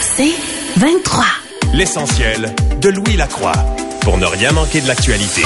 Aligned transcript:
C'est 0.00 0.34
23. 0.78 1.24
L'essentiel 1.74 2.54
de 2.80 2.88
Louis 2.88 3.16
Lacroix 3.16 3.54
pour 4.02 4.18
ne 4.18 4.26
rien 4.26 4.52
manquer 4.52 4.80
de 4.80 4.88
l'actualité. 4.88 5.42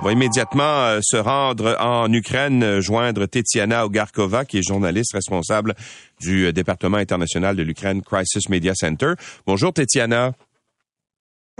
On 0.00 0.04
va 0.04 0.12
immédiatement 0.12 0.62
euh, 0.86 1.00
se 1.02 1.18
rendre 1.18 1.76
en 1.78 2.10
Ukraine, 2.10 2.62
euh, 2.62 2.80
joindre 2.80 3.26
Tetiana 3.26 3.84
Ogarkova, 3.84 4.46
qui 4.46 4.58
est 4.58 4.66
journaliste 4.66 5.12
responsable 5.12 5.74
du 6.20 6.46
euh, 6.46 6.52
département 6.52 6.96
international 6.96 7.54
de 7.54 7.62
l'Ukraine 7.62 8.00
Crisis 8.00 8.48
Media 8.48 8.72
Center. 8.74 9.12
Bonjour 9.46 9.74
Tetiana. 9.74 10.32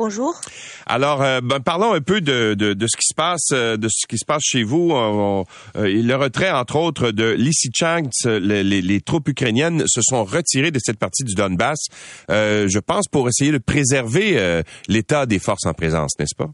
Bonjour. 0.02 0.40
Alors, 0.86 1.18
ben, 1.18 1.60
parlons 1.60 1.92
un 1.92 2.00
peu 2.00 2.22
de, 2.22 2.54
de, 2.54 2.86
ce 2.86 2.96
qui 2.96 3.06
se 3.06 3.14
passe, 3.14 3.50
de 3.50 3.86
ce 3.86 4.06
qui 4.06 4.16
se 4.16 4.24
passe 4.24 4.40
chez 4.42 4.62
vous. 4.62 4.94
le 5.74 6.14
retrait, 6.14 6.50
entre 6.50 6.76
autres, 6.76 7.10
de 7.10 7.32
Lysychansk, 7.32 8.24
les, 8.24 8.64
les, 8.64 9.00
troupes 9.02 9.28
ukrainiennes 9.28 9.84
se 9.86 10.00
sont 10.02 10.24
retirées 10.24 10.70
de 10.70 10.80
cette 10.82 10.98
partie 10.98 11.22
du 11.22 11.34
Donbass. 11.34 11.80
je 12.30 12.78
pense 12.78 13.08
pour 13.08 13.28
essayer 13.28 13.52
de 13.52 13.58
préserver 13.58 14.62
l'état 14.88 15.26
des 15.26 15.38
forces 15.38 15.66
en 15.66 15.74
présence, 15.74 16.12
n'est-ce 16.18 16.34
pas? 16.34 16.48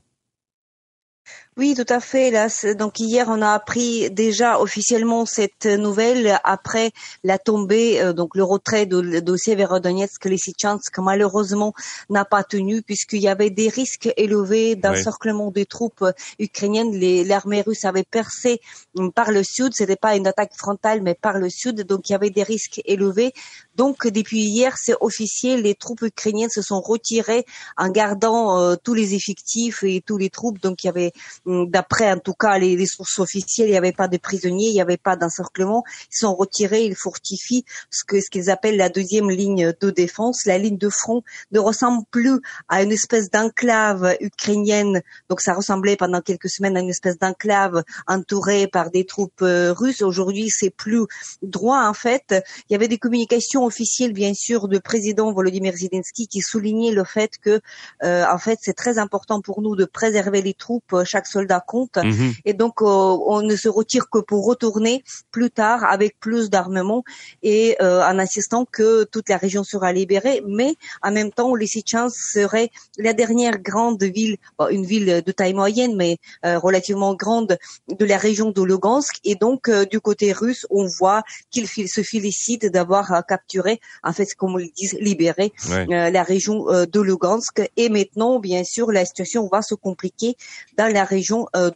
Oui, 1.59 1.75
tout 1.75 1.91
à 1.91 2.01
fait. 2.01 2.31
Là, 2.31 2.49
donc 2.75 3.01
hier, 3.01 3.29
on 3.31 3.41
a 3.41 3.53
appris 3.53 4.11
déjà 4.11 4.61
officiellement 4.61 5.25
cette 5.25 5.65
nouvelle 5.65 6.39
après 6.45 6.91
la 7.25 7.39
tombée, 7.39 7.99
euh, 7.99 8.13
donc 8.13 8.37
le 8.37 8.45
retrait 8.45 8.85
de 8.85 9.21
dossier 9.21 9.55
Verodonetsk, 9.55 10.23
Lysychansk, 10.27 10.99
malheureusement 10.99 11.73
n'a 12.11 12.27
pas 12.27 12.45
tenu 12.45 12.83
puisqu'il 12.83 13.23
y 13.23 13.29
avait 13.29 13.49
des 13.49 13.71
risques 13.71 14.13
élevés 14.19 14.77
d'encerclement 14.77 15.51
des 15.51 15.65
troupes 15.65 16.05
ukrainiennes. 16.39 16.95
L'armée 17.27 17.63
russe 17.63 17.87
avait 17.87 18.05
percé 18.05 18.61
hum, 18.95 19.11
par 19.11 19.31
le 19.31 19.43
sud. 19.43 19.73
C'était 19.73 19.97
pas 19.97 20.15
une 20.15 20.27
attaque 20.27 20.53
frontale, 20.59 21.01
mais 21.01 21.15
par 21.15 21.39
le 21.39 21.49
sud. 21.49 21.85
Donc 21.87 22.11
il 22.11 22.13
y 22.13 22.17
avait 22.17 22.29
des 22.29 22.43
risques 22.43 22.83
élevés. 22.85 23.33
Donc 23.77 24.07
depuis 24.07 24.41
hier, 24.41 24.75
c'est 24.79 24.95
officiel. 25.01 25.63
Les 25.63 25.75
troupes 25.75 26.01
ukrainiennes 26.01 26.51
se 26.51 26.63
sont 26.63 26.81
retirées 26.81 27.45
en 27.77 27.91
gardant 27.91 28.59
euh, 28.59 28.77
tous 28.83 28.95
les 28.95 29.15
effectifs 29.15 29.83
et 29.83 30.01
tous 30.01 30.17
les 30.17 30.31
troupes. 30.31 30.59
Donc 30.61 30.83
il 30.83 30.87
y 30.87 30.91
avait 30.91 31.13
d'après 31.47 32.11
en 32.11 32.19
tout 32.19 32.33
cas 32.33 32.59
les, 32.59 32.87
sources 32.87 33.19
officielles, 33.19 33.69
il 33.69 33.73
n'y 33.73 33.77
avait 33.77 33.93
pas 33.93 34.09
de 34.09 34.17
prisonniers, 34.17 34.69
il 34.69 34.73
n'y 34.73 34.81
avait 34.81 34.97
pas 34.97 35.17
d'encerclement. 35.17 35.85
Ils 36.11 36.17
sont 36.17 36.35
retirés, 36.35 36.85
ils 36.85 36.97
fortifient 36.97 37.65
ce 37.91 38.05
que 38.05 38.21
ce 38.21 38.31
qu'ils 38.31 38.51
appellent 38.51 38.79
la 38.79 38.89
deuxième 38.89 39.31
ligne 39.31 39.75
de 39.79 39.91
défense. 39.91 40.47
La 40.47 40.57
ligne 40.57 40.79
de 40.79 40.89
front 40.89 41.23
ne 41.53 41.59
ressemble 41.59 42.05
plus 42.11 42.41
à 42.69 42.83
une 42.83 42.93
espèce 42.93 43.31
d'enclave 43.31 44.17
ukrainienne. 44.21 45.03
Donc 45.29 45.43
ça 45.43 45.53
ressemblait 45.53 45.97
pendant 45.97 46.23
quelques 46.23 46.49
semaines 46.49 46.77
à 46.79 46.81
une 46.81 46.89
espèce 46.89 47.19
d'enclave 47.19 47.83
entourée 48.07 48.69
par 48.69 48.91
des 48.91 49.05
troupes 49.05 49.43
euh, 49.43 49.75
russes. 49.75 50.01
Aujourd'hui, 50.01 50.49
c'est 50.49 50.71
plus 50.71 51.05
droit 51.43 51.87
en 51.87 51.95
fait. 51.95 52.35
Il 52.69 52.73
y 52.73 52.75
avait 52.75 52.89
des 52.89 52.99
communications 52.99 53.66
officielles 53.67 54.13
bien 54.13 54.35
sûr 54.35 54.69
du 54.69 54.81
président 54.81 55.33
Volodymyr 55.33 55.75
Zelensky 55.77 56.27
qui 56.29 56.41
soulignait 56.41 56.93
le 56.93 57.05
fait 57.05 57.33
que 57.43 57.61
euh, 58.03 58.25
en 58.33 58.39
fait 58.39 58.59
c'est 58.63 58.75
très 58.75 58.99
important 58.99 59.41
pour 59.41 59.63
nous 59.63 59.77
de 59.77 59.85
préserver 59.85 60.43
les 60.43 60.55
troupes 60.55 60.95
chaque 61.05 61.27
soldats 61.27 61.57
compte. 61.67 61.97
Mhm. 61.97 62.35
Et 62.45 62.55
donc, 62.55 62.83
euh, 62.83 62.87
on 62.87 63.43
ne 63.43 63.57
se 63.57 63.69
retire 63.69 64.09
que 64.11 64.19
pour 64.19 64.47
retourner 64.47 65.05
plus 65.31 65.51
tard 65.51 65.85
avec 65.85 66.19
plus 66.21 66.51
d'armement 66.51 67.03
et 67.43 67.77
euh, 67.81 68.03
en 68.03 68.19
insistant 68.19 68.65
que 68.65 69.05
toute 69.05 69.29
la 69.29 69.37
région 69.37 69.65
sera 69.65 69.93
libérée. 69.93 70.43
Mais 70.47 70.75
en 71.03 71.13
même 71.13 71.33
temps, 71.33 71.55
Lysychansk 71.55 72.17
serait 72.17 72.71
la 72.99 73.13
dernière 73.13 73.59
grande 73.59 74.03
ville, 74.03 74.37
une 74.71 74.87
ville 74.87 75.23
de 75.25 75.33
taille 75.33 75.55
moyenne, 75.55 75.97
mais 75.97 76.19
euh, 76.45 76.59
relativement 76.59 77.15
grande 77.15 77.59
de 77.89 78.05
la 78.05 78.19
région 78.19 78.51
de 78.51 78.63
Lugansk. 78.63 79.17
Et 79.25 79.35
donc, 79.35 79.71
du 79.91 80.01
côté 80.01 80.33
russe, 80.33 80.67
on 80.71 80.87
voit 80.87 81.23
qu'il 81.51 81.69
se 81.69 82.03
félicite 82.03 82.67
d'avoir 82.67 83.25
capturé, 83.27 83.56
en 84.03 84.13
fait, 84.13 84.35
comme 84.37 84.55
on 84.55 84.59
le 84.59 84.69
dit, 84.75 84.89
libéré 85.01 85.53
la 85.89 86.23
région 86.23 86.67
de 86.67 87.01
Lugansk. 87.01 87.63
Et 87.77 87.89
maintenant, 87.89 88.39
bien 88.39 88.65
sûr, 88.65 88.91
la 88.91 89.05
situation 89.05 89.49
va 89.51 89.63
se 89.63 89.75
compliquer 89.75 90.37
dans 90.77 90.93
la 90.93 91.05
région 91.05 91.47
euh, 91.57 91.71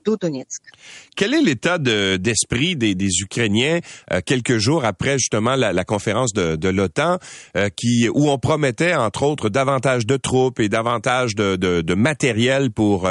Quel 1.16 1.34
est 1.34 1.42
l'état 1.42 1.78
d'esprit 1.78 2.76
des, 2.76 2.94
Ukrainiens 3.20 3.80
euh, 4.12 4.20
quelques 4.24 4.58
jours 4.58 4.84
après 4.84 5.18
justement 5.18 5.56
la, 5.56 5.84
conférence 5.84 6.32
de, 6.32 6.68
l'OTAN, 6.68 7.18
euh, 7.56 7.68
qui 7.74 8.08
où 8.08 8.30
on 8.30 8.38
promettait 8.38 8.94
entre 8.94 9.22
autres 9.24 9.48
davantage 9.48 10.06
de 10.06 10.16
troupes 10.16 10.60
et 10.60 10.68
davantage 10.68 11.34
de, 11.34 11.94
matériel 11.94 12.70
pour 12.70 13.08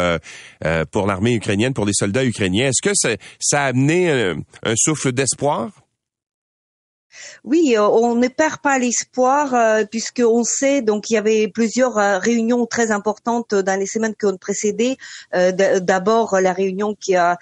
pour 0.92 1.08
l'armée 1.08 1.34
ukrainienne, 1.34 1.74
pour 1.74 1.86
les 1.86 1.94
soldats 1.94 2.26
ukrainiens? 2.26 2.70
Est-ce 2.70 2.82
que 2.82 2.96
ça 3.40 3.62
a 3.62 3.66
amené 3.66 4.10
un 4.10 4.74
souffle 4.76 5.12
d'espoir? 5.12 5.72
Oui, 7.44 7.76
euh, 7.76 7.88
on 7.88 8.16
ne 8.16 8.28
perd 8.28 8.58
pas 8.58 8.78
l'espoir 8.78 9.54
euh, 9.54 9.84
puisque 9.90 10.22
on 10.26 10.44
sait 10.44 10.82
donc 10.82 11.10
il 11.10 11.14
y 11.14 11.18
avait 11.18 11.48
plusieurs 11.48 11.98
euh, 11.98 12.20
réunions 12.20 12.66
très 12.66 12.92
importantes 12.92 13.56
dans 13.56 13.80
les 13.80 13.86
semaines 13.86 14.16
qui 14.16 14.26
ont 14.26 14.38
précédé. 14.38 14.98
D'abord 15.34 16.40
la 16.40 16.54
réunion 16.54 16.96
qui 16.96 17.16
a 17.16 17.38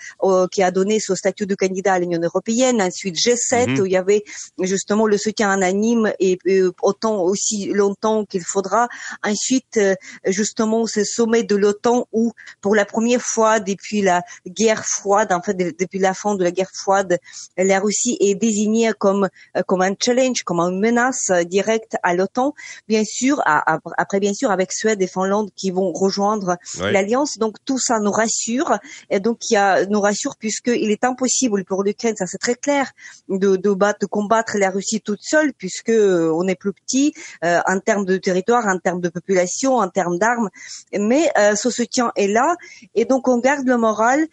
qui 0.51 0.63
a 0.63 0.71
donné 0.71 0.99
ce 0.99 1.15
statut 1.15 1.45
de 1.45 1.55
candidat 1.55 1.93
à 1.93 1.99
l'Union 1.99 2.19
européenne, 2.21 2.81
ensuite 2.81 3.15
G7 3.15 3.69
mhm. 3.69 3.79
où 3.79 3.85
il 3.85 3.91
y 3.91 3.97
avait 3.97 4.23
justement 4.61 5.07
le 5.07 5.17
soutien 5.17 5.53
unanime 5.55 6.11
et, 6.19 6.38
autant 6.81 7.21
aussi 7.21 7.67
longtemps 7.73 8.25
qu'il 8.25 8.44
faudra. 8.44 8.88
Ensuite 9.23 9.79
justement 10.25 10.85
ce 10.85 11.03
sommet 11.03 11.44
de 11.44 11.55
l'OTAN 11.55 12.07
où 12.11 12.33
pour 12.61 12.75
la 12.75 12.85
première 12.85 13.21
fois 13.21 13.59
depuis 13.59 14.01
la 14.01 14.21
guerre 14.45 14.85
froide, 14.85 15.31
en 15.31 15.41
fait 15.41 15.55
depuis 15.55 15.99
la 15.99 16.13
fin 16.13 16.35
de 16.35 16.44
la 16.44 16.51
guerre 16.51 16.71
froide, 16.73 17.17
la 17.57 17.79
Russie 17.79 18.17
est 18.19 18.35
désignée 18.35 18.91
comme 18.97 19.27
comme 19.67 19.81
un 19.81 19.94
challenge, 20.03 20.41
comme 20.44 20.59
une 20.59 20.79
menace 20.79 21.31
directe 21.45 21.97
à 22.01 22.16
l'OTAN. 22.16 22.53
Bien 22.88 23.03
sûr, 23.05 23.41
après 23.45 24.19
bien 24.19 24.33
sûr 24.33 24.50
avec 24.50 24.72
Suède 24.72 25.01
et 25.01 25.07
Finlande 25.07 25.51
qui 25.55 25.69
vont 25.69 25.91
rejoindre 25.91 26.57
l'alliance. 26.79 27.38
Donc 27.38 27.57
tout 27.66 27.77
ça 27.77 28.00
nous 28.00 28.11
rassure 28.11 28.77
et 29.09 29.19
donc 29.19 29.50
il 29.50 29.53
y 29.53 29.57
a 29.57 29.85
nous 29.85 30.01
rassure 30.01 30.35
puisqu'il 30.38 30.89
est 30.89 31.03
impossible 31.03 31.63
pour 31.66 31.83
l'Ukraine, 31.83 32.16
ça 32.16 32.25
c'est 32.25 32.38
très 32.38 32.56
clair, 32.56 32.91
de, 33.29 33.56
de, 33.56 33.72
battre, 33.73 34.00
de 34.00 34.06
combattre 34.06 34.57
la 34.57 34.69
Russie 34.69 35.01
toute 35.01 35.22
seule 35.22 35.53
puisque 35.53 35.89
euh, 35.89 36.31
on 36.33 36.47
est 36.47 36.56
plus 36.56 36.73
petit 36.73 37.13
euh, 37.44 37.59
en 37.67 37.79
termes 37.79 38.06
de 38.06 38.17
territoire, 38.17 38.66
en 38.67 38.79
termes 38.79 39.01
de 39.01 39.09
population, 39.09 39.75
en 39.75 39.89
termes 39.89 40.17
d'armes. 40.17 40.50
Mais 40.97 41.29
euh, 41.38 41.56
ce 41.56 41.69
soutien 41.69 42.11
est 42.16 42.27
là 42.27 42.56
et 42.95 43.06
donc 43.06 43.27
on 43.27 43.39
garde 43.39 43.67
le 43.67 43.77
moral. 43.77 44.27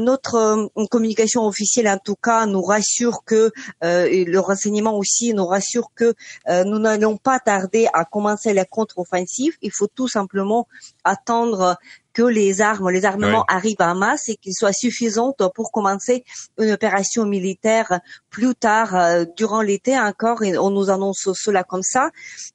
notre 0.00 0.70
communication 0.90 1.42
officielle 1.46 1.88
en 1.88 1.98
tout 1.98 2.16
cas 2.16 2.46
nous 2.46 2.62
rassure 2.62 3.24
que 3.24 3.50
le 3.82 4.38
renseignement 4.38 4.75
aussi 4.84 5.34
nous 5.34 5.46
rassure 5.46 5.90
que 5.94 6.14
euh, 6.48 6.64
nous 6.64 6.78
n'allons 6.78 7.16
pas 7.16 7.38
tarder 7.38 7.88
à 7.92 8.04
commencer 8.04 8.52
la 8.52 8.64
contre-offensive. 8.64 9.54
Il 9.62 9.72
faut 9.72 9.86
tout 9.86 10.08
simplement 10.08 10.66
attendre 11.04 11.76
que 12.16 12.22
les 12.22 12.62
armes, 12.62 12.88
les 12.90 13.04
armements 13.04 13.44
arrivent 13.46 13.76
en 13.80 13.94
masse 13.94 14.30
et 14.30 14.36
qu'ils 14.36 14.54
soient 14.54 14.72
suffisants 14.72 15.34
pour 15.54 15.70
commencer 15.70 16.24
une 16.58 16.72
opération 16.72 17.26
militaire 17.26 18.00
plus 18.30 18.54
tard 18.54 18.96
euh, 18.96 19.26
durant 19.36 19.60
l'été 19.60 19.98
encore. 19.98 20.42
Et 20.42 20.56
on 20.56 20.70
nous 20.70 20.88
annonce 20.88 21.28
cela 21.34 21.62
comme 21.62 21.82
ça. 21.82 22.10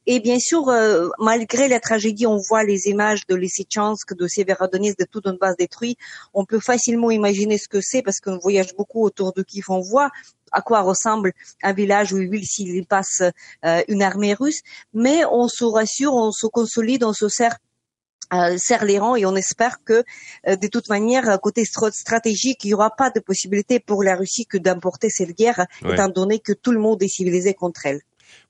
Et 0.08 0.20
bien 0.20 0.40
sûr, 0.40 0.70
euh, 0.70 1.10
malgré 1.20 1.68
la 1.68 1.80
tragédie, 1.80 2.26
on 2.26 2.38
voit 2.38 2.64
les 2.64 2.88
images 2.88 3.28
de 3.28 3.36
Lysychansk, 3.36 4.16
de 4.16 4.28
Severodonetsk, 4.28 4.98
de 4.98 5.06
toute 5.06 5.28
une 5.28 5.38
base 5.38 5.58
détruite. 5.58 6.00
On 6.34 6.44
peut 6.44 6.60
facilement 6.60 7.12
imaginer 7.12 7.60
ce 7.60 7.68
que 7.68 7.82
c'est 7.82 8.02
parce 8.02 8.20
qu'on 8.20 8.40
voyage 8.40 8.74
beaucoup 8.76 9.04
autour 9.04 9.32
de 9.32 9.44
Kiev. 9.44 9.66
On 9.70 9.82
voit 9.82 10.10
à 10.52 10.62
quoi 10.62 10.82
ressemble 10.82 11.34
un 11.64 11.74
village 11.74 12.14
ou 12.14 12.18
une 12.18 12.32
ville 12.32 12.46
s'il 12.46 12.86
passe 12.86 13.22
euh, 13.66 13.82
une 13.88 14.02
armée 14.02 14.34
russe. 14.34 14.62
Mais 14.94 15.24
on 15.32 15.48
se 15.48 15.64
rassure, 15.64 16.14
on 16.14 16.32
se 16.32 16.48
consolide, 16.48 17.04
on 17.04 17.14
se 17.14 17.30
sert 17.30 17.58
euh, 18.34 18.56
serre 18.58 18.86
les 18.86 18.98
rangs 18.98 19.18
et 19.18 19.26
on 19.26 19.36
espère 19.36 19.84
que 19.84 20.04
euh, 20.48 20.56
de 20.56 20.68
toute 20.68 20.88
manière 20.88 21.38
côté 21.42 21.66
stratégique 21.66 22.64
il 22.64 22.68
n'y 22.68 22.74
aura 22.74 22.90
pas 22.90 23.10
de 23.10 23.20
possibilité 23.20 23.82
pour 23.82 24.04
la 24.04 24.16
Russie 24.16 24.46
que 24.46 24.58
d'importer 24.58 25.10
cette 25.10 25.38
guerre 25.38 25.66
étant 25.86 26.08
donné 26.08 26.40
que 26.40 26.54
tout 26.54 26.72
le 26.72 26.80
monde 26.80 27.04
est 27.04 27.10
civilisé 27.10 27.54
contre 27.54 27.86
elle. 27.86 28.02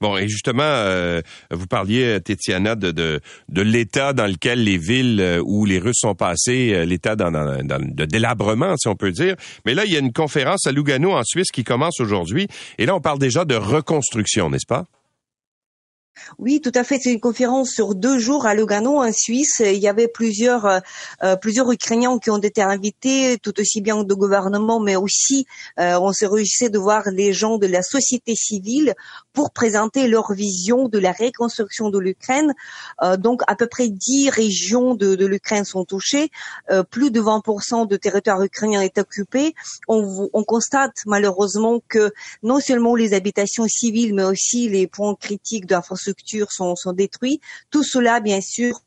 Bon, 0.01 0.17
et 0.17 0.27
justement, 0.27 0.63
euh, 0.63 1.21
vous 1.51 1.67
parliez, 1.67 2.19
Tétiana, 2.21 2.75
de, 2.75 2.91
de, 2.91 3.21
de 3.49 3.61
l'état 3.61 4.13
dans 4.13 4.27
lequel 4.27 4.63
les 4.63 4.77
villes 4.77 5.39
où 5.45 5.65
les 5.65 5.79
Russes 5.79 5.99
sont 5.99 6.15
passés, 6.15 6.85
l'état 6.85 7.15
dans, 7.15 7.31
dans, 7.31 7.63
dans, 7.63 7.79
de 7.79 8.05
délabrement, 8.05 8.75
si 8.77 8.87
on 8.87 8.95
peut 8.95 9.11
dire. 9.11 9.35
Mais 9.65 9.73
là, 9.73 9.85
il 9.85 9.93
y 9.93 9.95
a 9.95 9.99
une 9.99 10.13
conférence 10.13 10.65
à 10.67 10.71
Lugano, 10.71 11.11
en 11.11 11.23
Suisse, 11.23 11.51
qui 11.51 11.63
commence 11.63 11.99
aujourd'hui. 11.99 12.47
Et 12.77 12.85
là, 12.85 12.95
on 12.95 13.01
parle 13.01 13.19
déjà 13.19 13.45
de 13.45 13.55
reconstruction, 13.55 14.49
n'est-ce 14.49 14.67
pas? 14.67 14.85
Oui, 16.37 16.61
tout 16.61 16.71
à 16.75 16.83
fait. 16.83 16.99
C'est 16.99 17.13
une 17.13 17.19
conférence 17.19 17.71
sur 17.71 17.95
deux 17.95 18.19
jours 18.19 18.45
à 18.45 18.53
Lugano, 18.53 19.01
en 19.01 19.11
Suisse. 19.11 19.61
Il 19.65 19.77
y 19.77 19.87
avait 19.87 20.07
plusieurs 20.07 20.65
euh, 20.65 20.79
euh, 21.23 21.35
plusieurs 21.35 21.71
Ukrainiens 21.71 22.17
qui 22.19 22.29
ont 22.29 22.37
été 22.37 22.61
invités, 22.61 23.37
tout 23.41 23.59
aussi 23.59 23.81
bien 23.81 24.03
de 24.03 24.13
gouvernement, 24.13 24.79
mais 24.79 24.95
aussi 24.95 25.45
euh, 25.79 25.99
on 25.99 26.13
se 26.13 26.25
réjouissait 26.25 26.69
de 26.69 26.77
voir 26.77 27.03
les 27.11 27.33
gens 27.33 27.57
de 27.57 27.67
la 27.67 27.81
société 27.81 28.35
civile 28.35 28.93
pour 29.33 29.51
présenter 29.51 30.07
leur 30.07 30.33
vision 30.33 30.87
de 30.87 30.99
la 30.99 31.11
reconstruction 31.11 31.89
de 31.89 31.99
l'Ukraine. 31.99 32.53
donc, 33.17 33.41
à 33.47 33.55
peu 33.55 33.67
près 33.67 33.89
dix 33.89 34.29
régions 34.29 34.95
de, 34.95 35.15
de 35.15 35.25
l'Ukraine 35.25 35.65
sont 35.65 35.85
touchées. 35.85 36.29
plus 36.89 37.11
de 37.11 37.21
20% 37.21 37.87
de 37.87 37.97
territoire 37.97 38.41
ukrainien 38.41 38.81
est 38.81 38.97
occupé. 38.97 39.53
On, 39.87 40.29
on 40.33 40.43
constate 40.43 40.95
malheureusement 41.05 41.81
que 41.87 42.11
non 42.43 42.59
seulement 42.59 42.95
les 42.95 43.13
habitations 43.13 43.67
civiles, 43.67 44.13
mais 44.13 44.23
aussi 44.23 44.69
les 44.69 44.87
points 44.87 45.15
critiques 45.15 45.65
d'infrastructure 45.65 46.51
sont, 46.51 46.75
sont 46.75 46.93
détruits. 46.93 47.39
Tout 47.69 47.83
cela, 47.83 48.19
bien 48.19 48.41
sûr, 48.41 48.81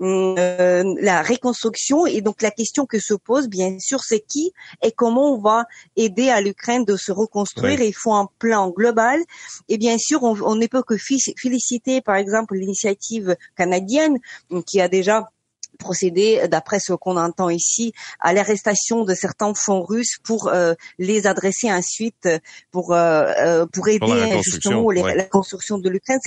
euh, 0.00 0.94
la 1.00 1.22
reconstruction. 1.22 2.06
Et 2.06 2.20
donc 2.20 2.42
la 2.42 2.50
question 2.50 2.86
que 2.86 2.98
se 2.98 3.14
pose, 3.14 3.48
bien 3.48 3.78
sûr, 3.78 4.00
c'est 4.02 4.20
qui 4.20 4.52
et 4.82 4.92
comment 4.92 5.34
on 5.34 5.40
va 5.40 5.64
aider 5.96 6.30
à 6.30 6.40
l'Ukraine 6.40 6.84
de 6.84 6.96
se 6.96 7.12
reconstruire. 7.12 7.80
il 7.80 7.94
faut 7.94 8.14
un 8.14 8.28
plan 8.38 8.70
global. 8.70 9.20
Et 9.68 9.78
bien 9.78 9.98
sûr, 9.98 10.22
on, 10.22 10.40
on 10.42 10.54
ne 10.54 10.66
peut 10.66 10.82
que 10.82 10.96
féliciter, 10.96 12.00
par 12.00 12.16
exemple, 12.16 12.54
l'initiative 12.54 13.36
canadienne 13.56 14.18
qui 14.66 14.80
a 14.80 14.88
déjà 14.88 15.28
procédé, 15.78 16.46
d'après 16.48 16.78
ce 16.80 16.92
qu'on 16.92 17.16
entend 17.16 17.50
ici, 17.50 17.92
à 18.20 18.32
l'arrestation 18.32 19.04
de 19.04 19.14
certains 19.14 19.54
fonds 19.54 19.82
russes 19.82 20.18
pour 20.22 20.48
euh, 20.48 20.74
les 20.98 21.26
adresser 21.26 21.70
ensuite 21.70 22.28
pour 22.70 22.92
euh, 22.92 23.66
pour 23.72 23.88
aider 23.88 24.40
justement 24.42 24.90
la 24.90 25.24
construction 25.24 25.78
de 25.78 25.88
l'Ukraine 25.88 26.20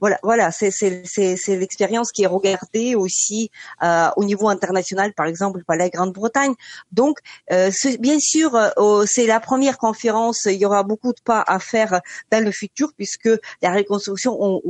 voilà, 0.00 0.18
voilà, 0.22 0.50
c'est 0.50 0.70
c'est 0.70 1.56
l'expérience 1.56 2.10
qui 2.12 2.22
est 2.22 2.26
regardée 2.26 2.94
aussi 2.94 3.50
euh, 3.82 4.08
au 4.16 4.24
niveau 4.24 4.48
international, 4.48 5.12
par 5.12 5.26
exemple 5.26 5.62
par 5.64 5.76
la 5.76 5.88
Grande-Bretagne. 5.88 6.54
Donc, 6.90 7.18
euh, 7.52 7.70
bien 7.98 8.18
sûr, 8.18 8.54
euh, 8.54 9.04
c'est 9.06 9.26
la 9.26 9.40
première 9.40 9.78
conférence. 9.78 10.46
Il 10.46 10.54
y 10.54 10.64
aura 10.64 10.82
beaucoup 10.82 11.12
de 11.12 11.20
pas 11.22 11.44
à 11.46 11.58
faire 11.58 12.00
dans 12.30 12.42
le 12.42 12.50
futur 12.50 12.92
puisque 12.96 13.30
la 13.62 13.72
reconstruction, 13.72 14.36
on, 14.40 14.62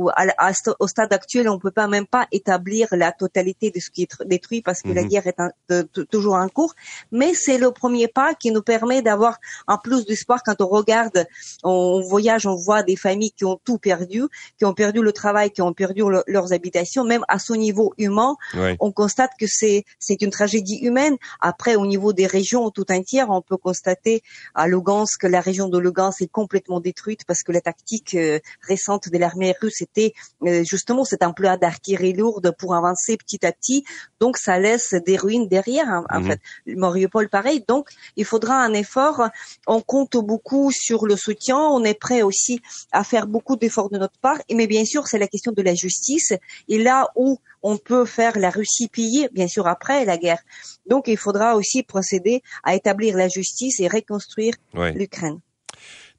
au 0.79 0.87
stade 0.87 1.13
actuel, 1.13 1.47
on 1.49 1.59
peut 1.59 1.71
pas 1.71 1.87
même 1.87 2.07
pas 2.07 2.27
établir 2.31 2.87
la 2.91 3.11
totalité 3.11 3.71
de 3.71 3.79
ce 3.79 3.89
qui 3.89 4.03
est 4.03 4.23
détruit 4.25 4.61
parce 4.61 4.81
que 4.81 4.89
la 4.89 5.03
mhm. 5.03 5.07
guerre 5.07 5.27
est 5.27 6.07
toujours 6.09 6.35
en 6.35 6.49
cours. 6.49 6.73
Mais 7.11 7.33
c'est 7.33 7.57
le 7.57 7.71
premier 7.71 8.07
pas 8.07 8.33
qui 8.33 8.51
nous 8.51 8.61
permet 8.61 9.01
d'avoir 9.01 9.37
un 9.67 9.77
plus 9.77 10.05
d'espoir 10.05 10.41
quand 10.43 10.61
on 10.61 10.67
regarde, 10.67 11.25
on 11.63 12.01
voyage, 12.01 12.45
on 12.45 12.55
voit 12.55 12.83
des 12.83 12.95
familles 12.95 13.31
qui 13.31 13.45
ont 13.45 13.59
tout 13.63 13.77
perdu, 13.77 14.23
qui 14.57 14.65
ont 14.65 14.73
perdu 14.73 15.01
le 15.01 15.13
travail, 15.23 15.51
qui 15.55 15.61
ont 15.61 15.73
perdu 15.73 16.01
leurs 16.35 16.49
habitations, 16.57 17.03
même 17.13 17.23
à 17.27 17.37
son 17.47 17.55
niveau 17.67 17.87
humain, 17.97 18.33
on 18.79 18.91
constate 19.01 19.31
que 19.39 19.47
c'est 19.47 19.77
c'est 19.99 20.19
une 20.25 20.33
tragédie 20.39 20.79
humaine. 20.87 21.15
Après, 21.51 21.75
au 21.75 21.85
niveau 21.85 22.11
des 22.21 22.27
régions 22.37 22.63
tout 22.77 22.89
entières, 22.91 23.29
on 23.29 23.41
peut 23.49 23.61
constater 23.67 24.15
à 24.55 24.67
Lugansk 24.67 25.21
que 25.21 25.27
la 25.27 25.41
région 25.41 25.67
de 25.67 25.77
Lugansk 25.77 26.21
est 26.21 26.31
complètement 26.41 26.79
détruite 26.79 27.21
parce 27.25 27.43
que 27.43 27.51
la 27.51 27.61
tactique 27.61 28.15
euh, 28.15 28.39
récente 28.71 29.09
de 29.09 29.17
l'armée 29.17 29.53
russe 29.61 29.81
était 29.81 30.13
euh, 30.43 30.63
justement 30.63 31.03
cet 31.11 31.21
emploi 31.23 31.57
d'artillerie 31.57 32.13
lourde 32.13 32.47
pour 32.57 32.75
avancer 32.75 33.17
petit 33.17 33.45
à 33.45 33.51
petit. 33.51 33.83
Donc, 34.19 34.37
ça 34.37 34.59
laisse 34.59 34.93
des 35.05 35.17
ruines 35.17 35.47
derrière. 35.47 35.87
Hein, 35.87 36.05
en, 36.09 36.21
mhm. 36.21 36.27
fait, 36.29 36.39
Mariupol, 36.83 37.29
pareil. 37.29 37.63
Donc, 37.67 37.89
il 38.15 38.25
faudra 38.25 38.55
un 38.55 38.73
effort. 38.73 39.29
On 39.67 39.81
compte 39.81 40.17
beaucoup 40.17 40.71
sur 40.71 41.05
le 41.05 41.15
soutien. 41.15 41.57
On 41.57 41.83
est 41.83 41.99
prêt 42.07 42.21
aussi 42.21 42.61
à 42.91 43.03
faire 43.03 43.27
beaucoup 43.27 43.55
d'efforts 43.55 43.89
de 43.89 43.97
notre 43.97 44.19
part. 44.19 44.39
Mais 44.51 44.67
bien 44.67 44.85
sûr, 44.85 45.07
c'est 45.11 45.19
la 45.19 45.27
question 45.27 45.51
de 45.51 45.61
la 45.61 45.75
justice. 45.75 46.33
Et 46.67 46.77
là 46.77 47.09
où 47.15 47.39
on 47.61 47.77
peut 47.77 48.05
faire 48.05 48.39
la 48.39 48.49
Russie 48.49 48.87
piller, 48.87 49.29
bien 49.31 49.47
sûr, 49.47 49.67
après 49.67 50.05
la 50.05 50.17
guerre. 50.17 50.39
Donc, 50.87 51.07
il 51.07 51.17
faudra 51.17 51.55
aussi 51.55 51.83
procéder 51.83 52.41
à 52.63 52.75
établir 52.75 53.15
la 53.15 53.27
justice 53.27 53.79
et 53.79 53.87
reconstruire 53.87 54.55
l'Ukraine. 54.73 55.39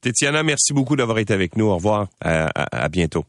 Tétiana, 0.00 0.42
merci 0.42 0.72
beaucoup 0.72 0.96
d'avoir 0.96 1.18
été 1.18 1.32
avec 1.32 1.56
nous. 1.56 1.66
Au 1.66 1.74
revoir. 1.74 2.08
à 2.20 2.88
bientôt. 2.88 3.24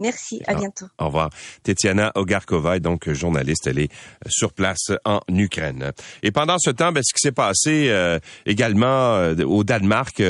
Merci, 0.00 0.40
à 0.46 0.54
bientôt. 0.54 0.86
Au 0.98 1.06
revoir. 1.06 1.28
Tetiana 1.64 2.12
Ogarkova 2.14 2.76
est 2.76 2.80
donc 2.80 3.10
journaliste, 3.10 3.66
elle 3.66 3.80
est 3.80 3.90
euh, 3.90 4.28
sur 4.28 4.52
place 4.52 4.92
en 5.04 5.20
Ukraine. 5.28 5.90
Et 6.22 6.30
pendant 6.30 6.56
ce 6.60 6.70
temps, 6.70 6.92
ben, 6.92 7.02
ce 7.02 7.12
qui 7.12 7.20
s'est 7.20 7.32
passé 7.32 7.88
euh, 7.88 8.20
également 8.46 9.16
euh, 9.16 9.34
au 9.44 9.64
Danemark 9.64 10.22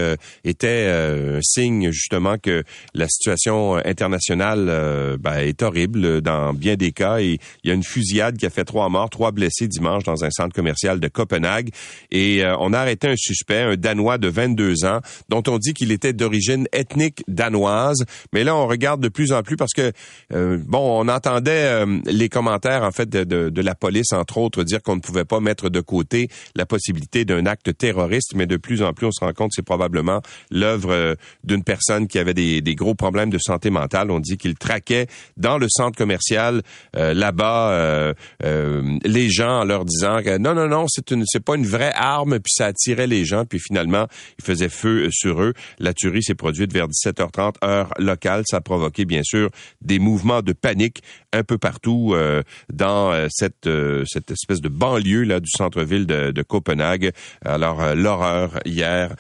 était 0.43 0.87
un 0.89 1.41
signe 1.43 1.91
justement 1.91 2.39
que 2.39 2.65
la 2.95 3.09
situation 3.09 3.77
internationale 3.77 5.17
ben, 5.19 5.39
est 5.39 5.63
horrible 5.63 6.23
dans 6.23 6.55
bien 6.55 6.77
des 6.77 6.93
cas. 6.93 7.21
Et 7.21 7.39
il 7.63 7.69
y 7.69 7.71
a 7.71 7.75
une 7.75 7.85
fusillade 7.85 8.39
qui 8.39 8.47
a 8.47 8.51
fait 8.51 8.65
trois 8.65 8.89
morts, 8.89 9.11
trois 9.11 9.33
blessés 9.33 9.69
dimanche 9.69 10.05
dans 10.05 10.25
un 10.25 10.31
centre 10.31 10.55
commercial 10.55 10.99
de 10.99 11.09
Copenhague. 11.09 11.71
Et 12.11 12.43
on 12.59 12.73
a 12.73 12.79
arrêté 12.79 13.09
un 13.09 13.17
suspect, 13.17 13.63
un 13.63 13.77
Danois 13.77 14.19
de 14.19 14.29
22 14.29 14.87
ans, 14.87 15.01
dont 15.29 15.43
on 15.47 15.59
dit 15.59 15.75
qu'il 15.75 15.93
était 15.93 16.13
d'origine 16.13 16.67
ethnique 16.73 17.23
danoise. 17.29 18.05
Mais 18.33 18.45
là, 18.45 18.57
on 18.57 18.67
regarde 18.67 19.01
de 19.01 19.09
plus 19.09 19.33
en 19.33 19.43
plus 19.43 19.58
parce 19.59 19.73
que 19.75 19.93
euh, 20.33 20.59
bon, 20.67 21.03
on 21.03 21.09
entendait 21.09 21.65
euh, 21.65 21.99
les 22.07 22.29
commentaires 22.29 22.83
en 22.83 22.91
fait 22.91 23.09
de, 23.09 23.25
de, 23.25 23.51
de, 23.51 23.63
la 23.63 23.75
police 23.75 24.13
entre 24.13 24.39
autres 24.39 24.65
dire 24.65 24.83
qu'on 24.83 24.97
ne 24.97 25.01
pouvait 25.01 25.25
pas 25.25 25.41
mettre 25.41 25.69
de 25.69 25.81
côté 25.81 26.29
la 26.55 26.65
possibilité 26.65 27.25
d'un 27.25 27.45
acte 27.45 27.77
terroriste, 27.77 28.33
mais 28.35 28.47
de 28.47 28.57
plus 28.57 28.83
en 28.83 28.93
plus 28.93 29.07
on 29.07 29.13
se 29.13 29.25
rend 29.25 29.33
compte 29.33 29.51
que 29.51 29.57
c'est 29.57 29.63
probablement 29.63 30.23
l'œuvre 30.51 30.93
euh, 30.93 31.15
d'une 31.45 31.63
personne 31.63 32.07
qui 32.07 32.19
avait 32.19 32.35
des, 32.35 32.63
des, 32.63 32.75
gros 32.75 32.95
problèmes 32.95 33.31
de 33.31 33.39
santé 33.39 33.71
mentale. 33.71 34.11
On 34.11 34.21
dit 34.21 34.39
qu'il 34.39 34.55
traquait 34.55 35.09
dans 35.37 35.59
le 35.59 35.67
centre 35.69 35.99
commercial 35.99 36.63
là-bas 36.95 38.13
les 38.43 39.31
gens 39.31 39.61
en 39.61 39.65
leur 39.65 39.85
disant 39.85 40.23
que 40.23 40.39
non 40.39 40.55
non 40.55 40.69
non 40.69 40.87
c'est 40.89 41.11
une 41.11 41.25
c'est 41.27 41.43
pas 41.43 41.57
une 41.57 41.67
vraie 41.67 41.93
arme 41.95 42.39
puis 42.39 42.53
ça 42.55 42.67
attirait 42.67 43.07
les 43.07 43.25
gens 43.25 43.45
puis 43.45 43.59
finalement 43.59 44.07
il 44.39 44.45
faisait 44.45 44.69
feu 44.69 45.09
sur 45.11 45.43
eux. 45.43 45.55
La 45.79 45.93
tuerie 45.93 46.23
s'est 46.23 46.35
produite 46.35 46.73
vers 46.73 46.89
17h30 46.89 47.57
heure 47.65 47.93
locale. 47.99 48.43
Ça 48.49 48.59
a 48.59 48.61
provoqué 48.61 49.05
bien 49.05 49.23
sûr 49.23 49.48
des 49.81 49.99
mouvements 49.99 50.43
de 50.43 50.53
panique 50.53 51.03
un 51.33 51.45
peu 51.45 51.59
partout 51.59 52.13
euh, 52.15 52.43
dans 52.73 53.13
euh, 53.13 53.27
cette 53.31 53.67
euh, 53.67 54.05
cette 54.07 54.31
espèce 54.31 54.61
de 54.61 54.69
banlieue 54.69 55.25
là 55.25 55.41
du 55.41 55.51
centre-ville 55.51 56.07
de, 56.07 56.31
de, 56.31 56.43
Copenhague. 56.43 57.13
Alors 57.45 57.95
l'horreur 57.95 58.59
hier 58.65 59.15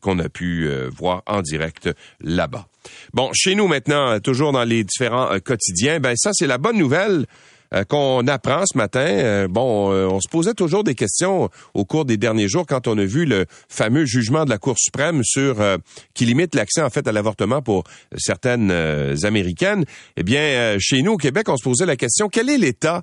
qu'on 0.00 0.18
a 0.18 0.28
pu 0.28 0.68
voir 0.96 1.22
en 1.26 1.42
direct 1.42 1.90
là-bas. 2.20 2.66
Bon, 3.12 3.30
chez 3.34 3.54
nous 3.54 3.66
maintenant, 3.66 4.18
toujours 4.20 4.52
dans 4.52 4.64
les 4.64 4.84
différents 4.84 5.38
quotidiens, 5.40 6.00
ben 6.00 6.14
ça 6.16 6.30
c'est 6.32 6.46
la 6.46 6.58
bonne 6.58 6.78
nouvelle. 6.78 7.26
Euh, 7.74 7.84
qu'on 7.84 8.26
apprend 8.28 8.64
ce 8.66 8.76
matin. 8.78 9.06
Euh, 9.06 9.48
bon, 9.48 9.92
euh, 9.92 10.06
on 10.06 10.20
se 10.20 10.28
posait 10.28 10.54
toujours 10.54 10.84
des 10.84 10.94
questions 10.94 11.48
au 11.72 11.84
cours 11.84 12.04
des 12.04 12.16
derniers 12.16 12.48
jours 12.48 12.66
quand 12.66 12.86
on 12.86 12.96
a 12.98 13.04
vu 13.04 13.24
le 13.24 13.46
fameux 13.68 14.04
jugement 14.04 14.44
de 14.44 14.50
la 14.50 14.58
Cour 14.58 14.76
suprême 14.78 15.22
sur 15.24 15.56
qui 16.14 16.24
limite 16.24 16.54
l'accès 16.54 16.82
en 16.82 16.90
fait 16.90 17.06
à 17.08 17.12
l'avortement 17.12 17.62
pour 17.62 17.84
certaines 18.16 18.70
américaines. 19.24 19.84
Eh 20.16 20.22
bien, 20.22 20.76
chez 20.78 21.02
nous 21.02 21.12
au 21.12 21.16
Québec, 21.16 21.48
on 21.48 21.56
se 21.56 21.64
posait 21.64 21.86
la 21.86 21.96
question 21.96 22.28
quel 22.28 22.48
est 22.48 22.58
l'état 22.58 23.02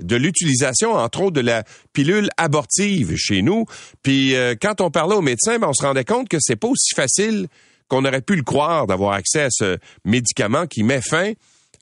de 0.00 0.16
l'utilisation, 0.16 0.94
entre 0.94 1.22
autres, 1.22 1.32
de 1.32 1.40
la 1.40 1.64
pilule 1.92 2.28
abortive 2.36 3.14
chez 3.16 3.42
nous? 3.42 3.66
Puis 4.02 4.34
quand 4.60 4.80
on 4.80 4.90
parlait 4.90 5.16
aux 5.16 5.22
médecins, 5.22 5.58
ben, 5.58 5.68
on 5.68 5.74
se 5.74 5.84
rendait 5.84 6.04
compte 6.04 6.28
que 6.28 6.38
c'est 6.40 6.56
pas 6.56 6.68
aussi 6.68 6.94
facile 6.94 7.48
qu'on 7.88 8.04
aurait 8.04 8.22
pu 8.22 8.36
le 8.36 8.42
croire 8.42 8.86
d'avoir 8.86 9.14
accès 9.14 9.42
à 9.42 9.50
ce 9.50 9.78
médicament 10.04 10.66
qui 10.66 10.82
met 10.82 11.00
fin 11.00 11.32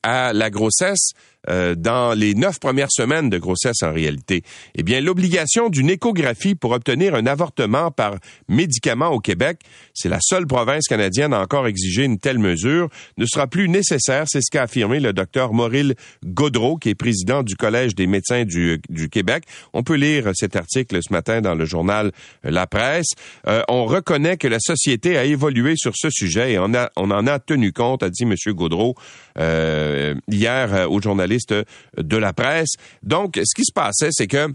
à 0.02 0.32
la 0.32 0.50
grossesse 0.50 1.12
euh, 1.48 1.76
dans 1.76 2.14
les 2.14 2.34
neuf 2.34 2.58
premières 2.58 2.90
semaines 2.90 3.30
de 3.30 3.38
grossesse 3.38 3.82
en 3.82 3.92
réalité. 3.92 4.42
Eh 4.74 4.82
bien, 4.82 5.00
l'obligation 5.00 5.68
d'une 5.68 5.88
échographie 5.88 6.56
pour 6.56 6.72
obtenir 6.72 7.14
un 7.14 7.26
avortement 7.26 7.92
par 7.92 8.16
médicament 8.48 9.10
au 9.10 9.20
Québec, 9.20 9.60
c'est 9.94 10.08
la 10.08 10.18
seule 10.20 10.48
province 10.48 10.88
canadienne 10.88 11.32
à 11.32 11.40
encore 11.40 11.68
exiger 11.68 12.02
une 12.04 12.18
telle 12.18 12.40
mesure, 12.40 12.88
ne 13.18 13.24
sera 13.24 13.46
plus 13.46 13.68
nécessaire. 13.68 14.24
C'est 14.26 14.40
ce 14.40 14.50
qu'a 14.50 14.64
affirmé 14.64 14.98
le 14.98 15.12
docteur 15.12 15.52
Mauril 15.52 15.94
Gaudreau, 16.24 16.76
qui 16.76 16.88
est 16.88 16.96
président 16.96 17.44
du 17.44 17.54
Collège 17.54 17.94
des 17.94 18.08
médecins 18.08 18.44
du, 18.44 18.80
Québec. 19.10 19.44
On 19.72 19.84
peut 19.84 19.94
lire 19.94 20.30
cet 20.34 20.56
article 20.56 20.98
ce 21.00 21.12
matin 21.12 21.40
dans 21.40 21.54
le 21.54 21.64
journal 21.64 22.10
La 22.42 22.66
Presse. 22.66 23.12
Euh, 23.46 23.62
on 23.68 23.84
reconnaît 23.84 24.36
que 24.36 24.48
la 24.48 24.58
société 24.60 25.16
a 25.16 25.24
évolué 25.24 25.74
sur 25.76 25.92
ce 25.94 26.10
sujet 26.10 26.52
et 26.52 26.58
on, 26.58 26.74
a, 26.74 26.90
on 26.96 27.12
en 27.12 27.26
a 27.26 27.38
tenu 27.38 27.72
compte, 27.72 28.02
a 28.02 28.10
dit 28.10 28.24
M. 28.24 28.34
Gaudreau 28.48 28.96
euh, 29.38 30.14
hier 30.28 30.90
au 30.90 31.00
journaliste 31.28 31.54
de 31.96 32.16
la 32.16 32.32
presse. 32.32 32.74
Donc, 33.02 33.36
ce 33.36 33.54
qui 33.54 33.64
se 33.64 33.72
passait, 33.72 34.10
c'est 34.10 34.26
que 34.26 34.48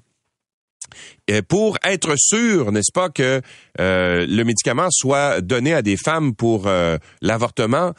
euh, 1.32 1.42
pour 1.48 1.78
être 1.84 2.16
sûr, 2.18 2.72
n'est-ce 2.72 2.92
pas, 2.94 3.10
que 3.10 3.42
euh, 3.80 4.26
le 4.28 4.44
médicament 4.44 4.90
soit 4.92 5.42
donné 5.42 5.74
à 5.74 5.82
des 5.82 5.98
femmes 5.98 6.36
pour 6.36 6.68
euh, 6.68 6.98
l'avortement, 7.22 7.94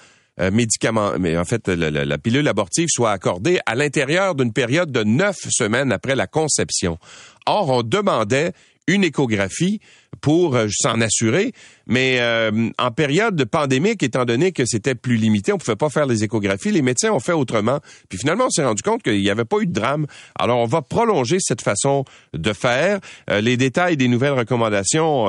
médicament, 0.51 1.13
mais 1.21 1.37
en 1.39 1.45
fait, 1.45 1.69
la, 1.69 2.19
pilule 2.19 2.49
abortive 2.49 2.89
soit 2.91 3.13
accordée 3.13 3.61
à 3.67 3.77
l'intérieur 3.77 4.35
d'une 4.35 4.53
période 4.53 4.91
de 4.91 5.05
neuf 5.05 5.37
semaines 5.49 5.93
après 5.93 6.17
la 6.17 6.27
conception. 6.27 6.99
Or, 7.47 7.71
on 7.71 7.83
demandait 7.85 8.53
une 8.89 9.05
échographie 9.05 9.81
pour 10.21 10.57
euh, 10.57 10.69
s'en 10.71 11.01
assurer. 11.01 11.53
Mais 11.87 12.19
euh, 12.21 12.71
en 12.79 12.91
période 12.91 13.37
de 13.37 13.45
pandémique, 13.45 14.03
étant 14.03 14.25
donné 14.25 14.53
que 14.53 14.65
c'était 14.65 14.95
plus 14.95 15.17
limité, 15.17 15.53
on 15.53 15.59
pouvait 15.59 15.77
pas 15.77 15.91
faire 15.91 16.07
les 16.07 16.25
échographies, 16.25 16.71
les 16.71 16.83
médecins 16.83 17.11
ont 17.11 17.21
fait 17.21 17.33
autrement. 17.33 17.81
Puis 18.09 18.19
finalement, 18.19 18.47
on 18.47 18.51
s'est 18.51 18.65
rendu 18.65 18.83
compte 18.83 19.03
qu'il 19.03 19.21
n'y 19.21 19.31
avait 19.31 19.45
pas 19.45 19.59
eu 19.59 19.67
de 19.67 19.73
drame. 19.73 20.07
Alors, 20.39 20.59
on 20.59 20.67
va 20.67 20.81
prolonger 20.83 21.39
cette 21.41 21.61
façon 21.61 22.05
de 22.33 22.53
faire. 22.53 23.01
Euh, 23.31 23.41
les 23.41 23.57
détails 23.57 23.97
des 23.97 24.09
nouvelles 24.09 24.33
recommandations 24.33 25.27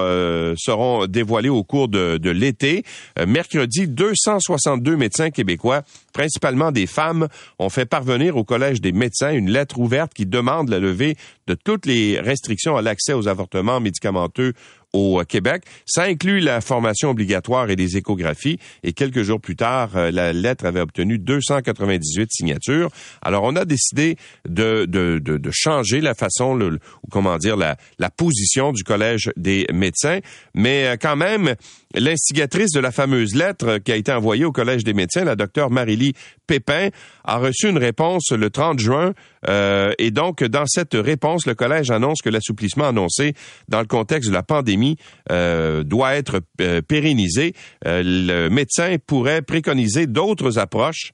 seront 0.57 1.07
dévoilés 1.07 1.49
au 1.49 1.63
cours 1.63 1.87
de, 1.87 2.17
de 2.17 2.29
l'été. 2.29 2.83
mercredi, 3.27 3.87
262 3.87 4.95
médecins 4.95 5.29
québécois, 5.29 5.83
principalement 6.13 6.71
des 6.71 6.87
femmes, 6.87 7.27
ont 7.59 7.69
fait 7.69 7.85
parvenir 7.85 8.37
au 8.37 8.43
Collège 8.43 8.81
des 8.81 8.91
médecins 8.91 9.31
une 9.31 9.49
lettre 9.49 9.79
ouverte 9.79 10.13
qui 10.13 10.25
demande 10.25 10.69
la 10.69 10.79
levée 10.79 11.17
de 11.47 11.53
toutes 11.53 11.85
les 11.85 12.19
restrictions 12.19 12.77
à 12.77 12.81
l'accès 12.81 13.13
aux 13.13 13.27
avortements 13.27 13.79
médicamenteux 13.79 14.53
au 14.95 15.21
Québec. 15.27 15.63
Ça 15.85 16.03
inclut 16.03 16.39
la 16.39 16.61
formation 16.61 17.09
obligatoire 17.09 17.69
et 17.69 17.75
les 17.75 17.97
échographies. 17.97 18.59
Et 18.83 18.93
quelques 18.93 19.23
jours 19.23 19.41
plus 19.41 19.57
tard, 19.57 19.89
euh, 19.95 20.09
la 20.09 20.31
lettre 20.31 20.65
avait 20.65 20.79
obtenu 20.79 21.19
298 21.19 22.31
signatures. 22.31 22.89
Alors, 23.21 23.43
on 23.43 23.55
a 23.57 23.65
décidé 23.65 24.15
de, 24.47 24.85
de, 24.85 25.19
de, 25.19 25.37
de 25.37 25.49
changer 25.51 25.99
la 25.99 26.13
façon, 26.13 26.55
le, 26.55 26.79
comment 27.11 27.37
dire, 27.37 27.57
la, 27.57 27.75
la 27.99 28.09
position 28.09 28.71
du 28.71 28.83
Collège 28.83 29.31
des 29.35 29.67
médecins. 29.73 30.19
Mais 30.53 30.85
euh, 30.85 30.95
quand 30.99 31.17
même, 31.17 31.55
l'instigatrice 31.93 32.71
de 32.71 32.79
la 32.79 32.91
fameuse 32.91 33.35
lettre 33.35 33.79
qui 33.79 33.91
a 33.91 33.97
été 33.97 34.13
envoyée 34.13 34.45
au 34.45 34.53
Collège 34.53 34.85
des 34.85 34.93
médecins, 34.93 35.25
la 35.25 35.35
docteure 35.35 35.71
Marélie 35.71 36.13
Pépin, 36.47 36.89
a 37.25 37.37
reçu 37.37 37.69
une 37.69 37.77
réponse 37.77 38.31
le 38.31 38.49
30 38.49 38.79
juin. 38.79 39.13
Euh, 39.49 39.93
et 39.97 40.11
donc, 40.11 40.43
dans 40.43 40.65
cette 40.65 40.93
réponse, 40.93 41.45
le 41.45 41.55
Collège 41.55 41.91
annonce 41.91 42.21
que 42.21 42.29
l'assouplissement 42.29 42.87
annoncé 42.87 43.33
dans 43.67 43.79
le 43.79 43.87
contexte 43.87 44.29
de 44.29 44.33
la 44.33 44.43
pandémie 44.43 44.97
euh, 45.31 45.83
doit 45.83 46.15
être 46.15 46.41
euh, 46.61 46.81
pérennisé. 46.81 47.53
le 47.83 48.49
médecin 48.49 48.95
pourrait 49.05 49.41
préconiser 49.41 50.07
d'autres 50.07 50.59
approches 50.59 51.11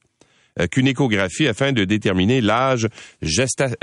qu'une 0.69 0.87
échographie 0.87 1.47
afin 1.47 1.71
de 1.71 1.85
déterminer 1.85 2.41
l'âge 2.41 2.87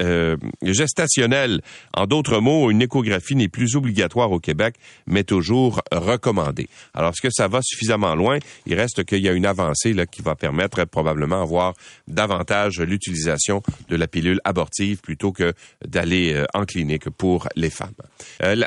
euh, 0.00 0.36
gestationnel. 0.62 1.60
En 1.94 2.06
d'autres 2.06 2.40
mots, 2.40 2.70
une 2.70 2.82
échographie 2.82 3.36
n'est 3.36 3.48
plus 3.48 3.76
obligatoire 3.76 4.30
au 4.32 4.40
Québec, 4.40 4.76
mais 5.06 5.24
toujours 5.24 5.80
recommandée. 5.92 6.68
Alors, 6.94 7.10
est-ce 7.10 7.22
que 7.22 7.32
ça 7.32 7.48
va 7.48 7.60
suffisamment 7.62 8.14
loin? 8.14 8.38
Il 8.66 8.74
reste 8.74 9.04
qu'il 9.04 9.20
y 9.20 9.28
a 9.28 9.32
une 9.32 9.46
avancée 9.46 9.92
là, 9.92 10.06
qui 10.06 10.22
va 10.22 10.34
permettre 10.34 10.84
probablement 10.84 11.42
avoir 11.42 11.74
davantage 12.06 12.80
l'utilisation 12.80 13.62
de 13.88 13.96
la 13.96 14.06
pilule 14.06 14.40
abortive 14.44 15.00
plutôt 15.00 15.32
que 15.32 15.52
d'aller 15.86 16.34
euh, 16.34 16.44
en 16.54 16.64
clinique 16.64 17.08
pour 17.10 17.48
les 17.56 17.70
femmes. 17.70 17.88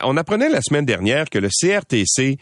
on 0.03 0.17
apprenait 0.17 0.49
la 0.49 0.61
semaine 0.61 0.85
dernière 0.85 1.29
que 1.29 1.39
le 1.39 1.49
CRTC 1.49 2.37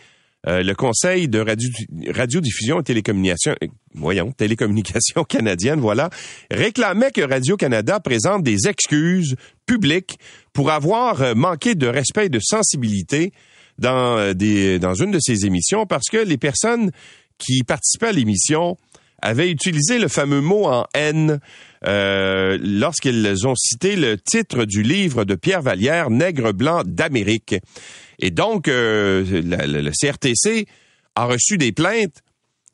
euh, 0.47 0.63
le 0.63 0.73
Conseil 0.73 1.27
de 1.27 1.39
radio, 1.39 1.69
radiodiffusion 2.07 2.79
et 2.79 2.83
télécommunication, 2.83 3.55
euh, 3.61 3.67
voyons, 3.93 4.31
télécommunication 4.31 5.23
canadienne, 5.27 5.81
voilà, 5.81 6.09
réclamait 6.49 7.11
que 7.11 7.21
Radio-Canada 7.21 7.99
présente 7.99 8.43
des 8.43 8.67
excuses 8.67 9.35
publiques 9.65 10.17
pour 10.53 10.71
avoir 10.71 11.21
euh, 11.21 11.33
manqué 11.35 11.75
de 11.75 11.87
respect 11.87 12.27
et 12.27 12.29
de 12.29 12.39
sensibilité 12.39 13.33
dans, 13.77 14.33
dans 14.35 14.93
une 14.93 15.11
de 15.11 15.19
ses 15.21 15.45
émissions 15.45 15.85
parce 15.85 16.09
que 16.11 16.17
les 16.17 16.37
personnes 16.37 16.91
qui 17.37 17.63
participaient 17.63 18.07
à 18.07 18.11
l'émission 18.11 18.77
avaient 19.21 19.49
utilisé 19.49 19.99
le 19.99 20.07
fameux 20.07 20.41
mot 20.41 20.65
en 20.65 20.85
haine 20.93 21.39
euh, 21.87 22.57
lorsqu'ils 22.61 23.47
ont 23.47 23.55
cité 23.55 23.95
le 23.95 24.17
titre 24.17 24.65
du 24.65 24.83
livre 24.83 25.23
de 25.23 25.35
Pierre 25.35 25.61
Vallière, 25.61 26.09
Nègre 26.09 26.53
blanc 26.53 26.81
d'Amérique. 26.85 27.55
Et 28.19 28.31
donc, 28.31 28.67
euh, 28.67 29.23
le, 29.23 29.91
CRTC 29.91 30.67
a 31.15 31.25
reçu 31.25 31.57
des 31.57 31.71
plaintes. 31.71 32.21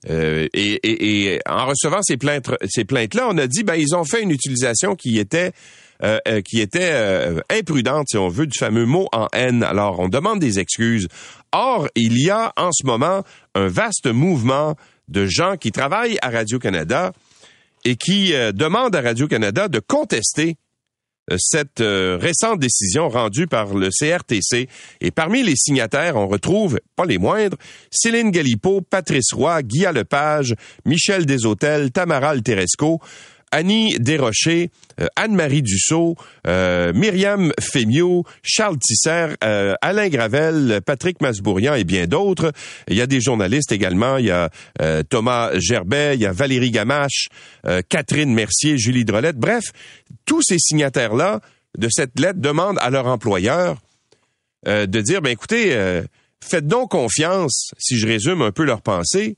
Euh, 0.09 0.47
et, 0.53 1.39
en 1.47 1.65
recevant 1.67 2.01
ces 2.03 2.17
plaintes, 2.17 2.49
ces 2.67 2.85
plaintes-là, 2.85 3.27
on 3.29 3.37
a 3.37 3.47
dit, 3.47 3.63
ben 3.63 3.75
ils 3.75 3.95
ont 3.95 4.05
fait 4.05 4.21
une 4.21 4.31
utilisation 4.31 4.95
qui 4.95 5.19
était 5.19 5.51
qui 6.43 6.59
était 6.59 6.91
imprudente, 7.49 8.07
si 8.09 8.17
on 8.17 8.27
veut, 8.27 8.47
du 8.47 8.59
fameux 8.59 8.85
mot 8.85 9.07
en 9.13 9.27
haine. 9.31 9.63
Alors, 9.63 10.01
on 10.01 10.09
demande 10.09 10.39
des 10.39 10.59
excuses. 10.59 11.07
Or, 11.53 11.87
il 11.95 12.21
y 12.21 12.29
a 12.29 12.51
en 12.57 12.71
ce 12.73 12.85
moment 12.85 13.23
un 13.55 13.69
vaste 13.69 14.07
mouvement 14.07 14.75
de 15.07 15.25
gens 15.25 15.57
qui 15.57 15.71
travaillent 15.71 16.17
à 16.21 16.29
Radio-Canada 16.29 17.11
et 17.83 17.95
qui 17.95 18.33
demandent 18.53 18.95
à 18.95 19.01
Radio-Canada 19.01 19.67
de 19.67 19.79
contester 19.79 20.57
euh, 21.31 21.37
cette 21.39 21.81
euh, 21.81 22.19
récente 22.21 22.59
décision 22.59 23.09
rendue 23.09 23.47
par 23.47 23.73
le 23.73 23.89
CRTC. 23.89 24.69
Et 25.01 25.11
parmi 25.11 25.41
les 25.41 25.55
signataires, 25.55 26.17
on 26.17 26.27
retrouve, 26.27 26.79
pas 26.95 27.05
les 27.05 27.17
moindres, 27.17 27.57
Céline 27.89 28.29
Galipo, 28.29 28.81
Patrice 28.81 29.33
Roy, 29.33 29.63
Guy 29.63 29.85
Lepage, 29.91 30.55
Michel 30.85 31.25
Deshôtels, 31.25 31.91
Tamara 31.91 32.29
Alteresco, 32.29 32.99
Annie 33.51 33.97
Desrochers, 33.99 34.69
euh, 34.99 35.07
Anne-Marie 35.15 35.61
Dussault, 35.61 36.15
euh, 36.47 36.93
Myriam 36.93 37.51
Fémiot, 37.59 38.25
Charles 38.43 38.77
Tisser, 38.79 39.35
euh, 39.43 39.75
Alain 39.81 40.09
Gravel, 40.09 40.81
Patrick 40.85 41.21
Masbourian 41.21 41.75
et 41.75 41.83
bien 41.83 42.07
d'autres. 42.07 42.51
Il 42.87 42.95
y 42.95 43.01
a 43.01 43.07
des 43.07 43.21
journalistes 43.21 43.71
également. 43.71 44.17
Il 44.17 44.25
y 44.25 44.31
a 44.31 44.49
Thomas 45.09 45.51
Gerbet, 45.57 46.15
il 46.15 46.21
y 46.21 46.25
a 46.25 46.31
Valérie 46.31 46.71
Gamache, 46.71 47.27
Catherine 47.89 48.33
Mercier, 48.33 48.77
Julie 48.77 49.05
Drolette. 49.05 49.37
Bref, 49.37 49.65
tous 50.25 50.41
ces 50.41 50.59
signataires-là 50.59 51.41
de 51.77 51.87
cette 51.89 52.19
lettre 52.19 52.39
demandent 52.39 52.79
à 52.79 52.89
leur 52.89 53.07
employeur 53.07 53.77
de 54.65 55.01
dire, 55.01 55.21
ben 55.21 55.31
écoutez, 55.31 56.01
faites 56.41 56.67
donc 56.67 56.91
confiance, 56.91 57.71
si 57.77 57.97
je 57.97 58.07
résume 58.07 58.41
un 58.41 58.51
peu 58.51 58.63
leur 58.63 58.81
pensée, 58.81 59.37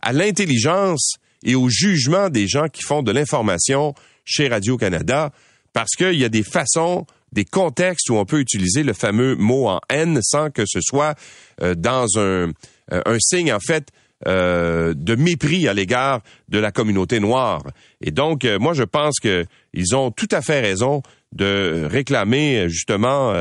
à 0.00 0.12
l'intelligence 0.12 1.16
et 1.44 1.54
au 1.54 1.68
jugement 1.68 2.30
des 2.30 2.48
gens 2.48 2.68
qui 2.68 2.82
font 2.82 3.02
de 3.02 3.12
l'information 3.12 3.94
chez 4.24 4.48
Radio-Canada, 4.48 5.32
parce 5.72 5.90
qu'il 5.96 6.14
y 6.14 6.24
a 6.24 6.28
des 6.28 6.42
façons, 6.42 7.06
des 7.32 7.44
contextes 7.44 8.08
où 8.10 8.16
on 8.16 8.24
peut 8.24 8.40
utiliser 8.40 8.82
le 8.82 8.92
fameux 8.92 9.36
mot 9.36 9.68
en 9.68 9.80
haine 9.90 10.20
sans 10.22 10.50
que 10.50 10.64
ce 10.66 10.80
soit 10.80 11.14
euh, 11.60 11.74
dans 11.74 12.06
un, 12.16 12.52
euh, 12.92 13.02
un 13.04 13.18
signe, 13.18 13.52
en 13.52 13.60
fait, 13.60 13.88
euh, 14.26 14.94
de 14.96 15.16
mépris 15.16 15.68
à 15.68 15.74
l'égard 15.74 16.22
de 16.48 16.58
la 16.58 16.72
communauté 16.72 17.20
noire. 17.20 17.62
Et 18.00 18.10
donc, 18.10 18.46
moi, 18.60 18.72
je 18.72 18.84
pense 18.84 19.16
qu'ils 19.20 19.96
ont 19.96 20.10
tout 20.10 20.28
à 20.30 20.40
fait 20.40 20.60
raison 20.60 21.02
de 21.32 21.86
réclamer 21.90 22.68
justement 22.68 23.34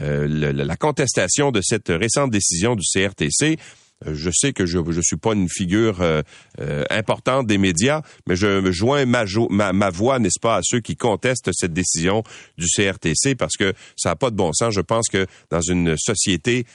la 0.00 0.76
contestation 0.76 1.52
de 1.52 1.60
cette 1.62 1.88
récente 1.88 2.32
décision 2.32 2.74
du 2.74 2.82
CRTC 2.82 3.56
euh, 3.56 3.56
je 4.04 4.30
sais 4.30 4.52
que 4.52 4.66
je 4.66 4.78
ne 4.78 5.02
suis 5.02 5.16
pas 5.16 5.32
une 5.32 5.48
figure 5.48 6.00
euh, 6.00 6.22
euh, 6.60 6.84
importante 6.90 7.46
des 7.46 7.58
médias, 7.58 8.02
mais 8.26 8.36
je 8.36 8.70
joins 8.70 9.06
ma, 9.06 9.24
ma, 9.72 9.90
voix, 9.90 10.18
n'est-ce 10.18 10.38
pas, 10.40 10.56
à 10.56 10.60
ceux 10.62 10.80
qui 10.80 10.96
contestent 10.96 11.50
cette 11.52 11.72
décision 11.72 12.22
du 12.58 12.66
CRTC 12.66 13.34
parce 13.36 13.56
que 13.56 13.72
ça 13.96 14.10
n'a 14.10 14.16
pas 14.16 14.30
de 14.30 14.36
bon 14.36 14.52
sens. 14.52 14.74
Je 14.74 14.80
pense 14.80 15.08
que 15.08 15.26
dans 15.50 15.62
une 15.62 15.96
société 15.96 16.66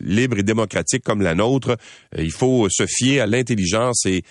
libre 0.00 0.38
et 0.38 0.42
démocratique 0.42 1.02
comme 1.02 1.22
la 1.22 1.34
nôtre, 1.34 1.76
il 2.16 2.32
faut 2.32 2.68
se 2.70 2.86
fier 2.86 3.20
à 3.20 3.26
l'intelligence 3.26 4.06
et 4.06 4.22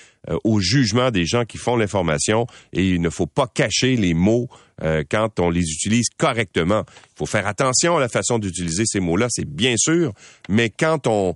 au 0.43 0.59
jugement 0.59 1.11
des 1.11 1.25
gens 1.25 1.45
qui 1.45 1.57
font 1.57 1.75
l'information 1.75 2.47
et 2.71 2.87
il 2.87 3.01
ne 3.01 3.09
faut 3.09 3.27
pas 3.27 3.47
cacher 3.47 3.95
les 3.95 4.13
mots 4.13 4.47
quand 5.09 5.39
on 5.39 5.49
les 5.49 5.61
utilise 5.61 6.07
correctement. 6.17 6.83
Il 6.87 7.17
faut 7.17 7.25
faire 7.25 7.47
attention 7.47 7.97
à 7.97 7.99
la 7.99 8.09
façon 8.09 8.39
d'utiliser 8.39 8.83
ces 8.85 8.99
mots-là, 8.99 9.27
c'est 9.29 9.47
bien 9.47 9.75
sûr, 9.77 10.13
mais 10.49 10.69
quand 10.69 11.07
on 11.07 11.35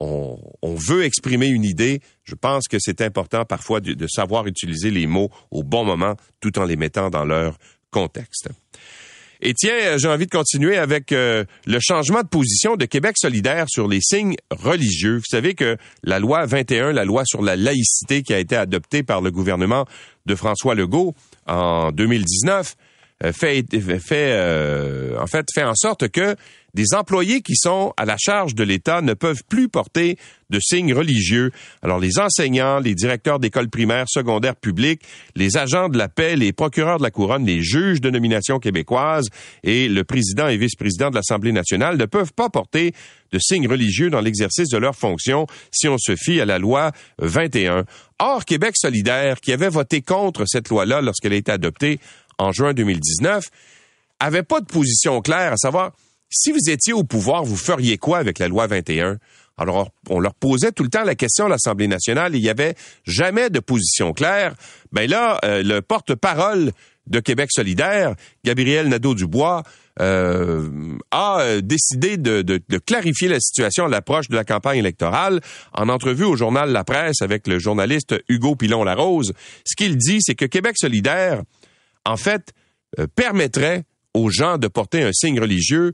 on, 0.00 0.74
veut 0.74 1.04
exprimer 1.04 1.46
une 1.46 1.64
idée, 1.64 2.00
je 2.24 2.34
pense 2.34 2.68
que 2.68 2.78
c'est 2.80 3.02
important 3.02 3.44
parfois 3.44 3.80
de, 3.80 4.06
savoir 4.06 4.46
utiliser 4.46 4.90
les 4.90 5.06
mots 5.06 5.30
au 5.50 5.62
bon 5.62 5.84
moment 5.84 6.16
tout 6.40 6.58
en 6.58 6.64
les 6.64 6.76
mettant 6.76 7.10
dans 7.10 7.24
leur 7.24 7.58
contexte. 7.90 8.48
Et 9.42 9.54
tiens, 9.54 9.96
j'ai 9.96 10.08
envie 10.08 10.26
de 10.26 10.30
continuer 10.30 10.76
avec 10.76 11.12
euh, 11.12 11.44
le 11.66 11.78
changement 11.80 12.22
de 12.22 12.28
position 12.28 12.76
de 12.76 12.84
Québec 12.84 13.16
solidaire 13.16 13.64
sur 13.68 13.88
les 13.88 14.00
signes 14.02 14.36
religieux. 14.50 15.16
Vous 15.16 15.30
savez 15.30 15.54
que 15.54 15.78
la 16.02 16.18
loi 16.18 16.44
21, 16.44 16.92
la 16.92 17.06
loi 17.06 17.22
sur 17.24 17.40
la 17.40 17.56
laïcité 17.56 18.22
qui 18.22 18.34
a 18.34 18.38
été 18.38 18.54
adoptée 18.54 19.02
par 19.02 19.22
le 19.22 19.30
gouvernement 19.30 19.86
de 20.26 20.34
François 20.34 20.74
Legault 20.74 21.14
en 21.50 21.90
2019, 21.92 22.76
euh, 23.24 23.32
fait, 23.32 23.64
fait 24.00 24.32
euh, 24.32 25.20
en 25.20 25.26
fait 25.26 25.46
fait 25.54 25.64
en 25.64 25.74
sorte 25.74 26.08
que 26.08 26.36
des 26.74 26.94
employés 26.94 27.42
qui 27.42 27.56
sont 27.56 27.92
à 27.96 28.04
la 28.04 28.16
charge 28.18 28.54
de 28.54 28.64
l'État 28.64 29.00
ne 29.02 29.14
peuvent 29.14 29.42
plus 29.48 29.68
porter 29.68 30.16
de 30.50 30.58
signes 30.60 30.92
religieux. 30.92 31.50
Alors 31.82 31.98
les 31.98 32.18
enseignants, 32.18 32.80
les 32.80 32.94
directeurs 32.94 33.38
d'écoles 33.38 33.70
primaires, 33.70 34.06
secondaires 34.08 34.56
publiques, 34.56 35.02
les 35.36 35.56
agents 35.56 35.88
de 35.88 35.96
la 35.96 36.08
paix, 36.08 36.36
les 36.36 36.52
procureurs 36.52 36.98
de 36.98 37.02
la 37.02 37.10
couronne, 37.10 37.46
les 37.46 37.62
juges 37.62 38.00
de 38.00 38.10
nomination 38.10 38.58
québécoise 38.58 39.28
et 39.62 39.88
le 39.88 40.04
président 40.04 40.48
et 40.48 40.56
vice-président 40.56 41.10
de 41.10 41.14
l'Assemblée 41.14 41.52
nationale 41.52 41.96
ne 41.96 42.04
peuvent 42.04 42.32
pas 42.32 42.50
porter 42.50 42.92
de 43.32 43.38
signes 43.38 43.68
religieux 43.68 44.10
dans 44.10 44.20
l'exercice 44.20 44.68
de 44.68 44.78
leurs 44.78 44.96
fonctions 44.96 45.46
si 45.70 45.88
on 45.88 45.98
se 45.98 46.16
fie 46.16 46.40
à 46.40 46.44
la 46.44 46.58
loi 46.58 46.90
21. 47.18 47.84
Or, 48.18 48.44
Québec 48.44 48.74
solidaire, 48.76 49.40
qui 49.40 49.52
avait 49.52 49.68
voté 49.68 50.02
contre 50.02 50.44
cette 50.46 50.68
loi-là 50.68 51.00
lorsqu'elle 51.00 51.32
a 51.32 51.36
été 51.36 51.52
adoptée 51.52 52.00
en 52.38 52.52
juin 52.52 52.74
2019, 52.74 53.44
avait 54.18 54.42
pas 54.42 54.60
de 54.60 54.66
position 54.66 55.20
claire, 55.22 55.52
à 55.52 55.56
savoir 55.56 55.92
si 56.30 56.52
vous 56.52 56.70
étiez 56.70 56.92
au 56.92 57.04
pouvoir, 57.04 57.44
vous 57.44 57.56
feriez 57.56 57.98
quoi 57.98 58.18
avec 58.18 58.38
la 58.38 58.48
loi 58.48 58.66
21? 58.66 59.18
Alors, 59.58 59.90
on 60.08 60.20
leur 60.20 60.34
posait 60.34 60.72
tout 60.72 60.82
le 60.82 60.88
temps 60.88 61.04
la 61.04 61.14
question 61.14 61.46
à 61.46 61.48
l'Assemblée 61.48 61.88
nationale 61.88 62.34
il 62.34 62.40
n'y 62.40 62.48
avait 62.48 62.74
jamais 63.04 63.50
de 63.50 63.60
position 63.60 64.12
claire. 64.12 64.54
Ben 64.92 65.08
là, 65.08 65.38
euh, 65.44 65.62
le 65.62 65.82
porte-parole 65.82 66.72
de 67.06 67.20
Québec 67.20 67.50
solidaire, 67.52 68.14
Gabriel 68.44 68.88
Nadeau-Dubois, 68.88 69.64
euh, 70.00 70.96
a 71.10 71.60
décidé 71.60 72.16
de, 72.16 72.40
de, 72.40 72.78
clarifier 72.78 73.28
la 73.28 73.40
situation 73.40 73.84
à 73.84 73.88
l'approche 73.88 74.28
de 74.28 74.36
la 74.36 74.44
campagne 74.44 74.78
électorale. 74.78 75.40
En 75.74 75.88
entrevue 75.90 76.24
au 76.24 76.36
journal 76.36 76.70
La 76.70 76.84
Presse 76.84 77.20
avec 77.20 77.46
le 77.46 77.58
journaliste 77.58 78.14
Hugo 78.28 78.54
Pilon-Larose, 78.54 79.34
ce 79.64 79.76
qu'il 79.76 79.96
dit, 79.98 80.18
c'est 80.20 80.36
que 80.36 80.46
Québec 80.46 80.76
solidaire, 80.78 81.42
en 82.06 82.16
fait, 82.16 82.52
euh, 82.98 83.06
permettrait 83.14 83.84
aux 84.14 84.30
gens 84.30 84.56
de 84.56 84.68
porter 84.68 85.02
un 85.02 85.12
signe 85.12 85.38
religieux 85.38 85.92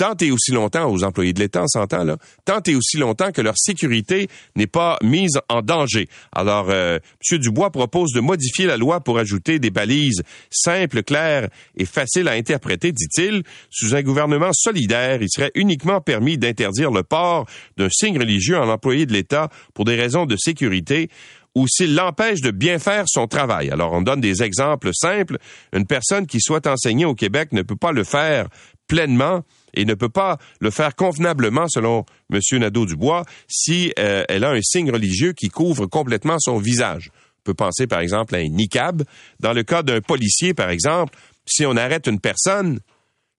tant 0.00 0.16
et 0.22 0.30
aussi 0.30 0.52
longtemps, 0.52 0.90
aux 0.90 1.04
employés 1.04 1.34
de 1.34 1.40
l'État, 1.40 1.62
on 1.62 1.68
s'entend 1.68 2.04
là, 2.04 2.16
tant 2.46 2.62
et 2.66 2.74
aussi 2.74 2.96
longtemps 2.96 3.32
que 3.32 3.42
leur 3.42 3.52
sécurité 3.58 4.28
n'est 4.56 4.66
pas 4.66 4.96
mise 5.02 5.38
en 5.50 5.60
danger. 5.60 6.08
Alors, 6.32 6.70
euh, 6.70 6.98
M. 7.30 7.38
Dubois 7.38 7.68
propose 7.68 8.14
de 8.14 8.20
modifier 8.20 8.64
la 8.64 8.78
loi 8.78 9.00
pour 9.00 9.18
ajouter 9.18 9.58
des 9.58 9.68
balises 9.68 10.22
simples, 10.50 11.02
claires 11.02 11.50
et 11.76 11.84
faciles 11.84 12.28
à 12.28 12.32
interpréter, 12.32 12.92
dit-il. 12.92 13.42
Sous 13.68 13.94
un 13.94 14.00
gouvernement 14.00 14.54
solidaire, 14.54 15.20
il 15.20 15.28
serait 15.28 15.50
uniquement 15.54 16.00
permis 16.00 16.38
d'interdire 16.38 16.90
le 16.90 17.02
port 17.02 17.44
d'un 17.76 17.90
signe 17.90 18.18
religieux 18.18 18.56
en 18.56 18.70
employé 18.70 19.04
de 19.04 19.12
l'État 19.12 19.50
pour 19.74 19.84
des 19.84 19.96
raisons 19.96 20.24
de 20.24 20.36
sécurité 20.38 21.10
ou 21.54 21.66
s'il 21.68 21.94
l'empêche 21.94 22.40
de 22.40 22.52
bien 22.52 22.78
faire 22.78 23.04
son 23.06 23.26
travail. 23.26 23.70
Alors, 23.70 23.92
on 23.92 24.00
donne 24.00 24.22
des 24.22 24.42
exemples 24.42 24.92
simples. 24.94 25.36
Une 25.74 25.84
personne 25.84 26.26
qui 26.26 26.40
souhaite 26.40 26.66
enseigner 26.66 27.04
au 27.04 27.14
Québec 27.14 27.52
ne 27.52 27.60
peut 27.60 27.76
pas 27.76 27.92
le 27.92 28.04
faire 28.04 28.48
pleinement 28.86 29.44
et 29.74 29.84
ne 29.84 29.94
peut 29.94 30.08
pas 30.08 30.38
le 30.60 30.70
faire 30.70 30.94
convenablement, 30.94 31.66
selon 31.68 32.04
M. 32.32 32.40
Nadeau-Dubois, 32.52 33.24
si 33.48 33.92
euh, 33.98 34.24
elle 34.28 34.44
a 34.44 34.50
un 34.50 34.62
signe 34.62 34.90
religieux 34.90 35.32
qui 35.32 35.48
couvre 35.48 35.86
complètement 35.86 36.38
son 36.38 36.58
visage. 36.58 37.10
On 37.40 37.42
peut 37.44 37.54
penser, 37.54 37.86
par 37.86 38.00
exemple, 38.00 38.34
à 38.34 38.38
un 38.38 38.48
niqab. 38.48 39.02
Dans 39.40 39.52
le 39.52 39.62
cas 39.62 39.82
d'un 39.82 40.00
policier, 40.00 40.52
par 40.52 40.70
exemple, 40.70 41.16
si 41.46 41.64
on 41.64 41.76
arrête 41.76 42.06
une 42.06 42.20
personne, 42.20 42.80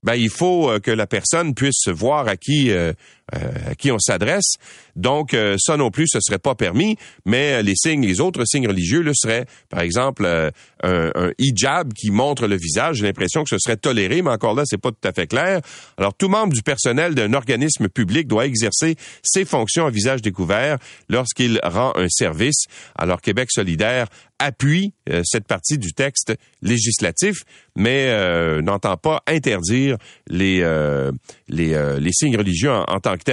ben, 0.03 0.15
il 0.15 0.29
faut 0.29 0.70
euh, 0.70 0.79
que 0.79 0.91
la 0.91 1.05
personne 1.05 1.53
puisse 1.53 1.88
voir 1.88 2.27
à 2.27 2.36
qui 2.36 2.72
euh, 2.72 2.93
euh, 3.36 3.72
à 3.72 3.75
qui 3.75 3.91
on 3.91 4.00
s'adresse. 4.00 4.55
Donc, 4.98 5.34
ça 5.58 5.77
non 5.77 5.89
plus, 5.89 6.05
ce 6.10 6.20
serait 6.20 6.38
pas 6.38 6.53
permis, 6.53 6.98
mais 7.25 7.63
les 7.63 7.75
signes, 7.77 8.05
les 8.05 8.20
autres 8.20 8.43
signes 8.43 8.67
religieux, 8.67 9.01
le 9.01 9.13
seraient, 9.13 9.46
par 9.70 9.79
exemple, 9.79 10.25
un, 10.25 11.12
un, 11.15 11.31
hijab 11.38 11.93
qui 11.93 12.12
montre 12.12 12.46
le 12.46 12.58
visage. 12.58 12.98
J'ai 12.98 13.05
l'impression 13.05 13.43
que 13.43 13.50
ce 13.50 13.58
serait 13.58 13.77
toléré, 13.77 14.22
mais 14.22 14.31
encore 14.31 14.53
là, 14.53 14.63
c'est 14.65 14.77
pas 14.77 14.91
tout 14.91 15.08
à 15.08 15.13
fait 15.13 15.27
clair. 15.27 15.62
Alors, 15.98 16.13
tout 16.13 16.27
membre 16.27 16.51
du 16.51 16.62
personnel 16.62 17.15
d'un 17.15 17.31
organisme 17.31 17.88
public 17.88 18.27
doit 18.27 18.46
exercer 18.46 18.98
ses 19.24 19.46
fonctions 19.46 19.86
à 19.86 19.91
visage 19.91 20.22
découvert 20.22 20.77
lorsqu'il 21.08 21.62
rend 21.63 21.93
un 21.96 22.10
service. 22.10 22.65
Alors, 22.98 23.22
Québec 23.22 23.48
solidaire 23.50 24.08
appuie 24.41 24.93
cette 25.24 25.48
partie 25.48 25.77
du 25.77 25.93
texte 25.93 26.33
législatif, 26.62 27.43
mais 27.75 28.62
n'entend 28.62 28.98
pas 28.98 29.21
interdire 29.27 29.98
les 30.27 30.60
les, 31.48 32.00
les 32.00 32.12
signes 32.12 32.38
religieux 32.38 32.71
en, 32.71 33.00
tant 33.00 33.17
que 33.17 33.24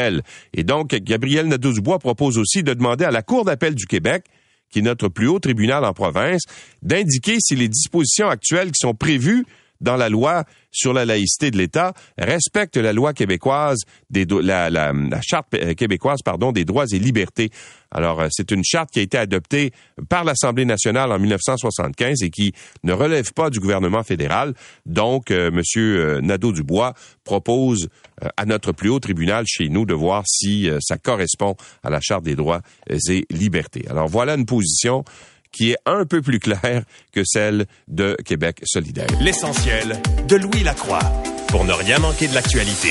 et 0.54 0.64
donc, 0.64 0.94
Gabriel 0.94 1.48
Nadeau-Dubois 1.48 1.98
propose 1.98 2.38
aussi 2.38 2.62
de 2.62 2.74
demander 2.74 3.04
à 3.04 3.10
la 3.10 3.22
Cour 3.22 3.44
d'appel 3.44 3.74
du 3.74 3.86
Québec 3.86 4.24
qui 4.70 4.80
est 4.80 4.82
notre 4.82 5.08
plus 5.08 5.28
haut 5.28 5.38
tribunal 5.38 5.82
en 5.86 5.94
province, 5.94 6.42
d'indiquer 6.82 7.38
si 7.40 7.56
les 7.56 7.68
dispositions 7.68 8.28
actuelles 8.28 8.68
qui 8.68 8.80
sont 8.80 8.94
prévues 8.94 9.46
dans 9.80 9.96
la 9.96 10.10
loi 10.10 10.44
sur 10.70 10.92
la 10.92 11.06
laïcité 11.06 11.50
de 11.50 11.56
l'État 11.56 11.94
respecte 12.18 12.76
la 12.76 12.92
loi 12.92 13.14
québécoise 13.14 13.78
des 14.10 14.26
la, 14.26 14.68
la, 14.68 14.92
charte 15.22 15.46
euh, 15.54 15.72
québécoise 15.72 16.20
pardon 16.22 16.52
des 16.52 16.66
droits 16.66 16.84
et 16.92 16.98
libertés. 16.98 17.50
Alors 17.90 18.21
euh, 18.21 18.28
c'est 18.30 18.50
une 18.50 18.64
charte 18.64 18.90
qui 18.90 18.99
a 18.99 19.02
été 19.02 19.18
adoptée 19.18 19.73
par 20.09 20.25
l'Assemblée 20.25 20.64
nationale 20.64 21.11
en 21.12 21.18
1975 21.18 22.23
et 22.23 22.30
qui 22.30 22.52
ne 22.85 22.92
relève 22.92 23.33
pas 23.33 23.50
du 23.50 23.61
gouvernement 23.61 24.02
fédéral. 24.02 24.54
Donc 24.87 25.30
euh, 25.30 25.50
monsieur 25.50 26.21
Nadeau 26.21 26.52
Dubois 26.52 26.95
propose 27.25 27.88
à 28.37 28.45
notre 28.47 28.73
plus 28.73 28.88
haut 28.88 29.00
tribunal 29.00 29.45
chez 29.47 29.68
nous 29.68 29.87
de 29.87 29.95
voir 29.95 30.25
si 30.26 30.68
ça 30.80 30.99
correspond 30.99 31.57
à 31.83 31.90
la 31.90 32.00
charte 32.00 32.25
des 32.25 32.35
droits 32.35 32.62
et 32.88 33.26
libertés. 33.30 33.87
Alors 33.88 34.09
voilà 34.09 34.35
une 34.35 34.47
position 34.47 35.04
qui 35.52 35.73
est 35.73 35.78
un 35.87 36.04
peu 36.04 36.23
plus 36.23 36.40
claire 36.40 36.85
que 37.12 37.23
celle 37.25 37.66
de 37.88 38.16
Québec 38.25 38.61
solidaire. 38.64 39.09
L'essentiel 39.21 40.00
de 40.28 40.37
Louis 40.37 40.62
Lacroix 40.64 41.00
pour 41.49 41.64
ne 41.64 41.73
rien 41.73 41.99
manquer 41.99 42.28
de 42.28 42.35
l'actualité. 42.35 42.90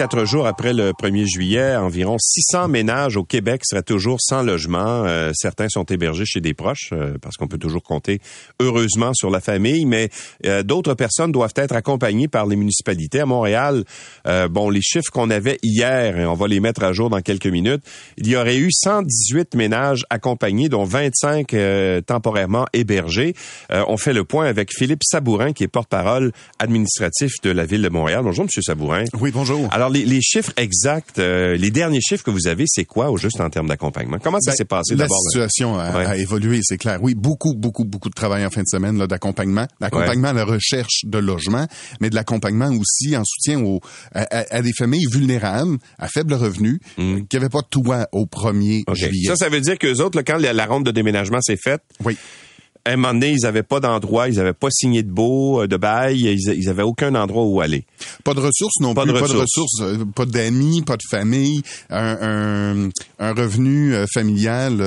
Quatre 0.00 0.24
jours 0.24 0.46
après 0.46 0.72
le 0.72 0.92
1er 0.92 1.26
juillet, 1.26 1.76
environ 1.76 2.16
600 2.18 2.68
ménages 2.68 3.18
au 3.18 3.24
Québec 3.24 3.60
seraient 3.66 3.82
toujours 3.82 4.16
sans 4.18 4.42
logement. 4.42 5.04
Euh, 5.04 5.32
certains 5.34 5.68
sont 5.68 5.84
hébergés 5.84 6.24
chez 6.24 6.40
des 6.40 6.54
proches 6.54 6.88
euh, 6.94 7.18
parce 7.20 7.36
qu'on 7.36 7.48
peut 7.48 7.58
toujours 7.58 7.82
compter 7.82 8.18
heureusement 8.60 9.12
sur 9.12 9.28
la 9.28 9.40
famille, 9.40 9.84
mais 9.84 10.08
euh, 10.46 10.62
d'autres 10.62 10.94
personnes 10.94 11.32
doivent 11.32 11.52
être 11.54 11.76
accompagnées 11.76 12.28
par 12.28 12.46
les 12.46 12.56
municipalités. 12.56 13.20
À 13.20 13.26
Montréal, 13.26 13.84
bon, 14.24 14.70
les 14.70 14.80
chiffres 14.80 15.10
qu'on 15.12 15.28
avait 15.28 15.58
hier, 15.62 16.18
et 16.18 16.24
on 16.24 16.32
va 16.32 16.48
les 16.48 16.60
mettre 16.60 16.82
à 16.82 16.94
jour 16.94 17.10
dans 17.10 17.20
quelques 17.20 17.48
minutes, 17.48 17.82
il 18.16 18.26
y 18.26 18.36
aurait 18.36 18.56
eu 18.56 18.70
118 18.72 19.54
ménages 19.54 20.06
accompagnés, 20.08 20.70
dont 20.70 20.84
25 20.84 21.54
temporairement 22.06 22.64
hébergés. 22.72 23.34
on 23.68 23.98
fait 23.98 24.14
le 24.14 24.24
point 24.24 24.46
avec 24.46 24.70
Philippe 24.72 25.02
Sabourin, 25.04 25.52
qui 25.52 25.64
est 25.64 25.68
porte-parole 25.68 26.32
administratif 26.58 27.32
de 27.42 27.50
la 27.50 27.66
ville 27.66 27.82
de 27.82 27.90
Montréal. 27.90 28.22
Bonjour, 28.24 28.46
Monsieur 28.46 28.62
Sabourin. 28.62 29.04
Oui, 29.20 29.30
bonjour. 29.30 29.68
Alors, 29.72 29.89
les, 29.90 30.20
chiffres 30.20 30.52
exacts, 30.56 31.18
euh, 31.18 31.56
les 31.56 31.70
derniers 31.70 32.00
chiffres 32.00 32.24
que 32.24 32.30
vous 32.30 32.46
avez, 32.46 32.64
c'est 32.66 32.84
quoi 32.84 33.10
au 33.10 33.16
juste 33.16 33.40
en 33.40 33.50
termes 33.50 33.68
d'accompagnement? 33.68 34.18
Comment 34.22 34.40
ça 34.40 34.52
ben, 34.52 34.56
s'est 34.56 34.64
passé 34.64 34.94
d'abord? 34.94 35.16
La 35.26 35.30
situation 35.30 35.78
a, 35.78 36.16
évolué, 36.16 36.60
c'est 36.62 36.78
clair. 36.78 36.98
Oui, 37.02 37.14
beaucoup, 37.14 37.54
beaucoup, 37.54 37.84
beaucoup 37.84 38.08
de 38.08 38.14
travail 38.14 38.44
en 38.44 38.50
fin 38.50 38.62
de 38.62 38.68
semaine 38.68 38.98
d'accompagnement. 39.06 39.66
D'accompagnement 39.80 40.28
à 40.28 40.32
la 40.32 40.44
recherche 40.44 41.04
de 41.04 41.18
logement, 41.18 41.66
mais 42.00 42.10
de 42.10 42.14
l'accompagnement 42.14 42.70
aussi 42.70 43.16
en 43.16 43.24
soutien 43.24 43.60
aux, 43.60 43.80
à, 44.14 44.62
des 44.62 44.72
familles 44.76 45.06
vulnérables, 45.10 45.78
à 45.98 46.08
faible 46.08 46.34
revenu, 46.34 46.80
mm. 46.98 47.26
qui 47.28 47.36
n'avaient 47.36 47.48
pas 47.48 47.62
de 47.62 47.68
toit 47.68 48.08
au 48.12 48.26
1er 48.26 48.82
juillet. 48.94 49.28
Ça, 49.28 49.36
ça 49.36 49.48
veut 49.48 49.60
dire 49.60 49.78
que 49.78 50.00
autres, 50.00 50.22
quand 50.22 50.38
la, 50.38 50.52
la 50.52 50.66
ronde 50.66 50.84
de 50.84 50.90
déménagement 50.90 51.40
s'est 51.40 51.58
faite, 51.62 51.82
oui 52.04 52.16
à 52.84 52.92
un 52.92 52.96
moment 52.96 53.12
donné, 53.12 53.30
ils 53.30 53.42
n'avaient 53.42 53.62
pas 53.62 53.80
d'endroit, 53.80 54.28
ils 54.28 54.36
n'avaient 54.36 54.54
pas 54.54 54.70
signé 54.70 55.02
de 55.02 55.10
beau, 55.10 55.62
euh, 55.62 55.66
de 55.66 55.76
bail, 55.76 56.20
ils, 56.20 56.64
n'avaient 56.66 56.82
aucun 56.82 57.14
endroit 57.14 57.44
où 57.44 57.60
aller. 57.60 57.84
Pas 58.24 58.32
de 58.32 58.40
ressources 58.40 58.80
non 58.80 58.94
plus, 58.94 59.12
pas 59.12 59.28
de 59.28 59.36
ressources, 59.36 59.80
euh, 59.82 60.04
pas 60.14 60.24
d'amis, 60.24 60.82
pas 60.82 60.96
de 60.96 61.02
famille, 61.08 61.62
un, 61.90 62.88
un, 63.18 63.32
revenu 63.34 63.94
euh, 63.94 64.06
familial 64.12 64.78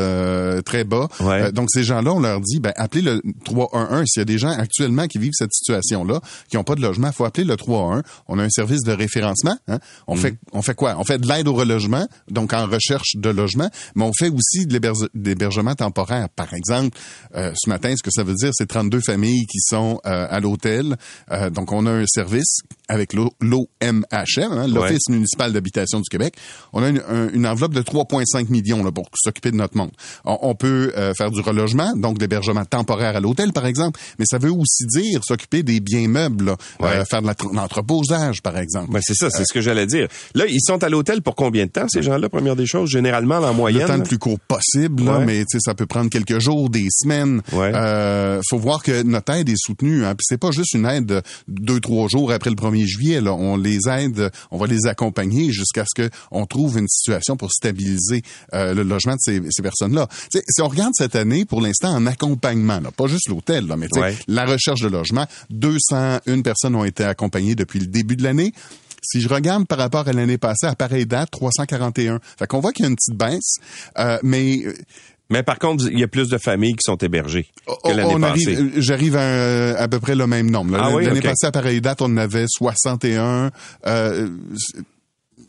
très 0.64 0.84
bas. 0.84 1.08
donc 1.54 1.70
ces 1.72 1.84
gens-là, 1.84 2.14
on 2.14 2.20
leur 2.20 2.42
dit, 2.42 2.60
ben 2.60 2.74
appelez 2.76 3.02
le 3.02 3.22
311. 3.46 4.06
S'il 4.08 4.20
y 4.20 4.22
a 4.22 4.26
des 4.26 4.38
gens 4.38 4.50
actuellement 4.50 5.08
qui 5.08 5.20
vivent 5.20 5.34
cette 5.34 5.54
situation-là, 5.54 6.20
qui 6.50 6.58
n'ont 6.58 6.64
pas 6.64 6.76
de 6.76 6.82
logement, 6.82 7.08
il 7.08 7.14
faut 7.14 7.26
appeler 7.26 7.46
le 7.46 7.56
311. 7.56 8.02
On 8.28 8.40
a 8.40 8.44
un 8.44 8.50
service 8.50 8.82
de 8.82 8.92
référencement. 8.92 9.58
Hein. 9.68 9.80
On 10.08 10.16
mm. 10.16 10.20
fait 10.20 10.36
on 10.52 10.62
fait 10.62 10.76
quoi? 10.76 10.96
On 10.98 11.04
fait 11.04 11.20
de 11.20 11.28
l'aide 11.28 11.48
au 11.48 11.54
relogement, 11.54 12.08
donc 12.30 12.54
en 12.54 12.66
recherche 12.66 13.16
de 13.16 13.30
logement, 13.30 13.70
mais 13.96 14.04
on 14.04 14.12
fait 14.18 14.30
aussi 14.30 14.66
de 14.66 14.80
l'hébergement 15.14 15.76
temporaire. 15.76 16.30
Par 16.30 16.54
exemple, 16.54 16.98
ce 17.34 17.70
matin 17.70 17.83
ce 17.92 18.04
que 18.04 18.12
ça 18.12 18.24
veut 18.24 18.34
dire, 18.36 18.52
c'est 18.54 18.68
32 18.68 19.02
familles 19.02 19.46
qui 19.46 19.60
sont 19.60 20.00
euh, 20.06 20.28
à 20.30 20.40
l'hôtel. 20.40 20.96
Euh, 21.32 21.50
donc, 21.50 21.72
on 21.72 21.86
a 21.86 21.92
un 21.92 22.06
service 22.08 22.62
avec 22.88 23.14
l'OMHM, 23.14 24.04
hein, 24.12 24.68
l'Office 24.68 25.10
municipal 25.10 25.54
d'habitation 25.54 26.00
du 26.00 26.10
Québec. 26.10 26.36
On 26.74 26.84
a 26.84 26.90
une, 26.90 27.48
enveloppe 27.48 27.74
de 27.74 27.82
3,5 27.82 28.50
millions 28.50 28.84
là, 28.84 28.92
pour 28.92 29.10
s'occuper 29.16 29.52
de 29.52 29.58
notre 29.58 29.78
monde. 29.78 29.92
On, 30.26 30.56
peut 30.56 30.92
euh, 30.98 31.14
faire 31.14 31.32
du 31.32 31.42
relogement, 31.42 31.96
donc 31.96 32.18
d'hébergement 32.18 32.66
temporaire 32.66 33.16
à 33.16 33.20
l'hôtel, 33.20 33.54
par 33.54 33.66
exemple, 33.66 34.00
mais 34.20 34.26
ça 34.28 34.38
veut 34.38 34.52
aussi 34.52 34.86
dire 34.86 35.22
s'occuper 35.24 35.64
des 35.64 35.80
biens 35.80 36.08
meubles, 36.08 36.56
faire 36.80 37.22
de 37.22 37.56
l'entreposage, 37.56 38.42
par 38.42 38.58
exemple. 38.58 38.92
Ben, 38.92 39.00
c'est 39.02 39.16
ça, 39.16 39.30
c'est 39.30 39.46
ce 39.46 39.54
que 39.54 39.62
j'allais 39.62 39.86
dire. 39.86 40.08
Là, 40.36 40.46
ils 40.48 40.62
sont 40.62 40.84
à 40.84 40.90
l'hôtel 40.90 41.22
pour 41.22 41.36
combien 41.36 41.66
de 41.66 41.72
temps, 41.72 41.88
ces 41.88 42.02
gens-là, 42.02 42.30
première 42.30 42.56
des 42.56 42.66
choses? 42.66 42.90
Généralement, 42.90 43.38
en 43.38 43.54
moyenne? 43.54 43.82
Le 43.84 43.88
temps 43.88 43.98
le 43.98 44.04
plus 44.04 44.18
court 44.18 44.40
possible, 44.40 45.04
mais 45.26 45.44
ça 45.60 45.74
peut 45.74 45.86
prendre 45.86 46.10
quelques 46.10 46.40
jours, 46.40 46.70
des 46.70 46.88
semaines. 46.90 47.42
Euh, 47.54 48.42
faut 48.50 48.58
voir 48.58 48.84
que 48.84 49.04
notre 49.04 49.34
aide 49.34 49.50
est 49.50 49.58
soutenue. 49.58 50.06
Hein, 50.06 50.16
puis 50.16 50.26
c'est 50.28 50.38
pas 50.38 50.52
juste 50.52 50.74
une 50.74 50.86
aide 50.86 51.06
de 51.06 51.22
deux 51.48 51.80
trois 51.80 52.08
jours 52.08 52.32
après 52.32 52.50
le 52.50 52.56
1er 52.74 52.86
juillet. 52.86 53.22
Là. 53.22 53.34
On 53.34 53.58
les 53.58 53.80
aide, 53.90 54.32
on 54.52 54.58
va 54.58 54.68
les 54.68 54.86
accompagner 54.88 55.52
jusqu'à 55.52 55.86
ce 55.86 56.08
qu'on 56.08 56.46
trouve 56.46 56.78
une 56.78 56.88
situation 56.88 57.38
pour 57.38 57.52
stabiliser 57.52 58.22
euh, 58.54 58.74
le 58.74 58.84
logement 58.84 59.14
de 59.14 59.20
ces, 59.22 59.42
ces 59.50 59.62
personnes-là. 59.62 60.08
si 60.32 60.62
on 60.62 60.68
regarde 60.68 60.94
cette 60.96 61.16
année, 61.16 61.46
pour 61.46 61.62
l'instant, 61.62 61.90
en 61.90 62.06
accompagnement, 62.06 62.80
là, 62.80 62.92
pas 62.92 63.08
juste 63.08 63.30
l'hôtel, 63.30 63.68
là, 63.68 63.78
mais 63.78 63.88
la 64.28 64.46
recherche 64.46 64.82
de 64.82 64.88
logement, 64.88 65.26
201 65.50 66.42
personnes 66.42 66.76
ont 66.76 66.86
été 66.86 67.04
accompagnées 67.04 67.56
depuis 67.56 67.80
le 67.80 67.88
début 67.88 68.16
de 68.16 68.24
l'année. 68.24 68.54
Si 69.06 69.20
je 69.20 69.28
regarde 69.28 69.68
par 69.68 69.78
rapport 69.78 70.08
à 70.08 70.14
l'année 70.14 70.38
passée, 70.38 70.66
à 70.66 70.76
pareille 70.76 71.06
date, 71.06 71.30
341. 71.32 72.20
Fait 72.40 72.48
qu'on 72.48 72.62
voit 72.62 72.72
qu'il 72.72 72.84
y 72.84 72.88
a 72.88 72.90
une 72.90 72.96
petite 72.96 73.18
baisse, 73.18 73.56
euh, 74.00 74.18
mais 74.24 74.64
mais 75.34 75.42
par 75.42 75.58
contre, 75.58 75.86
il 75.92 76.00
y 76.00 76.04
a 76.04 76.08
plus 76.08 76.30
de 76.30 76.38
familles 76.38 76.74
qui 76.74 76.84
sont 76.84 76.96
hébergées 76.96 77.48
que 77.84 77.92
l'année 77.92 78.20
passée. 78.20 78.56
J'arrive 78.78 79.16
à, 79.16 79.80
à, 79.80 79.88
peu 79.88 80.00
près 80.00 80.14
le 80.14 80.28
même 80.28 80.52
nombre. 80.52 80.78
Ah 80.80 80.92
l'année 81.02 81.22
passée, 81.22 81.48
à 81.48 81.52
pareille 81.52 81.82
date, 81.82 82.04
on 82.04 82.06
en 82.06 82.18
avait 82.18 82.46
61. 82.48 83.50
Euh, 83.88 84.30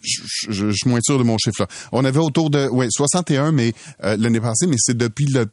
je, 0.04 0.52
je, 0.52 0.70
suis 0.70 0.88
moins 0.88 1.00
sûr 1.02 1.18
de 1.18 1.24
mon 1.24 1.38
chiffre 1.38 1.60
là. 1.60 1.66
On 1.92 2.04
avait 2.04 2.18
autour 2.18 2.50
de 2.50 2.68
ouais 2.68 2.88
61 2.90 3.52
mais 3.52 3.72
euh, 4.04 4.16
l'année 4.18 4.40
passée 4.40 4.66
mais 4.66 4.76
c'est 4.78 4.96
depuis 4.96 5.26
le, 5.26 5.46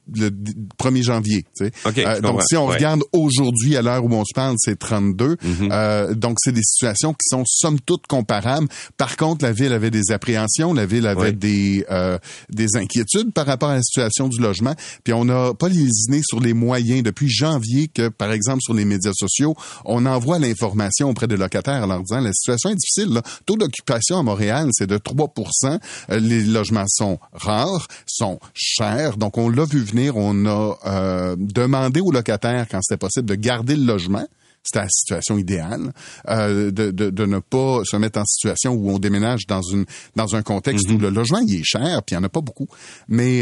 1er 0.80 1.04
janvier, 1.04 1.46
tu 1.56 1.66
sais. 1.66 1.72
Euh, 2.06 2.22
donc 2.22 2.42
si 2.44 2.56
on 2.56 2.68
regarde 2.68 3.02
aujourd'hui 3.14 3.76
à 3.78 3.82
l'heure 3.82 4.04
où 4.04 4.14
on 4.14 4.26
se 4.26 4.34
parle, 4.34 4.56
c'est 4.58 4.78
32. 4.78 5.38
Mhm. 5.42 5.70
euh, 5.72 6.14
donc 6.14 6.38
c'est 6.40 6.52
des 6.52 6.64
situations 6.64 7.14
qui 7.14 7.28
sont 7.30 7.44
somme 7.46 7.80
toute 7.80 8.08
comparables. 8.08 8.68
Par 8.98 9.18
contre, 9.18 9.46
la 9.46 9.52
ville 9.52 9.74
avait 9.74 9.92
des 9.92 10.12
appréhensions, 10.12 10.74
la 10.74 10.86
ville 10.86 11.08
avait 11.08 11.32
des 11.32 11.86
euh, 11.92 12.18
des 12.50 12.76
inquiétudes 12.76 13.34
par 13.34 13.46
rapport 13.46 13.70
à 13.70 13.76
la 13.76 13.82
situation 13.82 14.28
du 14.28 14.40
logement, 14.40 14.76
puis 15.04 15.14
on 15.14 15.26
n'a 15.26 15.54
pas 15.54 15.70
lésiné 15.70 16.22
sur 16.24 16.40
les 16.40 16.54
moyens 16.54 17.04
depuis 17.04 17.30
janvier 17.30 17.88
que 17.88 18.10
par 18.10 18.32
exemple 18.32 18.62
sur 18.62 18.74
les 18.74 18.86
médias 18.86 19.14
sociaux, 19.14 19.56
on 19.86 20.06
envoie 20.06 20.40
l'information 20.40 21.10
auprès 21.10 21.28
des 21.28 21.38
locataires 21.38 21.84
en 21.84 21.88
leur 21.88 22.02
disant 22.02 22.22
la 22.22 22.34
situation 22.34 22.70
est 22.72 22.76
difficile 22.76 23.14
là. 23.14 23.22
taux 23.46 23.56
d'occupation 23.56 24.20
à 24.20 24.24
Montréal 24.24 24.41
c'est 24.72 24.88
de 24.88 24.98
3% 24.98 25.80
euh, 26.10 26.20
Les 26.20 26.44
logements 26.44 26.86
sont 26.88 27.20
rares, 27.34 27.88
sont 28.06 28.40
chers. 28.54 29.18
Donc, 29.18 29.38
on 29.38 29.50
l'a 29.50 29.66
vu 29.66 29.80
venir. 29.80 30.18
On 30.18 30.46
a 30.46 30.78
euh, 30.86 31.36
demandé 31.38 32.02
aux 32.02 32.12
locataires, 32.12 32.68
quand 32.70 32.80
c'était 32.82 32.98
possible, 32.98 33.28
de 33.28 33.36
garder 33.36 33.76
le 33.76 33.86
logement 33.86 34.26
c'était 34.64 34.82
la 34.82 34.90
situation 34.90 35.40
idéale, 35.40 35.92
euh, 36.30 36.70
de, 36.70 36.92
de, 36.92 37.26
ne 37.26 37.40
pas 37.40 37.80
se 37.84 37.98
mettre 37.98 38.20
en 38.20 38.26
situation 38.26 38.74
où 38.74 38.92
on 38.92 39.00
déménage 39.00 39.48
dans 39.48 39.64
une 39.64 39.86
dans 40.16 40.36
un 40.36 40.44
contexte 40.44 40.88
où 40.88 40.98
mm-hmm. 40.98 41.02
le 41.02 41.10
logement 41.10 41.40
il 41.40 41.56
est 41.56 41.64
cher, 41.64 42.04
puis 42.04 42.14
il 42.14 42.20
n'y 42.20 42.24
en 42.24 42.28
a 42.28 42.30
pas 42.30 42.42
beaucoup. 42.42 42.68
Mais 43.08 43.42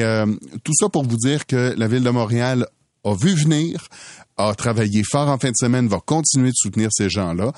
tout 0.64 0.72
ça 0.80 0.88
pour 0.88 1.04
vous 1.04 1.18
dire 1.18 1.46
que 1.46 1.76
la 1.78 1.90
ville 1.90 2.04
de 2.04 2.10
Montréal 2.10 2.68
a 3.04 3.16
vu 3.16 3.34
venir, 3.34 3.90
a 4.38 4.56
travaillé 4.56 5.04
fort 5.04 5.28
en 5.28 5.38
fin 5.38 5.50
de 5.50 5.58
semaine, 5.58 5.90
va 5.90 6.00
continuer 6.00 6.52
de 6.52 6.56
soutenir 6.56 6.88
ces 6.94 7.10
gens-là 7.10 7.52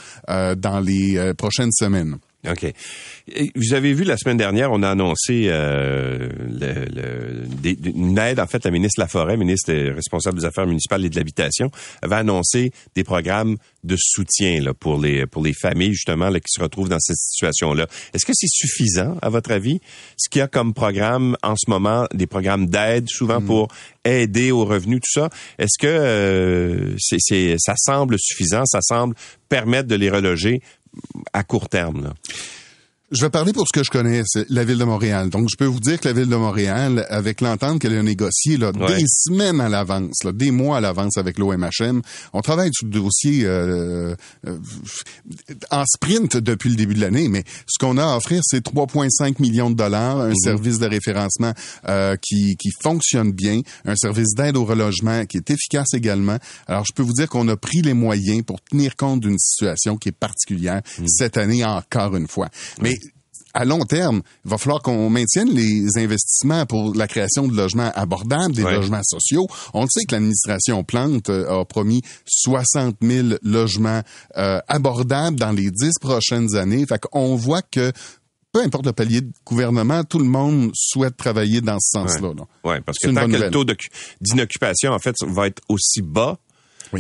dans 0.56 0.80
les 0.80 1.32
prochaines 1.38 1.72
semaines. 1.72 2.18
OK. 2.50 2.74
vous 3.56 3.74
avez 3.74 3.94
vu 3.94 4.04
la 4.04 4.18
semaine 4.18 4.38
dernière, 4.38 4.72
on 4.72 4.82
a 4.82 4.90
annoncé 4.90 5.46
euh, 5.48 6.30
le, 6.50 7.46
une 7.86 8.18
aide. 8.18 8.40
En 8.40 8.48
fait, 8.48 8.66
la 8.66 8.72
ministre 8.72 9.00
Laforêt, 9.00 9.38
ministre 9.38 9.72
responsable 9.74 10.40
des 10.40 10.46
Affaires 10.46 10.66
municipales 10.66 11.06
et 11.06 11.10
de 11.10 11.16
l'habitation, 11.16 11.70
avait 12.02 12.16
annoncé 12.16 12.72
des 12.96 13.04
programmes 13.04 13.58
de 13.84 13.96
soutien 13.98 14.62
là, 14.62 14.74
pour 14.74 15.00
les 15.00 15.26
pour 15.26 15.44
les 15.44 15.54
familles 15.54 15.94
justement 15.94 16.30
là, 16.30 16.40
qui 16.40 16.52
se 16.52 16.62
retrouvent 16.62 16.90
dans 16.90 17.00
cette 17.00 17.18
situation-là. 17.18 17.88
Est-ce 18.14 18.26
que 18.26 18.34
c'est 18.36 18.50
suffisant, 18.50 19.18
à 19.22 19.30
votre 19.30 19.52
avis, 19.52 19.80
ce 20.18 20.30
qu'il 20.30 20.40
y 20.40 20.44
a 20.44 20.48
comme 20.48 20.74
programme 20.74 21.38
en 21.44 21.56
ce 21.56 21.70
moment, 21.70 22.08
des 22.14 22.28
programmes 22.28 22.68
d'aide, 22.68 23.08
souvent 23.08 23.40
hmm. 23.40 23.46
pour 23.46 23.68
aider 24.04 24.52
aux 24.52 24.66
revenus, 24.66 25.02
tout 25.02 25.22
ça 25.22 25.30
Est-ce 25.60 25.78
que 25.80 25.88
euh, 25.88 26.96
c'est 26.98 27.56
ça 27.60 27.76
semble 27.78 28.16
suffisant 28.20 28.66
Ça 28.66 28.80
semble 28.82 29.16
permettre 29.50 29.88
de 29.88 29.96
les 29.96 30.10
reloger 30.10 30.62
à 31.34 31.44
court 31.44 31.70
terme. 31.70 32.14
Je 33.12 33.26
vais 33.26 33.30
parler 33.30 33.52
pour 33.52 33.68
ce 33.68 33.78
que 33.78 33.84
je 33.84 33.90
connais, 33.90 34.22
c'est 34.26 34.50
la 34.50 34.64
ville 34.64 34.78
de 34.78 34.86
Montréal. 34.86 35.30
Donc, 35.30 35.50
je 35.52 35.58
peux 35.58 35.66
vous 35.66 35.82
dire 35.82 36.00
que 36.00 36.08
la 36.08 36.14
ville 36.14 36.30
de 36.30 36.36
Montréal, 36.38 37.06
avec 37.10 37.42
l'entente 37.42 37.82
qu'elle 37.82 37.98
a 37.98 38.02
négociée 38.02 38.56
là, 38.56 38.72
des 38.72 39.04
semaines 39.06 39.60
à 39.60 39.68
l'avance, 39.68 40.22
des 40.34 40.52
mois 40.52 40.78
à 40.78 40.80
l'avance 40.80 41.18
avec 41.18 41.38
l'OMHM, 41.38 42.02
on 42.32 42.40
travaille 42.40 42.70
sur 42.72 42.88
le 42.88 42.94
dossier 42.94 43.44
euh, 43.44 44.16
euh, 44.48 44.58
en 45.72 45.84
sprint 45.86 46.38
depuis 46.38 46.70
le 46.70 46.78
début 46.78 46.94
de 46.94 47.02
l'année, 47.02 47.28
mais 47.28 47.44
ce 47.68 47.78
qu'on 47.86 47.98
a 47.98 48.14
à 48.14 48.16
offrir, 48.16 48.40
c'est 48.46 48.66
3,5 48.66 49.42
millions 49.42 49.70
de 49.70 49.76
dollars, 49.76 50.22
un 50.22 50.30
mhm. 50.30 50.36
service 50.36 50.80
de 50.80 50.88
référencement 50.88 51.52
euh, 51.90 52.16
qui, 52.16 52.56
qui 52.56 52.70
fonctionne 52.82 53.34
bien, 53.34 53.60
un 53.84 53.98
service 53.98 54.36
d'aide 54.36 54.56
au 54.56 54.64
relogement 54.64 55.26
qui 55.26 55.36
est 55.36 55.50
efficace 55.50 55.94
également. 55.94 56.38
Alors, 56.66 56.86
je 56.86 56.94
peux 56.94 57.04
vous 57.04 57.12
dire 57.12 57.28
qu'on 57.28 57.50
a 57.50 57.58
pris 57.58 57.82
les 57.82 57.94
moyens 57.94 58.44
pour 58.44 58.62
tenir 58.62 58.96
compte 58.96 59.20
d'une 59.20 59.38
situation 59.38 59.98
qui 59.98 60.08
est 60.10 60.18
particulière 60.18 60.82
mhm. 60.98 61.08
cette 61.10 61.36
année 61.36 61.66
encore 61.66 62.16
une 62.16 62.30
fois. 62.30 62.48
Mais 62.82 63.01
à 63.54 63.66
long 63.66 63.84
terme, 63.86 64.22
il 64.46 64.52
va 64.52 64.58
falloir 64.58 64.82
qu'on 64.82 65.10
maintienne 65.10 65.50
les 65.50 65.98
investissements 65.98 66.66
pour 66.66 66.96
la 66.96 67.08
création 67.08 67.48
de 67.48 67.56
logements 67.56 67.92
abordables, 67.96 68.54
des 68.54 68.64
logements 68.64 69.04
sociaux. 69.04 69.48
On 69.74 69.84
le 69.84 69.90
sait 69.90 70.06
que 70.06 70.16
l'administration 70.16 70.84
Plante 70.84 71.30
euh, 71.30 71.62
a 71.62 71.66
promis 71.66 72.02
60 72.26 72.98
000 73.02 73.28
logements 73.44 74.02
euh, 74.38 74.60
abordables 74.68 75.38
dans 75.38 75.52
les 75.52 75.72
dix 75.72 75.94
prochaines 76.00 76.56
années. 76.56 76.86
Fait 76.86 77.00
qu'on 77.00 77.36
voit 77.36 77.62
que 77.62 77.92
peu 78.52 78.62
importe 78.62 78.86
le 78.86 78.94
palier 78.94 79.22
de 79.22 79.32
gouvernement, 79.46 80.04
tout 80.04 80.20
le 80.20 80.26
monde 80.26 80.72
souhaite 80.74 81.16
travailler 81.16 81.62
dans 81.62 81.78
ce 81.80 82.00
sens-là. 82.00 82.32
Oui, 82.64 82.76
parce 82.86 82.98
que 82.98 83.08
tant 83.08 83.28
que 83.28 83.38
le 83.38 83.50
taux 83.50 83.66
d'inoccupation, 84.20 84.92
en 84.92 85.00
fait, 85.00 85.16
va 85.26 85.48
être 85.48 85.62
aussi 85.70 86.02
bas, 86.02 86.38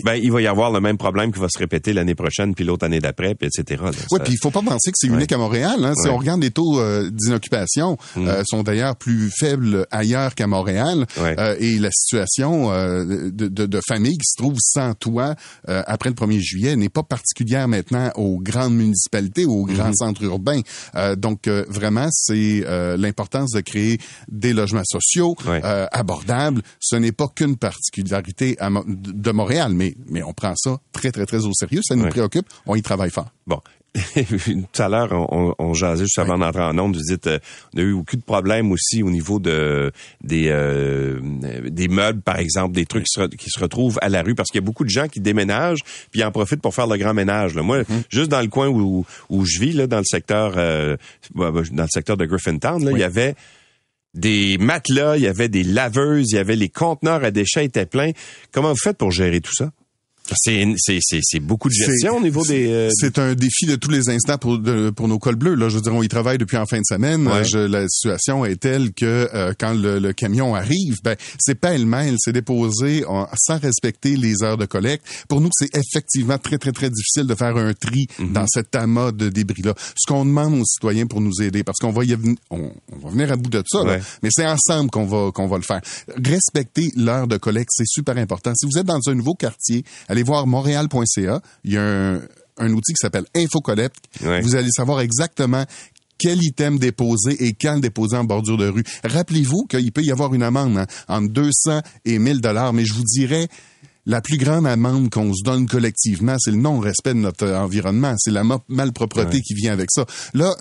ben, 0.03 0.15
il 0.15 0.31
va 0.31 0.41
y 0.41 0.47
avoir 0.47 0.71
le 0.71 0.79
même 0.79 0.97
problème 0.97 1.31
qui 1.31 1.39
va 1.39 1.47
se 1.49 1.59
répéter 1.59 1.93
l'année 1.93 2.15
prochaine, 2.15 2.55
puis 2.55 2.63
l'autre 2.63 2.85
année 2.85 2.99
d'après, 2.99 3.35
puis 3.35 3.47
etc. 3.47 3.83
oui, 4.11 4.19
puis 4.23 4.33
il 4.33 4.39
faut 4.41 4.51
pas 4.51 4.61
penser 4.61 4.91
que 4.91 4.97
c'est 4.97 5.07
unique 5.07 5.31
à 5.31 5.37
Montréal. 5.37 5.83
Hein. 5.83 5.93
Si 5.95 6.09
on 6.09 6.17
regarde 6.17 6.41
les 6.41 6.51
taux 6.51 6.79
euh, 6.79 7.09
d'inoccupation, 7.11 7.97
mm. 8.15 8.27
euh, 8.27 8.43
sont 8.45 8.63
d'ailleurs 8.63 8.95
plus 8.95 9.29
faibles 9.37 9.85
ailleurs 9.91 10.35
qu'à 10.35 10.47
Montréal. 10.47 11.05
Euh, 11.19 11.55
et 11.59 11.77
la 11.77 11.89
situation 11.91 12.69
de, 12.71 13.29
de, 13.29 13.65
de, 13.65 13.79
familles 13.87 14.17
qui 14.17 14.27
se 14.27 14.37
trouvent 14.37 14.59
sans 14.59 14.93
toit 14.93 15.35
après 15.67 16.09
le 16.09 16.15
1er 16.15 16.39
juillet 16.39 16.75
n'est 16.75 16.89
pas 16.89 17.03
particulière 17.03 17.67
maintenant 17.67 18.11
aux 18.15 18.37
grandes 18.39 18.75
municipalités 18.75 19.45
ou 19.45 19.61
aux 19.61 19.65
grands 19.65 19.91
mm-hmm. 19.91 19.95
centres 19.95 20.23
urbains. 20.23 20.61
donc, 21.17 21.47
vraiment, 21.47 22.07
c'est 22.11 22.63
l'importance 22.97 23.51
de 23.51 23.61
créer 23.61 23.99
des 24.29 24.53
logements 24.53 24.83
sociaux 24.85 25.35
abordables. 25.91 26.61
Ce 26.79 26.95
n'est 26.95 27.11
pas 27.11 27.27
qu'une 27.27 27.57
particularité 27.57 28.57
de 28.87 29.31
Montréal, 29.31 29.73
mais, 30.09 30.23
on 30.23 30.33
prend 30.33 30.53
ça 30.55 30.79
très, 30.91 31.11
très, 31.11 31.25
très 31.25 31.45
au 31.45 31.53
sérieux. 31.53 31.81
Ça 31.83 31.95
nous 31.95 32.07
préoccupe. 32.07 32.47
On 32.65 32.75
y 32.75 32.81
travaille 32.81 33.11
fort. 33.11 33.31
Bon. 33.47 33.59
Tout 34.15 34.81
à 34.81 34.87
l'heure, 34.87 35.11
on, 35.11 35.53
on 35.59 35.73
jasait 35.73 36.05
juste 36.05 36.17
avant 36.17 36.37
d'entrer 36.37 36.63
en 36.63 36.77
onde. 36.79 36.95
Vous 36.95 37.01
dites, 37.01 37.27
euh, 37.27 37.39
on 37.73 37.79
a 37.79 37.81
eu 37.81 37.93
beaucoup 37.93 38.15
de 38.15 38.21
problèmes 38.21 38.71
aussi 38.71 39.03
au 39.03 39.09
niveau 39.09 39.37
de 39.39 39.91
des 40.23 40.47
euh, 40.47 41.19
des 41.69 41.89
meubles, 41.89 42.21
par 42.21 42.39
exemple, 42.39 42.73
des 42.73 42.85
trucs 42.85 43.03
qui 43.03 43.19
se, 43.19 43.27
qui 43.27 43.49
se, 43.49 43.59
retrouvent 43.59 43.99
à 44.01 44.07
la 44.07 44.21
rue 44.21 44.33
parce 44.33 44.49
qu'il 44.49 44.61
y 44.61 44.63
a 44.63 44.65
beaucoup 44.65 44.85
de 44.85 44.89
gens 44.89 45.09
qui 45.09 45.19
déménagent 45.19 45.81
puis 46.09 46.23
en 46.23 46.31
profitent 46.31 46.61
pour 46.61 46.73
faire 46.73 46.87
le 46.87 46.95
grand 46.95 47.13
ménage. 47.13 47.53
Là. 47.53 47.63
Moi, 47.63 47.81
mm-hmm. 47.81 48.03
juste 48.09 48.31
dans 48.31 48.39
le 48.39 48.47
coin 48.47 48.69
où, 48.69 49.05
où 49.29 49.45
je 49.45 49.59
vis, 49.59 49.73
là, 49.73 49.87
dans 49.87 49.97
le 49.97 50.05
secteur 50.05 50.53
euh, 50.55 50.95
dans 51.35 51.51
le 51.51 51.89
secteur 51.89 52.15
de 52.15 52.25
Griffintown, 52.25 52.85
là, 52.85 52.91
il 52.91 52.99
y 52.99 53.03
avait 53.03 53.35
des 54.13 54.57
matelas, 54.57 55.17
il 55.17 55.23
y 55.23 55.27
avait 55.27 55.49
des 55.49 55.63
laveuses, 55.63 56.31
il 56.31 56.35
y 56.35 56.39
avait 56.39 56.55
les 56.55 56.69
conteneurs 56.69 57.23
à 57.23 57.31
déchets 57.31 57.65
étaient 57.65 57.85
pleins. 57.85 58.11
Comment 58.51 58.69
vous 58.69 58.79
faites 58.81 58.97
pour 58.97 59.11
gérer 59.11 59.41
tout 59.41 59.53
ça? 59.53 59.71
C'est 60.33 61.39
beaucoup 61.39 61.67
de 61.67 61.73
gestion 61.73 62.17
au 62.17 62.21
niveau 62.21 62.45
des. 62.45 62.71
Euh, 62.71 62.89
c'est 62.93 63.19
un 63.19 63.33
défi 63.33 63.65
de 63.65 63.75
tous 63.75 63.89
les 63.89 64.09
instants 64.09 64.37
pour 64.37 64.59
pour 64.95 65.07
nos 65.07 65.19
cols 65.19 65.35
bleus. 65.35 65.55
Là, 65.55 65.69
je 65.69 65.75
veux 65.75 65.81
dire, 65.81 65.93
on 65.93 66.03
y 66.03 66.07
travaille 66.07 66.37
depuis 66.37 66.57
en 66.57 66.65
fin 66.65 66.77
de 66.77 66.85
semaine. 66.85 67.25
la 67.25 67.87
situation 67.87 68.45
est 68.45 68.57
telle 68.57 68.93
que 68.93 69.29
euh, 69.33 69.53
quand 69.57 69.73
le, 69.73 70.11
camion 70.13 70.55
arrive, 70.55 70.97
ben 71.03 71.15
c'est 71.39 71.55
pas 71.55 71.73
elle-même, 71.73 72.15
c'est 72.19 72.33
déposé 72.33 73.03
sans 73.35 73.59
respecter 73.59 74.15
les 74.15 74.43
heures 74.43 74.57
de 74.57 74.65
collecte. 74.65 75.05
Pour 75.27 75.41
nous, 75.41 75.49
c'est 75.53 75.69
effectivement 75.75 76.37
très 76.37 76.57
très 76.57 76.71
très 76.71 76.89
difficile 76.89 77.27
de 77.27 77.35
faire 77.35 77.55
un 77.57 77.73
tri 77.73 78.07
mhm. 78.19 78.33
dans 78.33 78.45
cet 78.47 78.75
amas 78.75 79.11
de 79.11 79.29
débris 79.29 79.63
là. 79.63 79.73
Ce 79.77 80.07
qu'on 80.07 80.25
demande 80.25 80.59
aux 80.59 80.65
citoyens 80.65 81.07
pour 81.07 81.21
nous 81.21 81.41
aider, 81.41 81.63
parce 81.63 81.79
qu'on 81.79 81.91
va 81.91 82.03
y 82.03 82.15
on, 82.49 82.71
va 83.03 83.09
venir 83.09 83.31
à 83.31 83.35
bout 83.35 83.49
de 83.49 83.63
ça, 83.65 83.83
mais 84.21 84.29
c'est 84.31 84.45
ensemble 84.45 84.89
qu'on 84.91 85.05
va 85.05 85.31
qu'on 85.31 85.47
va 85.47 85.57
le 85.57 85.63
faire. 85.63 85.81
Respecter 86.23 86.89
l'heure 86.95 87.27
de 87.27 87.37
collecte, 87.37 87.69
c'est 87.71 87.87
super 87.87 88.17
important. 88.17 88.53
Si 88.55 88.65
vous 88.65 88.79
êtes 88.79 88.85
dans 88.85 88.99
un 89.07 89.15
nouveau 89.15 89.33
quartier, 89.33 89.83
allez 90.11 90.23
voir 90.23 90.45
montréal.ca. 90.45 91.41
Il 91.63 91.73
y 91.73 91.77
a 91.77 92.19
un, 92.57 92.73
outil 92.73 92.93
qui 92.93 92.99
s'appelle 93.01 93.25
InfoCollect. 93.35 93.95
Vous 94.43 94.55
allez 94.55 94.69
savoir 94.75 94.99
exactement 95.01 95.65
quel 96.17 96.43
item 96.43 96.77
déposer 96.77 97.45
et 97.45 97.53
quand 97.53 97.75
le 97.75 97.81
déposer 97.81 98.15
en 98.15 98.23
bordure 98.23 98.57
de 98.57 98.67
rue. 98.67 98.83
Rappelez-vous 99.03 99.65
qu'il 99.67 99.91
peut 99.91 100.03
y 100.03 100.11
avoir 100.11 100.33
une 100.35 100.43
amende 100.43 100.77
hein, 100.77 100.85
entre 101.07 101.29
200 101.29 101.81
et 102.05 102.19
1000 102.19 102.41
dollars, 102.41 102.73
mais 102.73 102.85
je 102.85 102.93
vous 102.93 103.03
dirais 103.03 103.47
la 104.05 104.21
plus 104.21 104.37
grande 104.37 104.67
amende 104.67 105.09
qu'on 105.09 105.33
se 105.33 105.43
donne 105.43 105.67
collectivement, 105.67 106.35
c'est 106.39 106.51
le 106.51 106.57
non-respect 106.57 107.13
de 107.13 107.19
notre 107.19 107.47
environnement, 107.47 108.15
c'est 108.17 108.31
la 108.31 108.43
malpropreté 108.67 109.41
qui 109.41 109.53
vient 109.53 109.73
avec 109.73 109.89
ça. 109.91 110.05
Là, 110.33 110.53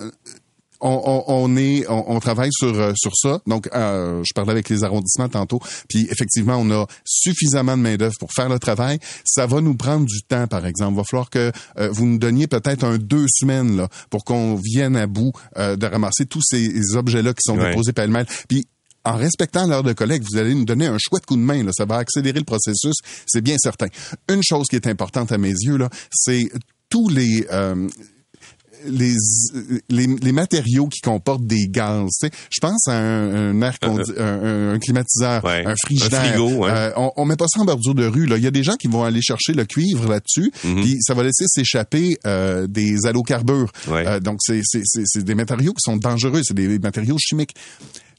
on, 0.81 1.23
on, 1.27 1.57
est, 1.57 1.85
on, 1.89 2.19
travaille 2.19 2.49
sur 2.51 2.79
euh, 2.79 2.93
sur 2.95 3.11
ça. 3.15 3.39
Donc, 3.47 3.69
euh, 3.73 4.21
je 4.25 4.33
parlais 4.33 4.51
avec 4.51 4.69
les 4.69 4.83
arrondissements 4.83 5.29
tantôt, 5.29 5.59
puis 5.87 6.07
effectivement, 6.09 6.57
on 6.57 6.69
a 6.71 6.85
suffisamment 7.05 7.77
de 7.77 7.81
main 7.81 7.95
d'œuvre 7.97 8.15
pour 8.19 8.31
faire 8.33 8.49
le 8.49 8.59
travail. 8.59 8.99
Ça 9.25 9.45
va 9.45 9.61
nous 9.61 9.75
prendre 9.75 10.05
du 10.05 10.21
temps, 10.23 10.47
par 10.47 10.65
exemple. 10.65 10.93
Il 10.93 10.97
va 10.97 11.03
falloir 11.03 11.29
que 11.29 11.51
euh, 11.77 11.89
vous 11.91 12.05
nous 12.05 12.17
donniez 12.17 12.47
peut-être 12.47 12.83
un 12.83 12.97
deux 12.97 13.25
semaines 13.29 13.77
là 13.77 13.87
pour 14.09 14.25
qu'on 14.25 14.55
vienne 14.55 14.95
à 14.95 15.07
bout 15.07 15.31
de 15.55 15.85
ramasser 15.85 16.25
tous 16.25 16.41
ces 16.43 16.95
objets-là 16.95 17.33
qui 17.33 17.41
sont 17.43 17.57
déposés 17.57 17.93
pêle-mêle. 17.93 18.25
Puis 18.47 18.65
en 19.03 19.15
respectant 19.15 19.67
l'heure 19.67 19.83
de 19.83 19.93
collègue, 19.93 20.23
vous 20.29 20.37
allez 20.37 20.53
nous 20.53 20.65
donner 20.65 20.87
un 20.87 20.97
chouette 20.99 21.25
coup 21.25 21.35
de 21.35 21.41
main. 21.41 21.63
Là. 21.63 21.71
Ça 21.73 21.85
va 21.85 21.97
accélérer 21.97 22.39
le 22.39 22.45
processus, 22.45 22.95
c'est 23.25 23.41
bien 23.41 23.55
certain. 23.57 23.87
Une 24.29 24.43
chose 24.43 24.67
qui 24.67 24.75
est 24.75 24.87
importante 24.87 25.31
à 25.31 25.37
mes 25.37 25.49
yeux, 25.49 25.77
là, 25.77 25.89
c'est 26.11 26.49
tous 26.89 27.09
les 27.09 27.45
les, 28.87 29.15
les, 29.89 30.31
matériaux 30.31 30.87
qui 30.87 31.01
comportent 31.01 31.45
des 31.45 31.67
gaz. 31.67 32.09
Je 32.49 32.59
pense 32.61 32.87
à 32.87 32.93
un, 32.93 33.61
air 33.61 33.77
un, 33.81 34.79
climatiseur, 34.79 35.45
un 35.45 35.75
frigidaire. 35.85 36.35
Euh, 36.39 36.91
on, 36.95 37.11
on 37.17 37.25
met 37.25 37.35
pas 37.35 37.45
ça 37.47 37.61
en 37.61 37.65
bordure 37.65 37.95
de 37.95 38.05
rue. 38.05 38.25
Là. 38.25 38.37
Il 38.37 38.43
y 38.43 38.47
a 38.47 38.51
des 38.51 38.63
gens 38.63 38.75
qui 38.75 38.87
vont 38.87 39.03
aller 39.03 39.21
chercher 39.21 39.53
le 39.53 39.65
cuivre 39.65 40.09
là-dessus, 40.09 40.51
mm-hmm. 40.65 40.81
puis 40.81 40.97
ça 41.01 41.13
va 41.13 41.23
laisser 41.23 41.45
s'échapper 41.47 42.17
euh, 42.25 42.67
des 42.67 43.05
allocarbures. 43.05 43.71
Euh, 43.89 44.19
donc, 44.19 44.39
c'est 44.41 45.23
des 45.23 45.35
matériaux 45.35 45.73
qui 45.73 45.81
sont 45.81 45.97
dangereux. 45.97 46.41
C'est 46.43 46.53
des 46.53 46.79
matériaux 46.79 47.17
chimiques 47.19 47.55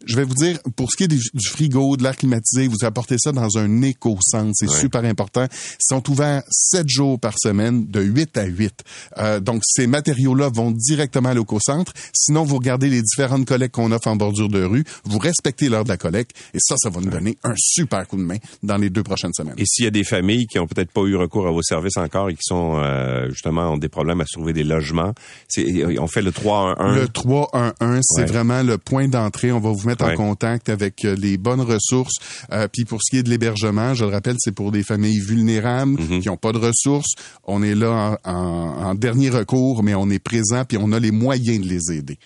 je 0.06 0.16
vais 0.16 0.24
vous 0.24 0.34
dire, 0.34 0.58
pour 0.76 0.90
ce 0.90 0.96
qui 0.96 1.04
est 1.04 1.08
du, 1.08 1.20
frigo, 1.44 1.96
de 1.96 2.02
l'air 2.02 2.16
climatisé, 2.16 2.68
vous 2.68 2.84
apportez 2.84 3.16
ça 3.18 3.32
dans 3.32 3.58
un 3.58 3.82
éco-centre. 3.82 4.52
C'est 4.54 4.68
super 4.68 5.04
important. 5.04 5.44
Ils 5.44 5.76
sont 5.80 6.10
ouverts 6.10 6.42
sept 6.50 6.88
jours 6.88 7.18
par 7.18 7.34
semaine, 7.38 7.86
de 7.86 8.00
8 8.00 8.36
à 8.38 8.44
8. 8.44 8.84
Euh, 9.18 9.40
donc, 9.40 9.62
ces 9.64 9.86
matériaux-là 9.86 10.50
vont 10.52 10.70
directement 10.70 11.30
à 11.30 11.34
l'éco-centre. 11.34 11.92
Sinon, 12.12 12.44
vous 12.44 12.56
regardez 12.56 12.88
les 12.88 13.02
différentes 13.02 13.46
collectes 13.46 13.74
qu'on 13.74 13.92
offre 13.92 14.08
en 14.08 14.16
bordure 14.16 14.48
de 14.48 14.62
rue. 14.62 14.84
Vous 15.04 15.18
respectez 15.18 15.68
l'heure 15.68 15.84
de 15.84 15.88
la 15.88 15.96
collecte. 15.96 16.32
Et 16.54 16.58
ça, 16.60 16.74
ça 16.78 16.90
va 16.90 17.00
nous 17.00 17.10
donner 17.10 17.38
un 17.44 17.54
super 17.56 18.06
coup 18.06 18.16
de 18.16 18.22
main 18.22 18.38
dans 18.62 18.76
les 18.76 18.90
deux 18.90 19.02
prochaines 19.02 19.32
semaines. 19.32 19.54
Et 19.58 19.64
s'il 19.66 19.84
y 19.84 19.88
a 19.88 19.92
des 19.92 20.04
familles 20.04 20.46
qui 20.46 20.58
ont 20.58 20.66
peut-être 20.66 20.90
pas 20.90 21.02
eu 21.02 21.16
recours 21.16 21.46
à 21.46 21.50
vos 21.50 21.62
services 21.62 21.96
encore 21.96 22.30
et 22.30 22.34
qui 22.34 22.42
sont, 22.42 22.76
euh, 22.76 23.28
justement, 23.30 23.72
ont 23.72 23.78
des 23.78 23.88
problèmes 23.88 24.20
à 24.20 24.24
trouver 24.24 24.52
des 24.52 24.64
logements, 24.64 25.12
on 25.56 26.06
fait 26.06 26.22
le 26.22 26.30
3-1-1. 26.30 26.94
Le 26.94 27.06
3-1-1, 27.08 28.00
c'est 28.02 28.24
vraiment 28.24 28.62
le 28.62 28.78
point 28.78 29.08
d'entrée. 29.08 29.52
On 29.52 29.60
va 29.60 29.70
vous 29.70 29.86
mettre 29.86 29.91
en 30.00 30.14
contact 30.14 30.68
avec 30.68 31.04
euh, 31.04 31.14
les 31.16 31.36
bonnes 31.36 31.60
ressources. 31.60 32.14
Euh, 32.52 32.68
puis 32.72 32.84
pour 32.84 33.00
ce 33.02 33.10
qui 33.10 33.18
est 33.18 33.22
de 33.22 33.30
l'hébergement, 33.30 33.94
je 33.94 34.04
le 34.04 34.10
rappelle, 34.10 34.36
c'est 34.38 34.52
pour 34.52 34.72
des 34.72 34.82
familles 34.82 35.20
vulnérables 35.20 36.00
mhm. 36.00 36.20
qui 36.20 36.28
n'ont 36.28 36.36
pas 36.36 36.52
de 36.52 36.58
ressources. 36.58 37.12
On 37.44 37.62
est 37.62 37.74
là 37.74 38.18
en, 38.24 38.94
dernier 38.94 39.30
recours, 39.30 39.82
mais 39.82 39.94
on 39.94 40.08
est 40.10 40.18
présent 40.18 40.64
puis 40.64 40.78
on 40.80 40.92
a 40.92 40.98
les 40.98 41.10
moyens 41.10 41.60
de 41.60 41.68
les 41.68 41.92
aider. 41.92 42.18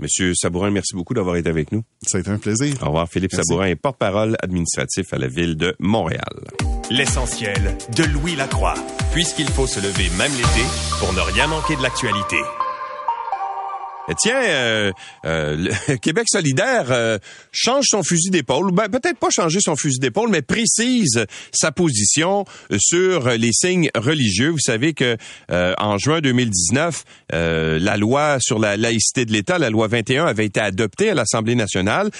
Monsieur 0.00 0.32
Sabourin, 0.34 0.70
merci 0.70 0.94
beaucoup 0.94 1.14
d'avoir 1.14 1.36
été 1.36 1.48
avec 1.48 1.70
nous. 1.70 1.82
Ça 2.06 2.18
a 2.18 2.20
été 2.20 2.30
un 2.30 2.38
plaisir. 2.38 2.74
Au 2.82 2.86
revoir. 2.86 3.08
Philippe 3.08 3.32
Sabourin 3.32 3.66
est 3.66 3.76
porte-parole 3.76 4.36
administratif 4.42 5.12
à 5.12 5.18
la 5.18 5.28
ville 5.28 5.56
de 5.56 5.74
Montréal. 5.78 6.22
L'essentiel 6.90 7.76
de 7.96 8.04
Louis 8.04 8.34
Lacroix, 8.34 8.74
puisqu'il 9.12 9.48
faut 9.48 9.66
se 9.66 9.80
lever 9.80 10.10
même 10.18 10.32
l'été 10.32 10.66
pour 10.98 11.12
ne 11.12 11.20
rien 11.20 11.46
manquer 11.46 11.76
de 11.76 11.82
l'actualité. 11.82 12.38
Eh, 14.06 14.12
tiens, 14.18 14.42
euh, 14.44 14.92
euh, 15.24 15.68
Québec 16.02 16.26
solidaire 16.28 16.88
euh, 16.90 17.18
change 17.52 17.86
son 17.88 18.02
fusil 18.02 18.28
d'épaule, 18.28 18.70
ben, 18.70 18.88
peut-être 18.90 19.18
pas 19.18 19.30
changer 19.30 19.60
son 19.62 19.76
fusil 19.76 19.98
d'épaule, 19.98 20.28
mais 20.28 20.42
précise 20.42 21.24
sa 21.52 21.72
position 21.72 22.44
sur 22.76 23.30
les 23.30 23.52
signes 23.52 23.88
religieux. 23.96 24.50
Vous 24.50 24.58
savez 24.58 24.92
que 24.92 25.16
en 25.50 25.96
juin 25.98 26.20
2019, 26.20 27.04
la 27.30 27.96
loi 27.96 28.38
sur 28.40 28.58
la 28.58 28.76
laïcité 28.76 29.24
de 29.24 29.32
l'État, 29.32 29.58
la 29.58 29.70
loi 29.70 29.88
21, 29.88 30.26
avait 30.26 30.46
été 30.46 30.60
adoptée 30.60 31.10
à 31.10 31.14
l'Assemblée 31.14 31.54
nationale. 31.54 32.10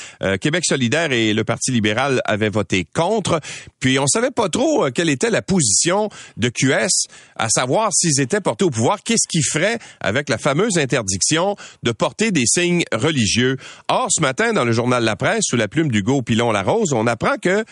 Québec 0.41 0.65
solidaire 0.67 1.13
et 1.13 1.35
le 1.35 1.45
Parti 1.45 1.71
libéral 1.71 2.21
avaient 2.25 2.49
voté 2.49 2.87
contre. 2.93 3.41
Puis 3.81 3.99
on 3.99 4.07
savait 4.07 4.31
pas 4.31 4.49
trop 4.49 4.91
quelle 4.91 5.11
était 5.11 5.31
la 5.31 5.43
position 5.43 6.09
de 6.37 6.49
QS, 6.49 7.09
à 7.37 7.49
savoir 7.49 7.91
s'ils 7.93 8.21
étaient 8.21 8.41
portés 8.41 8.65
au 8.65 8.71
pouvoir, 8.71 9.03
qu'est-ce 9.03 9.29
qu'ils 9.29 9.45
feraient 9.45 9.79
avec 10.01 10.29
la 10.29 10.39
fameuse 10.39 10.79
interdiction 10.79 11.57
de 11.83 11.93
porter 11.93 12.31
des 12.31 12.47
signes 12.47 12.85
religieux. 12.93 13.57
Or, 13.89 14.09
ce 14.11 14.21
matin, 14.21 14.53
dans 14.53 14.65
le 14.65 14.73
journal 14.73 15.05
La 15.05 15.17
Presse, 15.17 15.45
sous 15.45 15.57
la 15.57 15.69
plume 15.69 15.91
d'Hugo 15.91 16.23
Pilon-Larose, 16.23 16.93
on 16.93 17.07
apprend 17.07 17.37
que 17.37 17.65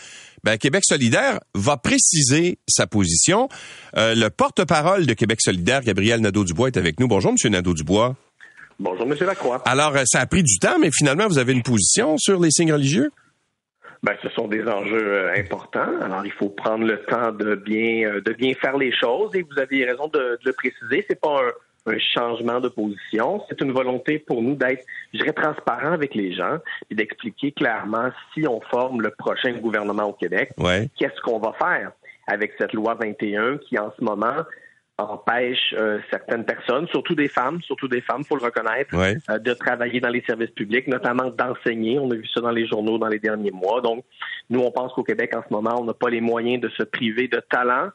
ben, 0.43 0.57
Québec 0.57 0.83
solidaire 0.85 1.39
va 1.55 1.77
préciser 1.77 2.57
sa 2.67 2.85
position. 2.85 3.47
Euh, 3.95 4.13
le 4.15 4.29
porte-parole 4.29 5.05
de 5.05 5.13
Québec 5.13 5.39
solidaire, 5.41 5.81
Gabriel 5.81 6.19
Nadeau-Dubois, 6.19 6.67
est 6.67 6.77
avec 6.77 6.99
nous. 6.99 7.07
Bonjour, 7.07 7.31
Monsieur 7.31 7.49
Nadeau-Dubois. 7.49 8.15
Bonjour, 8.79 9.07
Monsieur 9.07 9.25
Lacroix. 9.25 9.61
Alors, 9.65 9.95
euh, 9.95 10.03
ça 10.05 10.19
a 10.19 10.25
pris 10.25 10.43
du 10.43 10.59
temps, 10.59 10.79
mais 10.79 10.89
finalement, 10.91 11.27
vous 11.27 11.37
avez 11.37 11.53
une 11.53 11.63
position 11.63 12.17
sur 12.17 12.41
les 12.41 12.51
signes 12.51 12.73
religieux? 12.73 13.11
Ben, 14.01 14.15
ce 14.21 14.27
sont 14.31 14.49
des 14.49 14.63
enjeux 14.63 15.13
euh, 15.13 15.33
importants. 15.37 16.01
Alors, 16.01 16.25
il 16.25 16.31
faut 16.33 16.49
prendre 16.49 16.83
le 16.83 17.01
temps 17.05 17.31
de 17.31 17.55
bien, 17.55 18.19
de 18.19 18.33
bien 18.33 18.53
faire 18.59 18.77
les 18.77 18.91
choses. 18.91 19.33
Et 19.35 19.43
vous 19.43 19.57
avez 19.57 19.85
raison 19.85 20.07
de, 20.07 20.19
de 20.19 20.39
le 20.43 20.53
préciser. 20.53 21.05
C'est 21.07 21.21
pas 21.21 21.39
un, 21.39 21.51
un 21.85 21.97
changement 21.99 22.59
de 22.59 22.69
position. 22.69 23.43
C'est 23.49 23.61
une 23.61 23.71
volonté 23.71 24.19
pour 24.19 24.41
nous 24.41 24.55
d'être, 24.55 24.85
je 25.13 25.19
dirais, 25.19 25.33
transparent 25.33 25.91
avec 25.91 26.15
les 26.15 26.33
gens 26.33 26.57
et 26.89 26.95
d'expliquer 26.95 27.51
clairement 27.51 28.09
si 28.33 28.47
on 28.47 28.61
forme 28.61 29.01
le 29.01 29.11
prochain 29.11 29.53
gouvernement 29.53 30.05
au 30.05 30.13
Québec, 30.13 30.51
qu'est-ce 30.97 31.19
qu'on 31.21 31.39
va 31.39 31.53
faire 31.53 31.91
avec 32.27 32.53
cette 32.57 32.73
loi 32.73 32.95
21 32.95 33.57
qui, 33.57 33.77
en 33.77 33.91
ce 33.97 34.03
moment, 34.03 34.43
empêche 34.97 35.73
euh, 35.73 35.99
certaines 36.11 36.45
personnes, 36.45 36.87
surtout 36.87 37.15
des 37.15 37.27
femmes, 37.27 37.61
surtout 37.63 37.87
des 37.87 38.01
femmes, 38.01 38.23
faut 38.23 38.35
le 38.35 38.43
reconnaître, 38.43 38.95
euh, 38.95 39.39
de 39.39 39.53
travailler 39.53 39.99
dans 39.99 40.09
les 40.09 40.21
services 40.21 40.51
publics, 40.51 40.87
notamment 40.87 41.31
d'enseigner. 41.31 41.97
On 41.99 42.09
a 42.11 42.15
vu 42.15 42.27
ça 42.27 42.41
dans 42.41 42.51
les 42.51 42.67
journaux 42.67 42.97
dans 42.97 43.07
les 43.07 43.19
derniers 43.19 43.51
mois. 43.51 43.81
Donc, 43.81 44.05
nous, 44.49 44.61
on 44.61 44.71
pense 44.71 44.93
qu'au 44.93 45.03
Québec, 45.03 45.35
en 45.35 45.43
ce 45.47 45.51
moment, 45.51 45.81
on 45.81 45.85
n'a 45.85 45.93
pas 45.93 46.09
les 46.09 46.21
moyens 46.21 46.61
de 46.61 46.69
se 46.69 46.83
priver 46.83 47.27
de 47.27 47.41
talent, 47.49 47.89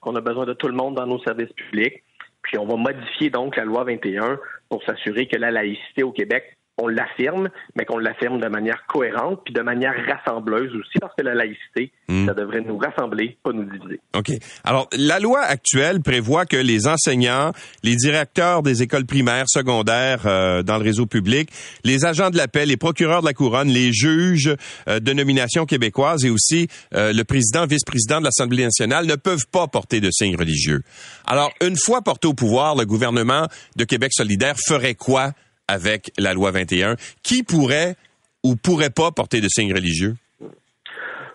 qu'on 0.00 0.14
a 0.14 0.20
besoin 0.20 0.46
de 0.46 0.52
tout 0.52 0.68
le 0.68 0.74
monde 0.74 0.94
dans 0.94 1.06
nos 1.06 1.18
services 1.20 1.52
publics. 1.52 2.04
Puis 2.44 2.58
on 2.58 2.66
va 2.66 2.76
modifier 2.76 3.30
donc 3.30 3.56
la 3.56 3.64
loi 3.64 3.84
21 3.84 4.38
pour 4.68 4.82
s'assurer 4.84 5.26
que 5.26 5.36
la 5.36 5.50
laïcité 5.50 6.02
au 6.02 6.12
Québec 6.12 6.56
on 6.76 6.88
l'affirme, 6.88 7.50
mais 7.76 7.84
qu'on 7.84 7.98
l'affirme 7.98 8.40
de 8.40 8.48
manière 8.48 8.84
cohérente 8.88 9.40
puis 9.44 9.54
de 9.54 9.60
manière 9.60 9.94
rassembleuse 10.06 10.74
aussi, 10.74 10.98
parce 11.00 11.14
que 11.16 11.22
la 11.22 11.34
laïcité, 11.34 11.92
hmm. 12.08 12.26
ça 12.26 12.34
devrait 12.34 12.62
nous 12.62 12.76
rassembler, 12.78 13.36
pas 13.44 13.52
nous 13.52 13.64
diviser. 13.64 14.00
OK. 14.16 14.32
Alors, 14.64 14.88
la 14.96 15.20
loi 15.20 15.40
actuelle 15.40 16.00
prévoit 16.00 16.46
que 16.46 16.56
les 16.56 16.86
enseignants, 16.88 17.52
les 17.84 17.94
directeurs 17.94 18.62
des 18.62 18.82
écoles 18.82 19.06
primaires, 19.06 19.44
secondaires 19.48 20.22
euh, 20.26 20.62
dans 20.62 20.76
le 20.78 20.82
réseau 20.82 21.06
public, 21.06 21.50
les 21.84 22.04
agents 22.04 22.30
de 22.30 22.36
la 22.36 22.48
paix, 22.48 22.66
les 22.66 22.76
procureurs 22.76 23.20
de 23.20 23.26
la 23.26 23.34
couronne, 23.34 23.68
les 23.68 23.92
juges 23.92 24.54
euh, 24.88 24.98
de 24.98 25.12
nomination 25.12 25.66
québécoise 25.66 26.24
et 26.24 26.30
aussi 26.30 26.68
euh, 26.94 27.12
le 27.12 27.22
président, 27.24 27.66
vice-président 27.66 28.18
de 28.18 28.24
l'Assemblée 28.24 28.64
nationale 28.64 29.06
ne 29.06 29.16
peuvent 29.16 29.46
pas 29.50 29.68
porter 29.68 30.00
de 30.00 30.10
signes 30.10 30.36
religieux. 30.36 30.82
Alors, 31.26 31.52
une 31.62 31.76
fois 31.76 32.02
porté 32.02 32.26
au 32.26 32.34
pouvoir, 32.34 32.74
le 32.74 32.84
gouvernement 32.84 33.46
de 33.76 33.84
Québec 33.84 34.12
solidaire 34.12 34.56
ferait 34.66 34.94
quoi 34.94 35.32
avec 35.68 36.12
la 36.18 36.34
loi 36.34 36.50
21. 36.50 36.96
Qui 37.22 37.42
pourrait 37.42 37.96
ou 38.42 38.56
pourrait 38.56 38.90
pas 38.90 39.10
porter 39.10 39.40
de 39.40 39.48
signes 39.48 39.74
religieux? 39.74 40.14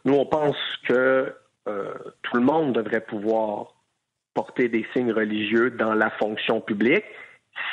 Nous, 0.06 0.14
on 0.14 0.26
pense 0.26 0.58
que 0.88 1.34
euh, 1.68 1.94
tout 2.24 2.38
le 2.38 2.44
monde 2.44 2.74
devrait 2.74 3.02
pouvoir 3.02 3.76
porter 4.34 4.70
des 4.70 4.86
signes 4.94 5.12
religieux 5.12 5.72
dans 5.72 5.94
la 5.94 6.10
fonction 6.12 6.62
publique 6.62 7.06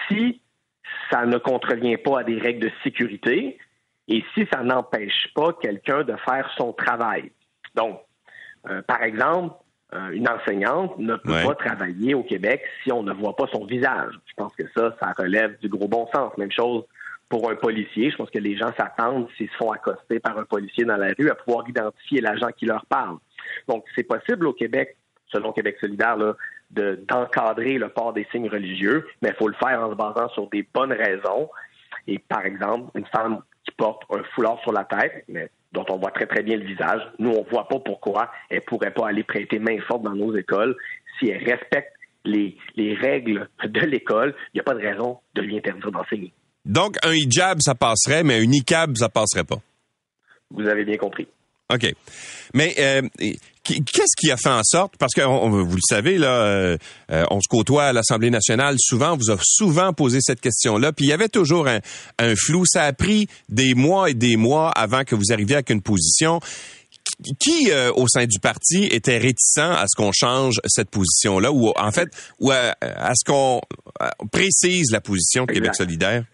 si 0.09 0.41
ça 1.11 1.27
ne 1.27 1.39
contrevient 1.39 1.97
pas 1.97 2.21
à 2.21 2.25
des 2.25 2.39
règles 2.39 2.65
de 2.65 2.73
sécurité 2.83 3.59
et 4.09 4.25
si 4.35 4.47
ça 4.53 4.63
n'empêche 4.63 5.29
pas 5.35 5.53
quelqu'un 5.61 6.03
de 6.03 6.17
faire 6.29 6.51
son 6.57 6.73
travail. 6.73 7.31
Donc, 7.75 8.01
euh, 8.69 8.83
par 8.83 9.03
exemple, 9.03 9.55
euh, 9.95 10.11
une 10.11 10.29
enseignante 10.29 10.99
ne 10.99 11.15
peut 11.17 11.43
pas 11.45 11.55
travailler 11.55 12.15
au 12.15 12.25
Québec 12.25 12.63
si 12.83 12.93
on 12.93 13.03
ne 13.03 13.13
voit 13.13 13.37
pas 13.37 13.47
son 13.53 13.65
visage. 13.65 14.15
Je 14.37 14.43
pense 14.43 14.55
que 14.55 14.65
ça, 14.77 14.95
ça 15.01 15.13
relève 15.17 15.59
du 15.61 15.69
gros 15.69 15.89
bon 15.89 16.07
sens. 16.15 16.37
Même 16.37 16.53
chose 16.53 16.85
pour 17.29 17.51
un 17.51 17.57
policier. 17.57 18.11
Je 18.11 18.17
pense 18.17 18.31
que 18.31 18.39
les 18.39 18.57
gens 18.57 18.73
s'attendent, 18.77 19.29
s'ils 19.37 19.49
se 19.51 19.57
font 19.57 19.73
accoster 19.73 20.21
par 20.21 20.39
un 20.39 20.45
policier 20.45 20.85
dans 20.85 20.97
la 20.97 21.13
rue, 21.19 21.31
à 21.31 21.35
pouvoir 21.35 21.69
identifier 21.69 22.21
l'agent 22.21 22.49
qui 22.57 22.67
leur 22.67 22.87
parle. 22.87 23.17
Donc, 23.69 23.85
c'est 23.95 24.05
possible 24.05 24.47
au 24.47 24.53
Québec, 24.53 24.97
selon 25.33 25.53
Québec 25.53 25.77
solidaire, 25.81 26.17
d'encadrer 26.71 27.79
le 27.79 27.89
port 27.89 28.13
des 28.13 28.27
signes 28.31 28.49
religieux, 28.49 29.07
mais 29.23 29.31
il 29.31 29.35
faut 29.35 29.49
le 29.49 29.55
faire 29.55 29.83
en 29.83 29.91
se 29.91 29.97
basant 29.97 30.29
sur 30.31 30.49
des 30.51 30.67
bonnes 30.75 30.93
raisons. 30.93 31.49
Et 32.07 32.19
par 32.19 32.45
exemple, 32.45 32.91
une 32.95 33.07
femme 33.07 33.41
qui 33.65 33.73
porte 33.73 34.03
un 34.11 34.23
foulard 34.35 34.61
sur 34.61 34.73
la 34.73 34.85
tête, 34.85 35.25
mais 35.29 35.51
dont 35.73 35.85
on 35.89 35.97
voit 35.97 36.13
très 36.13 36.27
très 36.27 36.43
bien 36.43 36.57
le 36.57 36.65
visage. 36.65 37.03
Nous, 37.19 37.31
on 37.31 37.45
voit 37.51 37.69
pas 37.69 37.79
pourquoi 37.81 38.31
elle 38.51 38.63
pourrait 38.63 38.93
pas 38.93 39.09
aller 39.09 39.25
prêter 39.25 39.59
main 39.59 39.79
forte 39.81 40.03
dans 40.03 40.15
nos 40.15 40.35
écoles 40.37 40.77
si 41.19 41.29
elle 41.29 41.45
respecte 41.45 41.96
les, 42.27 42.57
les 42.77 42.95
règles 42.95 43.49
de 43.65 43.81
l'école. 43.81 44.35
Il 44.53 44.57
n'y 44.57 44.61
a 44.61 44.65
pas 44.65 44.75
de 44.75 44.81
raison 44.81 45.19
de 45.35 45.43
lui 45.43 45.57
interdire 45.57 45.91
d'enseigner. 45.91 46.33
Donc, 46.65 46.97
un 47.05 47.13
hijab, 47.13 47.59
ça 47.61 47.75
passerait, 47.75 48.25
mais 48.25 48.41
un 48.41 48.47
niqab, 48.47 48.97
ça 48.97 49.09
passerait 49.09 49.45
pas. 49.45 49.61
Vous 50.51 50.69
avez 50.69 50.85
bien 50.85 50.97
compris. 50.97 51.27
OK. 51.73 51.93
Mais 52.55 52.75
euh, 52.79 53.03
qu'est-ce 53.65 54.17
qui 54.17 54.31
a 54.31 54.37
fait 54.37 54.51
en 54.51 54.63
sorte, 54.63 54.95
parce 54.99 55.13
que 55.15 55.23
vous 55.23 55.75
le 55.75 55.81
savez, 55.89 56.17
là, 56.17 56.43
euh, 56.43 56.77
euh, 57.11 57.25
on 57.31 57.41
se 57.41 57.49
côtoie 57.49 57.85
à 57.85 57.93
l'Assemblée 57.93 58.31
nationale 58.31 58.77
souvent, 58.79 59.15
on 59.15 59.17
vous 59.17 59.33
a 59.33 59.37
souvent 59.43 59.93
posé 59.93 60.19
cette 60.21 60.41
question-là, 60.41 60.93
puis 60.93 61.07
il 61.07 61.09
y 61.09 61.13
avait 61.13 61.29
toujours 61.29 61.67
un, 61.67 61.81
flou. 62.37 62.65
Ça 62.67 62.85
a 62.85 62.93
pris 62.93 63.29
des 63.49 63.75
mois 63.75 64.11
et 64.11 64.15
des 64.15 64.37
mois 64.37 64.71
avant 64.71 65.03
que 65.03 65.15
vous 65.17 65.33
arriviez 65.33 65.57
avec 65.57 65.71
une 65.71 65.83
position. 65.83 66.41
Qui, 67.41 67.71
au 67.97 68.07
sein 68.09 68.27
du 68.27 68.39
parti, 68.41 68.89
était 68.93 69.17
réticent 69.17 69.59
à 69.59 69.87
ce 69.87 69.97
qu'on 69.97 70.13
change 70.13 70.61
cette 70.67 70.91
position-là, 70.91 71.51
ou 71.51 71.73
en 71.75 71.91
fait, 71.91 72.09
ou 72.41 72.51
à, 72.51 72.75
ce 73.15 73.25
qu'on 73.25 73.61
précise 74.31 74.93
la 74.93 75.01
position 75.01 75.47
de 75.47 75.53
Québec 75.53 75.75
solidaire? 75.75 76.25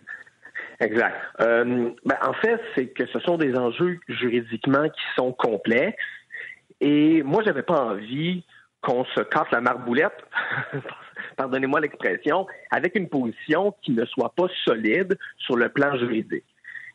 Exact. 0.83 1.15
Euh, 1.41 1.91
ben, 2.05 2.17
en 2.23 2.33
fait, 2.35 2.61
c'est 2.75 2.89
que 2.89 3.07
ce 3.07 3.21
sont 3.21 3.37
des 3.37 3.55
enjeux 3.57 4.01
juridiquement 4.09 4.89
qui 4.89 5.03
sont 5.17 5.33
complexes. 5.33 5.97
Et 6.81 7.23
moi, 7.23 7.43
j'avais 7.45 7.63
pas 7.63 7.81
envie 7.81 8.45
qu'on 8.81 9.05
se 9.05 9.21
casse 9.21 9.47
la 9.53 9.61
marboulette, 9.61 10.17
pardonnez-moi 11.37 11.81
l'expression, 11.81 12.49
avec 12.73 12.97
une 12.97 13.09
position 13.09 13.77
qui 13.83 13.93
ne 13.93 14.05
soit 14.07 14.33
pas 14.35 14.49
solide 14.65 15.17
sur 15.39 15.57
le 15.57 15.69
plan 15.69 15.97
juridique. 15.99 16.45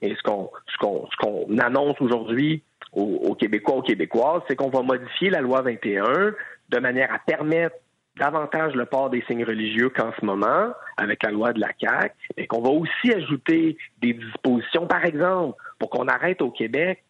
Et 0.02 0.14
ce 0.16 0.22
qu'on 0.22 0.52
ce 0.68 0.78
qu'on 0.80 1.08
ce 1.10 1.16
qu'on 1.16 1.58
annonce 1.58 1.96
aujourd'hui 2.02 2.62
aux, 2.98 3.36
Québécois, 3.36 3.76
aux 3.76 3.82
Québécoises, 3.82 4.42
c'est 4.48 4.56
qu'on 4.56 4.70
va 4.70 4.82
modifier 4.82 5.30
la 5.30 5.42
loi 5.42 5.62
21 5.62 6.34
de 6.70 6.80
manière 6.80 7.14
à 7.14 7.20
permettre 7.20 7.76
davantage 8.18 8.74
le 8.74 8.86
port 8.86 9.10
des 9.10 9.24
signes 9.28 9.44
religieux 9.46 9.90
qu'en 9.90 10.12
ce 10.20 10.26
moment, 10.26 10.74
avec 10.98 11.22
la 11.24 11.30
loi 11.32 11.54
de 11.54 11.60
la 11.60 11.70
CAQ, 11.80 12.16
et 12.36 12.48
qu'on 12.48 12.62
va 12.62 12.70
aussi 12.70 13.14
ajouter 13.14 13.78
des 14.02 14.14
dispositions, 14.14 14.88
par 14.88 15.06
exemple, 15.06 15.56
pour 15.78 15.92
qu'on 15.92 16.08
arrête 16.08 16.42
au 16.42 16.50
Québec 16.50 17.04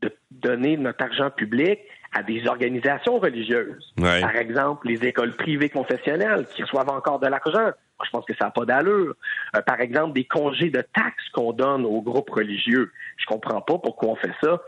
de 0.00 0.12
donner 0.30 0.76
notre 0.76 1.02
argent 1.02 1.30
public 1.30 1.80
à 2.12 2.22
des 2.22 2.46
organisations 2.46 3.18
religieuses. 3.18 3.92
Par 3.96 4.36
exemple, 4.36 4.86
les 4.86 5.04
écoles 5.04 5.34
privées 5.34 5.70
confessionnelles 5.70 6.46
qui 6.54 6.62
reçoivent 6.62 6.90
encore 6.90 7.18
de 7.18 7.26
l'argent. 7.26 7.72
Je 8.02 8.10
pense 8.10 8.24
que 8.24 8.34
ça 8.34 8.46
n'a 8.46 8.50
pas 8.50 8.64
d'allure. 8.64 9.14
Euh, 9.56 9.62
par 9.62 9.80
exemple, 9.80 10.14
des 10.14 10.24
congés 10.24 10.70
de 10.70 10.80
taxes 10.80 11.28
qu'on 11.32 11.52
donne 11.52 11.84
aux 11.84 12.02
groupes 12.02 12.30
religieux. 12.30 12.90
Je 13.16 13.26
comprends 13.26 13.60
pas 13.60 13.78
pourquoi 13.78 14.10
on 14.10 14.16
fait 14.16 14.34
ça 14.42 14.60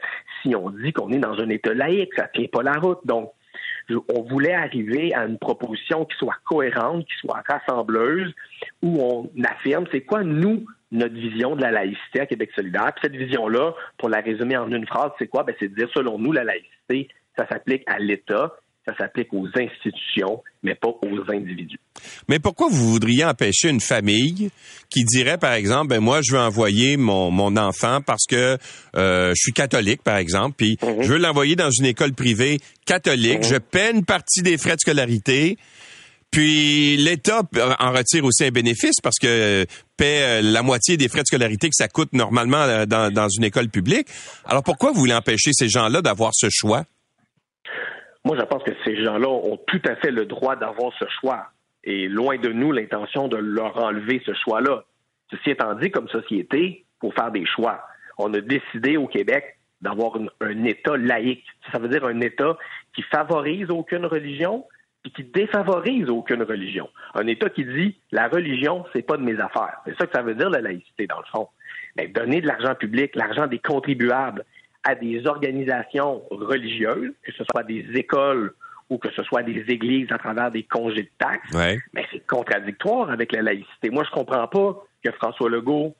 si 0.42 0.54
on 0.54 0.70
dit 0.70 0.92
qu'on 0.92 1.10
est 1.10 1.18
dans 1.18 1.38
un 1.38 1.48
État 1.48 1.74
laïque. 1.74 2.14
Ça 2.16 2.28
tient 2.28 2.46
pas 2.50 2.62
la 2.62 2.74
route. 2.74 3.00
Donc, 3.04 3.32
on 4.14 4.22
voulait 4.22 4.54
arriver 4.54 5.14
à 5.14 5.26
une 5.26 5.38
proposition 5.38 6.04
qui 6.04 6.16
soit 6.18 6.36
cohérente, 6.44 7.06
qui 7.06 7.14
soit 7.20 7.42
rassembleuse, 7.46 8.32
où 8.82 9.00
on 9.00 9.30
affirme 9.44 9.86
c'est 9.92 10.02
quoi, 10.02 10.22
nous, 10.22 10.64
notre 10.92 11.14
vision 11.14 11.56
de 11.56 11.62
la 11.62 11.70
laïcité 11.70 12.20
à 12.20 12.26
Québec 12.26 12.50
solidaire. 12.54 12.92
Puis 12.94 13.02
cette 13.02 13.16
vision-là, 13.16 13.74
pour 13.98 14.08
la 14.08 14.20
résumer 14.20 14.56
en 14.56 14.70
une 14.70 14.86
phrase, 14.86 15.10
c'est 15.18 15.28
quoi? 15.28 15.42
Ben, 15.42 15.54
c'est 15.58 15.68
de 15.68 15.74
dire, 15.74 15.88
selon 15.94 16.18
nous, 16.18 16.32
la 16.32 16.44
laïcité, 16.44 17.08
ça 17.36 17.46
s'applique 17.48 17.82
à 17.86 17.98
l'État, 17.98 18.54
ça 18.87 18.96
s'applique 18.96 19.33
aux 19.33 19.46
institutions, 19.46 20.42
mais 20.62 20.75
pas 20.75 20.88
aux 20.88 21.33
individus. 21.33 21.81
Mais 22.29 22.38
pourquoi 22.38 22.68
vous 22.70 22.92
voudriez 22.92 23.25
empêcher 23.25 23.68
une 23.68 23.81
famille 23.81 24.51
qui 24.90 25.05
dirait, 25.05 25.38
par 25.38 25.53
exemple, 25.55 25.88
ben 25.88 26.01
moi, 26.01 26.20
je 26.22 26.33
veux 26.33 26.40
envoyer 26.40 26.96
mon, 26.96 27.31
mon 27.31 27.57
enfant 27.57 28.01
parce 28.01 28.25
que 28.29 28.57
euh, 28.96 29.31
je 29.31 29.40
suis 29.40 29.53
catholique, 29.53 30.03
par 30.03 30.16
exemple, 30.16 30.55
puis 30.57 30.79
mhm. 30.83 31.03
je 31.03 31.12
veux 31.12 31.18
l'envoyer 31.18 31.57
dans 31.57 31.70
une 31.70 31.87
école 31.87 32.12
privée 32.12 32.61
catholique, 32.85 33.38
mhm. 33.38 33.44
je 33.44 33.57
paie 33.57 33.90
une 33.92 34.05
partie 34.05 34.42
des 34.42 34.57
frais 34.57 34.77
de 34.77 34.81
scolarité, 34.81 35.59
puis 36.31 36.96
l'État 36.96 37.42
en 37.81 37.92
retire 37.92 38.25
aussi 38.25 38.44
un 38.44 38.51
bénéfice 38.51 39.01
parce 39.03 39.18
que 39.18 39.64
paie 39.96 40.22
euh, 40.22 40.42
la 40.42 40.62
moitié 40.62 40.96
des 40.96 41.09
frais 41.09 41.22
de 41.22 41.27
scolarité 41.27 41.68
que 41.68 41.75
ça 41.75 41.88
coûte 41.88 42.12
normalement 42.12 42.62
euh, 42.62 42.87
dans, 42.87 43.12
dans 43.12 43.29
une 43.29 43.44
école 43.44 43.68
publique. 43.68 44.09
Alors 44.44 44.62
pourquoi 44.62 44.92
vous 44.92 45.01
voulez 45.01 45.14
empêcher 45.14 45.51
ces 45.53 45.68
gens-là 45.68 46.03
d'avoir 46.03 46.33
ce 46.35 46.49
choix? 46.51 46.85
Moi, 48.26 48.36
je 48.36 48.42
pense 48.42 48.64
que 48.64 48.72
ces 48.84 49.04
gens-là 49.04 49.28
ont 49.28 49.56
tout 49.68 49.80
à 49.84 49.94
fait 49.94 50.10
le 50.10 50.26
droit 50.26 50.56
d'avoir 50.56 50.92
ce 50.98 51.04
choix. 51.20 51.46
Et 51.84 52.08
loin 52.08 52.38
de 52.38 52.48
nous 52.48 52.72
l'intention 52.72 53.28
de 53.28 53.36
leur 53.36 53.76
enlever 53.76 54.20
ce 54.26 54.34
choix-là. 54.34 54.82
Ceci 55.30 55.50
étant 55.50 55.74
dit, 55.74 55.92
comme 55.92 56.08
société, 56.08 56.84
pour 56.98 57.14
faire 57.14 57.30
des 57.30 57.46
choix. 57.46 57.86
On 58.18 58.34
a 58.34 58.40
décidé 58.40 58.96
au 58.96 59.06
Québec 59.06 59.58
d'avoir 59.80 60.18
un 60.40 60.64
État 60.64 60.96
laïque. 60.96 61.44
Ça 61.70 61.78
veut 61.78 61.86
dire 61.86 62.04
un 62.04 62.20
État 62.20 62.58
qui 62.96 63.02
favorise 63.02 63.70
aucune 63.70 64.06
religion 64.06 64.64
et 65.04 65.10
qui 65.10 65.22
défavorise 65.22 66.10
aucune 66.10 66.42
religion. 66.42 66.88
Un 67.14 67.28
État 67.28 67.48
qui 67.48 67.64
dit 67.64 67.96
la 68.10 68.26
religion, 68.26 68.84
c'est 68.92 69.06
pas 69.06 69.18
de 69.18 69.22
mes 69.22 69.38
affaires. 69.38 69.78
C'est 69.86 69.96
ça 70.00 70.06
que 70.08 70.12
ça 70.12 70.22
veut 70.22 70.34
dire 70.34 70.50
la 70.50 70.62
laïcité, 70.62 71.06
dans 71.06 71.20
le 71.20 71.26
fond. 71.30 71.46
Mais 71.96 72.08
donner 72.08 72.40
de 72.40 72.48
l'argent 72.48 72.74
public, 72.74 73.14
l'argent 73.14 73.46
des 73.46 73.60
contribuables, 73.60 74.44
à 74.87 74.94
des 74.94 75.27
organisations 75.27 76.22
religieuses, 76.31 77.12
que 77.25 77.33
ce 77.33 77.42
soit 77.51 77.64
des 77.64 77.85
écoles 77.94 78.55
ou 78.88 78.99
que 78.99 79.11
ce 79.11 79.22
soit 79.25 79.42
des 79.42 79.64
églises 79.66 80.07
à 80.12 80.18
travers 80.18 80.53
des 80.53 80.62
congés 80.62 81.03
de 81.03 81.11
taxes, 81.18 81.53
mais 81.92 82.07
c'est 82.12 82.25
contradictoire 82.25 83.11
avec 83.11 83.33
la 83.33 83.42
laïcité. 83.42 83.90
Moi, 83.90 84.05
je 84.05 84.11
comprends 84.12 84.46
pas 84.46 84.85
que 85.03 85.11
François 85.11 85.51
Legault, 85.51 85.96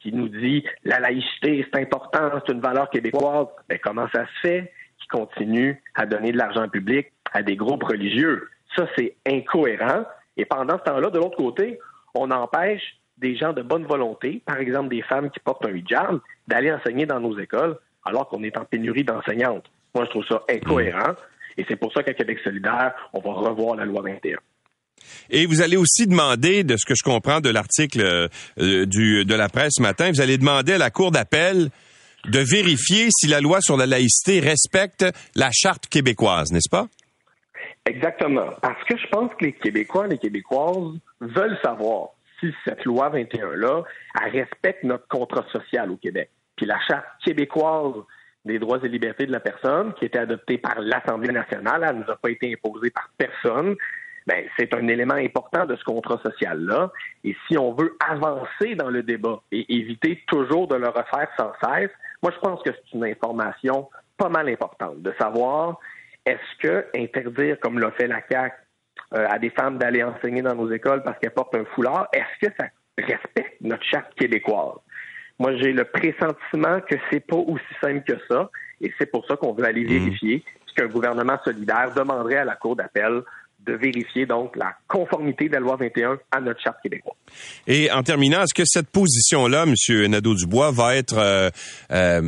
qui 0.00 0.10
nous 0.10 0.28
dit 0.28 0.64
la 0.84 1.00
laïcité, 1.00 1.66
c'est 1.70 1.80
important, 1.82 2.30
c'est 2.46 2.54
une 2.54 2.62
valeur 2.62 2.88
québécoise, 2.88 3.48
mais 3.68 3.78
comment 3.78 4.08
ça 4.14 4.24
se 4.24 4.48
fait 4.48 4.72
qu'il 4.98 5.08
continue 5.08 5.82
à 5.94 6.06
donner 6.06 6.32
de 6.32 6.38
l'argent 6.38 6.66
public 6.66 7.12
à 7.34 7.42
des 7.42 7.56
groupes 7.56 7.84
religieux? 7.84 8.48
Ça, 8.74 8.88
c'est 8.96 9.16
incohérent. 9.28 10.04
Et 10.38 10.46
pendant 10.46 10.78
ce 10.78 10.84
temps-là, 10.84 11.10
de 11.10 11.18
l'autre 11.18 11.36
côté, 11.36 11.78
on 12.14 12.30
empêche 12.30 12.96
des 13.18 13.36
gens 13.36 13.52
de 13.52 13.60
bonne 13.60 13.84
volonté, 13.84 14.42
par 14.46 14.56
exemple 14.56 14.88
des 14.88 15.02
femmes 15.02 15.30
qui 15.30 15.40
portent 15.40 15.66
un 15.66 15.76
hijab, 15.76 16.20
d'aller 16.48 16.72
enseigner 16.72 17.04
dans 17.04 17.20
nos 17.20 17.38
écoles 17.38 17.76
alors 18.04 18.28
qu'on 18.28 18.42
est 18.42 18.56
en 18.56 18.64
pénurie 18.64 19.04
d'enseignantes. 19.04 19.64
Moi, 19.94 20.04
je 20.04 20.10
trouve 20.10 20.26
ça 20.26 20.42
incohérent. 20.48 21.14
Et 21.56 21.64
c'est 21.68 21.76
pour 21.76 21.92
ça 21.92 22.02
qu'à 22.02 22.14
Québec 22.14 22.38
solidaire, 22.42 22.94
on 23.12 23.20
va 23.20 23.32
revoir 23.32 23.76
la 23.76 23.84
loi 23.84 24.02
21. 24.02 24.38
Et 25.30 25.46
vous 25.46 25.62
allez 25.62 25.76
aussi 25.76 26.06
demander, 26.06 26.64
de 26.64 26.76
ce 26.76 26.84
que 26.86 26.94
je 26.96 27.02
comprends 27.02 27.40
de 27.40 27.50
l'article 27.50 28.00
euh, 28.00 28.86
de 28.86 29.34
la 29.34 29.48
presse 29.48 29.74
ce 29.76 29.82
matin, 29.82 30.10
vous 30.10 30.20
allez 30.20 30.38
demander 30.38 30.72
à 30.74 30.78
la 30.78 30.90
Cour 30.90 31.10
d'appel 31.10 31.70
de 32.26 32.38
vérifier 32.38 33.08
si 33.10 33.26
la 33.26 33.40
loi 33.40 33.60
sur 33.60 33.76
la 33.76 33.86
laïcité 33.86 34.40
respecte 34.40 35.04
la 35.36 35.50
charte 35.52 35.86
québécoise, 35.86 36.52
n'est-ce 36.52 36.70
pas? 36.70 36.86
Exactement. 37.86 38.48
Parce 38.62 38.82
que 38.84 38.96
je 38.96 39.06
pense 39.08 39.30
que 39.38 39.44
les 39.44 39.52
Québécois 39.52 40.06
et 40.06 40.10
les 40.10 40.18
Québécoises 40.18 40.98
veulent 41.20 41.58
savoir 41.62 42.08
si 42.40 42.52
cette 42.64 42.84
loi 42.84 43.10
21-là, 43.10 43.82
respecte 44.32 44.84
notre 44.84 45.06
contrat 45.08 45.44
social 45.52 45.90
au 45.90 45.96
Québec. 45.96 46.30
Puis 46.56 46.66
la 46.66 46.78
Charte 46.80 47.06
québécoise 47.24 47.94
des 48.44 48.58
droits 48.58 48.78
et 48.82 48.88
libertés 48.88 49.26
de 49.26 49.32
la 49.32 49.40
personne, 49.40 49.94
qui 49.94 50.04
a 50.04 50.06
été 50.06 50.18
adoptée 50.18 50.58
par 50.58 50.78
l'Assemblée 50.80 51.32
nationale, 51.32 51.84
elle 51.88 51.96
ne 51.96 52.04
nous 52.04 52.10
a 52.10 52.16
pas 52.16 52.30
été 52.30 52.52
imposée 52.52 52.90
par 52.90 53.08
personne. 53.16 53.74
Ben, 54.26 54.44
c'est 54.56 54.72
un 54.74 54.86
élément 54.88 55.14
important 55.14 55.66
de 55.66 55.76
ce 55.76 55.84
contrat 55.84 56.18
social-là. 56.22 56.90
Et 57.24 57.36
si 57.46 57.58
on 57.58 57.72
veut 57.72 57.96
avancer 58.06 58.74
dans 58.74 58.90
le 58.90 59.02
débat 59.02 59.40
et 59.52 59.74
éviter 59.74 60.22
toujours 60.26 60.68
de 60.68 60.76
le 60.76 60.88
refaire 60.88 61.28
sans 61.38 61.52
cesse, 61.62 61.90
moi, 62.22 62.32
je 62.34 62.40
pense 62.40 62.62
que 62.62 62.70
c'est 62.70 62.96
une 62.96 63.04
information 63.04 63.88
pas 64.16 64.28
mal 64.28 64.48
importante 64.48 65.02
de 65.02 65.12
savoir 65.18 65.78
est-ce 66.24 66.58
que 66.66 66.86
interdire, 66.94 67.58
comme 67.60 67.78
l'a 67.78 67.90
fait 67.92 68.06
la 68.06 68.22
CAQ, 68.26 68.54
euh, 69.14 69.26
à 69.28 69.38
des 69.38 69.50
femmes 69.50 69.78
d'aller 69.78 70.02
enseigner 70.02 70.40
dans 70.40 70.54
nos 70.54 70.70
écoles 70.70 71.02
parce 71.02 71.18
qu'elles 71.18 71.32
portent 71.32 71.54
un 71.54 71.64
foulard, 71.74 72.08
est-ce 72.12 72.46
que 72.46 72.54
ça 72.58 72.68
respecte 72.96 73.60
notre 73.60 73.82
charte 73.84 74.14
québécoise? 74.14 74.78
Moi, 75.38 75.56
j'ai 75.56 75.72
le 75.72 75.84
pressentiment 75.84 76.80
que 76.80 76.94
c'est 77.10 77.26
pas 77.26 77.36
aussi 77.36 77.62
simple 77.80 78.02
que 78.06 78.18
ça, 78.28 78.50
et 78.80 78.92
c'est 78.98 79.10
pour 79.10 79.26
ça 79.26 79.36
qu'on 79.36 79.52
veut 79.52 79.64
aller 79.64 79.84
hmm. 79.84 79.88
vérifier 79.88 80.44
qu'un 80.74 80.86
gouvernement 80.86 81.38
solidaire 81.44 81.92
demanderait 81.94 82.38
à 82.38 82.44
la 82.44 82.56
Cour 82.56 82.76
d'appel 82.76 83.22
de 83.60 83.72
vérifier 83.72 84.26
donc 84.26 84.56
la 84.56 84.74
conformité 84.88 85.48
de 85.48 85.54
la 85.54 85.60
loi 85.60 85.76
21 85.76 86.18
à 86.30 86.40
notre 86.40 86.60
charte 86.60 86.76
québécoise. 86.82 87.16
Et 87.66 87.90
en 87.90 88.02
terminant, 88.02 88.42
est-ce 88.42 88.52
que 88.52 88.66
cette 88.66 88.90
position-là, 88.90 89.64
M. 89.64 90.06
Nadeau-Dubois, 90.10 90.70
va 90.70 90.96
être 90.96 91.16
euh, 91.16 91.48
euh, 91.90 92.20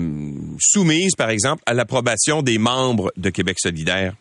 soumise, 0.59 1.14
par 1.14 1.29
exemple, 1.29 1.62
à 1.66 1.75
l'approbation 1.75 2.40
des 2.40 2.57
membres 2.57 3.12
de 3.19 3.29
Québec 3.29 3.59
solidaire? 3.59 4.14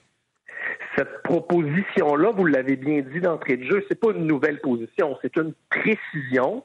Cette 0.97 1.23
proposition-là, 1.23 2.31
vous 2.35 2.45
l'avez 2.45 2.75
bien 2.75 3.01
dit 3.01 3.21
d'entrée 3.21 3.57
de 3.57 3.63
jeu, 3.63 3.85
c'est 3.87 3.99
pas 3.99 4.11
une 4.11 4.27
nouvelle 4.27 4.59
position, 4.59 5.17
c'est 5.21 5.35
une 5.37 5.53
précision 5.69 6.63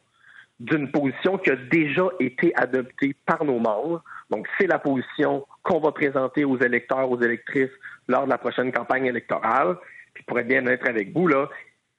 d'une 0.61 0.91
position 0.91 1.39
qui 1.39 1.51
a 1.51 1.57
déjà 1.57 2.09
été 2.21 2.55
adoptée 2.55 3.17
par 3.27 3.45
nos 3.45 3.59
membres. 3.59 4.05
Donc, 4.29 4.47
c'est 4.59 4.67
la 4.67 4.79
position 4.79 5.47
qu'on 5.63 5.81
va 5.81 5.91
présenter 5.91 6.45
aux 6.45 6.59
électeurs, 6.59 7.11
aux 7.11 7.21
électrices 7.21 7.71
lors 8.09 8.27
de 8.27 8.31
la 8.31 8.39
prochaine 8.39 8.71
campagne 8.71 9.07
électorale. 9.07 9.77
Puis, 10.13 10.23
pour 10.25 10.39
être 10.39 10.47
bien 10.47 10.65
être 10.67 10.87
avec 10.87 11.13
vous, 11.17 11.27
là, 11.27 11.49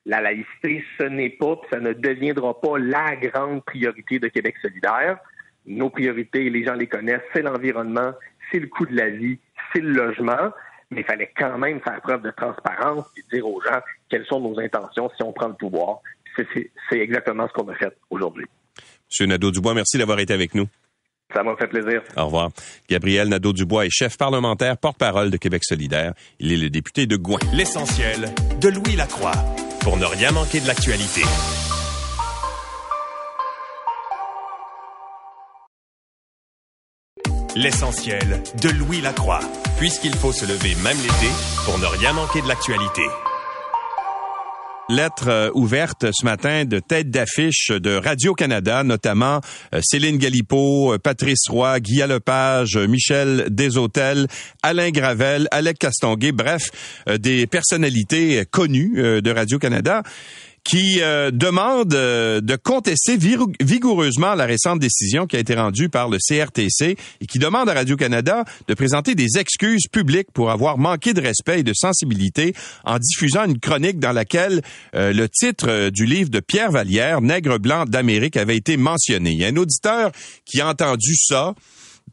la 0.05 0.21
laïcité, 0.21 0.83
ce 0.99 1.03
n'est 1.03 1.31
pas, 1.31 1.59
ça 1.71 1.79
ne 1.79 1.93
deviendra 1.93 2.59
pas 2.61 2.77
la 2.77 3.15
grande 3.15 3.63
priorité 3.65 4.19
de 4.19 4.27
Québec 4.27 4.55
solidaire. 4.61 5.17
Nos 5.65 5.89
priorités, 5.89 6.49
les 6.49 6.63
gens 6.63 6.73
les 6.75 6.87
connaissent, 6.87 7.21
c'est 7.33 7.41
l'environnement, 7.41 8.13
c'est 8.51 8.59
le 8.59 8.67
coût 8.67 8.85
de 8.85 8.95
la 8.95 9.09
vie, 9.09 9.39
c'est 9.73 9.81
le 9.81 9.91
logement. 9.91 10.51
Mais 10.91 11.01
il 11.01 11.05
fallait 11.05 11.31
quand 11.35 11.57
même 11.57 11.79
faire 11.81 12.01
preuve 12.01 12.21
de 12.21 12.31
transparence 12.31 13.05
et 13.17 13.23
dire 13.33 13.47
aux 13.47 13.61
gens 13.61 13.79
quelles 14.09 14.25
sont 14.25 14.41
nos 14.41 14.59
intentions 14.59 15.09
si 15.15 15.23
on 15.23 15.31
prend 15.31 15.47
le 15.47 15.53
pouvoir 15.53 16.01
c'est 16.35 16.97
exactement 16.99 17.47
ce 17.47 17.53
qu'on 17.53 17.69
a 17.69 17.75
fait 17.75 17.95
aujourd'hui. 18.09 18.45
Monsieur 19.09 19.25
Nadeau-Dubois, 19.25 19.73
merci 19.73 19.97
d'avoir 19.97 20.19
été 20.19 20.33
avec 20.33 20.55
nous. 20.55 20.67
Ça 21.33 21.43
m'a 21.43 21.55
fait 21.55 21.67
plaisir. 21.67 22.01
Au 22.17 22.25
revoir. 22.25 22.49
Gabriel 22.89 23.29
Nadeau-Dubois 23.29 23.85
est 23.85 23.89
chef 23.89 24.17
parlementaire, 24.17 24.77
porte-parole 24.77 25.29
de 25.31 25.37
Québec 25.37 25.63
solidaire. 25.63 26.13
Il 26.39 26.51
est 26.51 26.57
le 26.57 26.69
député 26.69 27.05
de 27.05 27.15
Gouin. 27.15 27.39
L'essentiel 27.53 28.29
de 28.59 28.69
Louis 28.69 28.95
Lacroix 28.97 29.31
pour 29.81 29.97
ne 29.97 30.05
rien 30.05 30.31
manquer 30.31 30.59
de 30.59 30.67
l'actualité. 30.67 31.21
L'essentiel 37.55 38.41
de 38.61 38.69
Louis 38.69 39.01
Lacroix, 39.01 39.41
puisqu'il 39.77 40.13
faut 40.13 40.31
se 40.31 40.45
lever 40.45 40.73
même 40.83 40.97
l'été 40.97 41.27
pour 41.65 41.77
ne 41.79 41.85
rien 41.85 42.13
manquer 42.13 42.41
de 42.41 42.47
l'actualité. 42.47 43.03
Lettre 44.91 45.29
euh, 45.29 45.49
ouverte 45.53 46.07
ce 46.11 46.25
matin 46.25 46.65
de 46.65 46.79
tête 46.79 47.09
d'affiche 47.09 47.69
de 47.69 47.95
Radio-Canada, 47.95 48.83
notamment 48.83 49.39
euh, 49.73 49.79
Céline 49.81 50.17
Galipo, 50.17 50.93
euh, 50.93 50.97
Patrice 50.97 51.47
Roy, 51.49 51.79
Guy 51.79 51.99
Lepage, 52.07 52.77
Michel 52.77 53.45
Deshôtels, 53.49 54.27
Alain 54.61 54.91
Gravel, 54.91 55.47
Alec 55.51 55.79
Castonguay, 55.79 56.31
bref, 56.31 56.69
des 57.19 57.47
personnalités 57.47 58.43
connues 58.51 59.21
de 59.21 59.31
Radio-Canada 59.31 60.03
qui 60.63 61.01
euh, 61.01 61.31
demande 61.31 61.93
euh, 61.93 62.39
de 62.39 62.55
contester 62.55 63.17
vigoureusement 63.17 64.35
la 64.35 64.45
récente 64.45 64.79
décision 64.79 65.25
qui 65.25 65.35
a 65.35 65.39
été 65.39 65.55
rendue 65.55 65.89
par 65.89 66.07
le 66.07 66.17
CRTC 66.17 66.97
et 67.19 67.25
qui 67.25 67.39
demande 67.39 67.67
à 67.69 67.73
Radio-Canada 67.73 68.45
de 68.67 68.73
présenter 68.73 69.15
des 69.15 69.39
excuses 69.39 69.87
publiques 69.91 70.31
pour 70.33 70.51
avoir 70.51 70.77
manqué 70.77 71.13
de 71.13 71.21
respect 71.21 71.61
et 71.61 71.63
de 71.63 71.73
sensibilité 71.73 72.53
en 72.85 72.99
diffusant 72.99 73.45
une 73.45 73.59
chronique 73.59 73.99
dans 73.99 74.11
laquelle 74.11 74.61
euh, 74.95 75.13
le 75.13 75.27
titre 75.27 75.89
du 75.89 76.05
livre 76.05 76.29
de 76.29 76.39
Pierre 76.39 76.71
Vallière, 76.71 77.21
Nègre 77.21 77.57
blanc 77.57 77.85
d'Amérique, 77.85 78.37
avait 78.37 78.57
été 78.57 78.77
mentionné. 78.77 79.31
Il 79.31 79.39
y 79.39 79.45
a 79.45 79.47
un 79.47 79.57
auditeur 79.57 80.11
qui 80.45 80.61
a 80.61 80.67
entendu 80.67 81.15
ça 81.15 81.55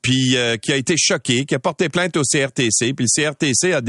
puis 0.02 0.36
euh, 0.36 0.56
qui 0.56 0.72
a 0.72 0.76
été 0.76 0.94
choqué, 0.96 1.44
qui 1.44 1.54
a 1.54 1.58
porté 1.58 1.88
plainte 1.88 2.16
au 2.16 2.22
CRTC, 2.22 2.92
puis 2.94 3.06
le 3.06 3.22
CRTC 3.22 3.72
a, 3.72 3.80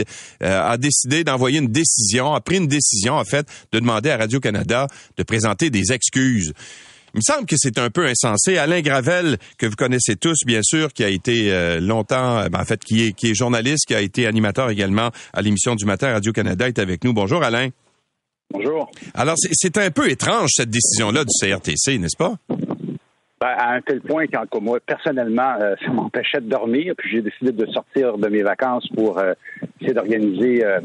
euh, 0.44 0.72
a 0.72 0.78
décidé 0.78 1.24
d'envoyer 1.24 1.60
une 1.60 1.68
décision, 1.68 2.34
a 2.34 2.42
pris 2.42 2.58
une 2.58 2.68
décision 2.68 3.16
en 3.16 3.26
fait 3.26 3.48
de 3.72 3.80
demander 3.80 4.10
à 4.10 4.18
Radio 4.18 4.40
Canada 4.40 4.88
de 5.18 5.24
présenter 5.24 5.70
des 5.70 5.92
excuses. 5.92 6.54
Il 7.14 7.18
me 7.18 7.22
semble 7.22 7.48
que 7.48 7.56
c'est 7.58 7.80
un 7.80 7.90
peu 7.90 8.06
insensé. 8.06 8.58
Alain 8.58 8.82
Gravel, 8.82 9.38
que 9.58 9.66
vous 9.66 9.76
connaissez 9.76 10.16
tous, 10.16 10.38
bien 10.46 10.62
sûr, 10.62 10.94
qui 10.94 11.04
a 11.04 11.10
été 11.10 11.52
euh, 11.52 11.80
longtemps, 11.80 12.48
ben, 12.50 12.60
en 12.60 12.66
fait, 12.66 12.84
qui 12.84 13.08
est, 13.08 13.14
qui 13.14 13.32
est 13.32 13.34
journaliste, 13.34 13.88
qui 13.88 13.96
a 13.96 14.02
été 14.02 14.28
animateur 14.28 14.70
également 14.70 15.10
à 15.34 15.42
l'émission 15.42 15.76
du 15.76 15.86
matin 15.86 16.12
Radio-Canada, 16.12 16.68
est 16.68 16.78
avec 16.78 17.04
nous. 17.04 17.14
Bonjour, 17.14 17.44
Alain. 17.44 17.70
Bonjour. 18.52 18.90
Alors, 19.14 19.36
c'est 19.38 19.78
un 19.78 19.92
peu 19.92 20.10
étrange, 20.10 20.50
cette 20.54 20.70
décision-là 20.70 21.24
du 21.24 21.32
CRTC, 21.40 21.98
n'est-ce 21.98 22.18
pas? 22.18 22.36
Ben, 23.40 23.56
à 23.58 23.72
un 23.72 23.82
tel 23.82 24.02
point 24.02 24.26
qu'en 24.28 24.60
moi, 24.60 24.80
personnellement, 24.86 25.56
euh, 25.62 25.76
ça 25.86 25.92
m'empêchait 25.92 26.42
de 26.42 26.50
dormir, 26.50 26.94
puis 26.98 27.10
j'ai 27.10 27.22
décidé 27.22 27.54
de 27.54 27.66
sortir 27.68 28.18
de 28.18 28.28
mes 28.28 28.44
vacances 28.44 28.86
pour 28.90 29.18
euh, 29.18 29.32
essayer 29.80 29.94
d'organiser 29.94 30.66
euh, 30.66 30.82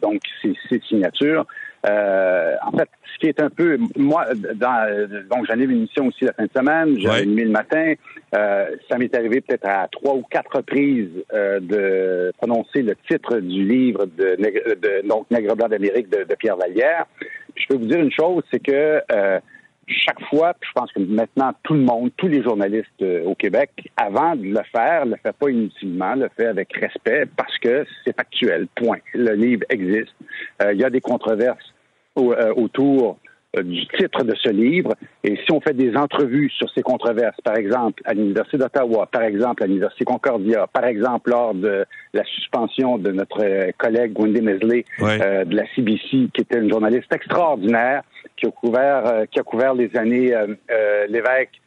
donc 0.00 0.20
ces, 0.40 0.54
ces 0.68 0.80
signatures. 0.86 1.44
en 1.84 2.70
fait, 2.78 2.88
ce 3.12 3.18
qui 3.18 3.26
est 3.26 3.40
un 3.40 3.50
peu, 3.50 3.76
moi, 3.96 4.24
dans, 4.54 5.08
donc 5.28 5.46
j'en 5.48 5.58
ai 5.58 5.64
une 5.64 5.72
émission 5.72 6.06
aussi 6.06 6.24
la 6.24 6.32
fin 6.34 6.44
de 6.44 6.50
semaine, 6.56 6.96
j'ai 7.00 7.10
animé 7.10 7.42
le 7.42 7.50
matin. 7.50 7.94
ça 8.32 8.96
m'est 8.96 9.14
arrivé 9.16 9.40
peut-être 9.40 9.66
à 9.66 9.88
trois 9.90 10.14
ou 10.14 10.22
quatre 10.30 10.56
reprises 10.56 11.10
de 11.32 12.32
prononcer 12.38 12.82
le 12.82 12.94
titre 13.08 13.38
du 13.40 13.64
livre 13.64 14.06
de, 14.06 14.36
de 14.36 15.08
donc 15.08 15.28
Nègre 15.30 15.56
blanc 15.56 15.68
d'Amérique 15.68 16.08
de, 16.08 16.22
de, 16.22 16.34
Pierre 16.36 16.56
Vallière. 16.56 17.06
je 17.56 17.66
peux 17.68 17.76
vous 17.76 17.86
dire 17.86 17.98
une 18.00 18.12
chose, 18.12 18.44
c'est 18.52 18.62
que 18.62 19.00
chaque 19.86 20.20
fois, 20.28 20.54
je 20.60 20.72
pense 20.74 20.92
que 20.92 21.00
maintenant 21.00 21.52
tout 21.62 21.74
le 21.74 21.80
monde, 21.80 22.10
tous 22.16 22.28
les 22.28 22.42
journalistes 22.42 23.02
euh, 23.02 23.24
au 23.24 23.34
Québec, 23.34 23.70
avant 23.96 24.36
de 24.36 24.44
le 24.44 24.62
faire, 24.72 25.04
le 25.06 25.16
fait 25.16 25.32
pas 25.32 25.50
inutilement, 25.50 26.14
le 26.14 26.28
fait 26.36 26.46
avec 26.46 26.72
respect 26.74 27.26
parce 27.36 27.56
que 27.58 27.86
c'est 28.04 28.14
factuel. 28.14 28.66
Point. 28.74 28.98
Le 29.12 29.34
livre 29.34 29.64
existe. 29.68 30.14
Euh, 30.62 30.72
il 30.72 30.80
y 30.80 30.84
a 30.84 30.90
des 30.90 31.00
controverses 31.00 31.72
euh, 32.16 32.52
autour 32.54 33.18
du 33.62 33.86
titre 33.88 34.24
de 34.24 34.34
ce 34.34 34.48
livre. 34.48 34.94
Et 35.22 35.36
si 35.36 35.52
on 35.52 35.60
fait 35.60 35.74
des 35.74 35.96
entrevues 35.96 36.50
sur 36.50 36.68
ces 36.70 36.82
controverses, 36.82 37.40
par 37.42 37.56
exemple 37.56 38.02
à 38.04 38.14
l'Université 38.14 38.58
d'Ottawa, 38.58 39.08
par 39.10 39.22
exemple 39.22 39.62
à 39.62 39.66
l'Université 39.66 40.04
Concordia, 40.04 40.66
par 40.72 40.84
exemple 40.84 41.30
lors 41.30 41.54
de 41.54 41.84
la 42.12 42.24
suspension 42.24 42.98
de 42.98 43.10
notre 43.10 43.72
collègue 43.78 44.18
Wendy 44.18 44.40
Mesley 44.40 44.84
de 45.00 45.56
la 45.56 45.64
CBC, 45.74 46.30
qui 46.32 46.40
était 46.40 46.58
une 46.58 46.70
journaliste 46.70 47.12
extraordinaire, 47.12 48.02
qui 48.36 48.46
a 48.46 48.50
couvert, 48.50 49.06
euh, 49.06 49.24
qui 49.30 49.38
a 49.38 49.42
couvert 49.42 49.74
les 49.74 49.94
années 49.96 50.34
euh, 50.34 50.54
euh, 50.70 51.06
l'évêque 51.08 51.60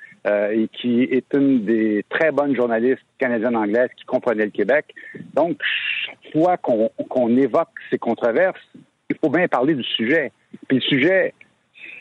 et 0.51 0.67
qui 0.73 1.03
est 1.03 1.33
une 1.33 1.63
des 1.63 2.03
très 2.09 2.33
bonnes 2.33 2.53
journalistes 2.53 3.05
canadiennes-anglaises 3.17 3.91
qui 3.95 4.03
comprenait 4.03 4.43
le 4.43 4.51
Québec. 4.51 4.93
Donc, 5.33 5.57
chaque 6.05 6.33
fois 6.33 6.57
qu'on 6.57 7.38
évoque 7.38 7.69
ces 7.89 7.97
controverses, 7.97 8.59
il 9.09 9.15
faut 9.23 9.29
bien 9.29 9.47
parler 9.47 9.73
du 9.73 9.83
sujet. 9.83 10.33
Puis 10.67 10.79
le 10.79 10.81
sujet, 10.81 11.33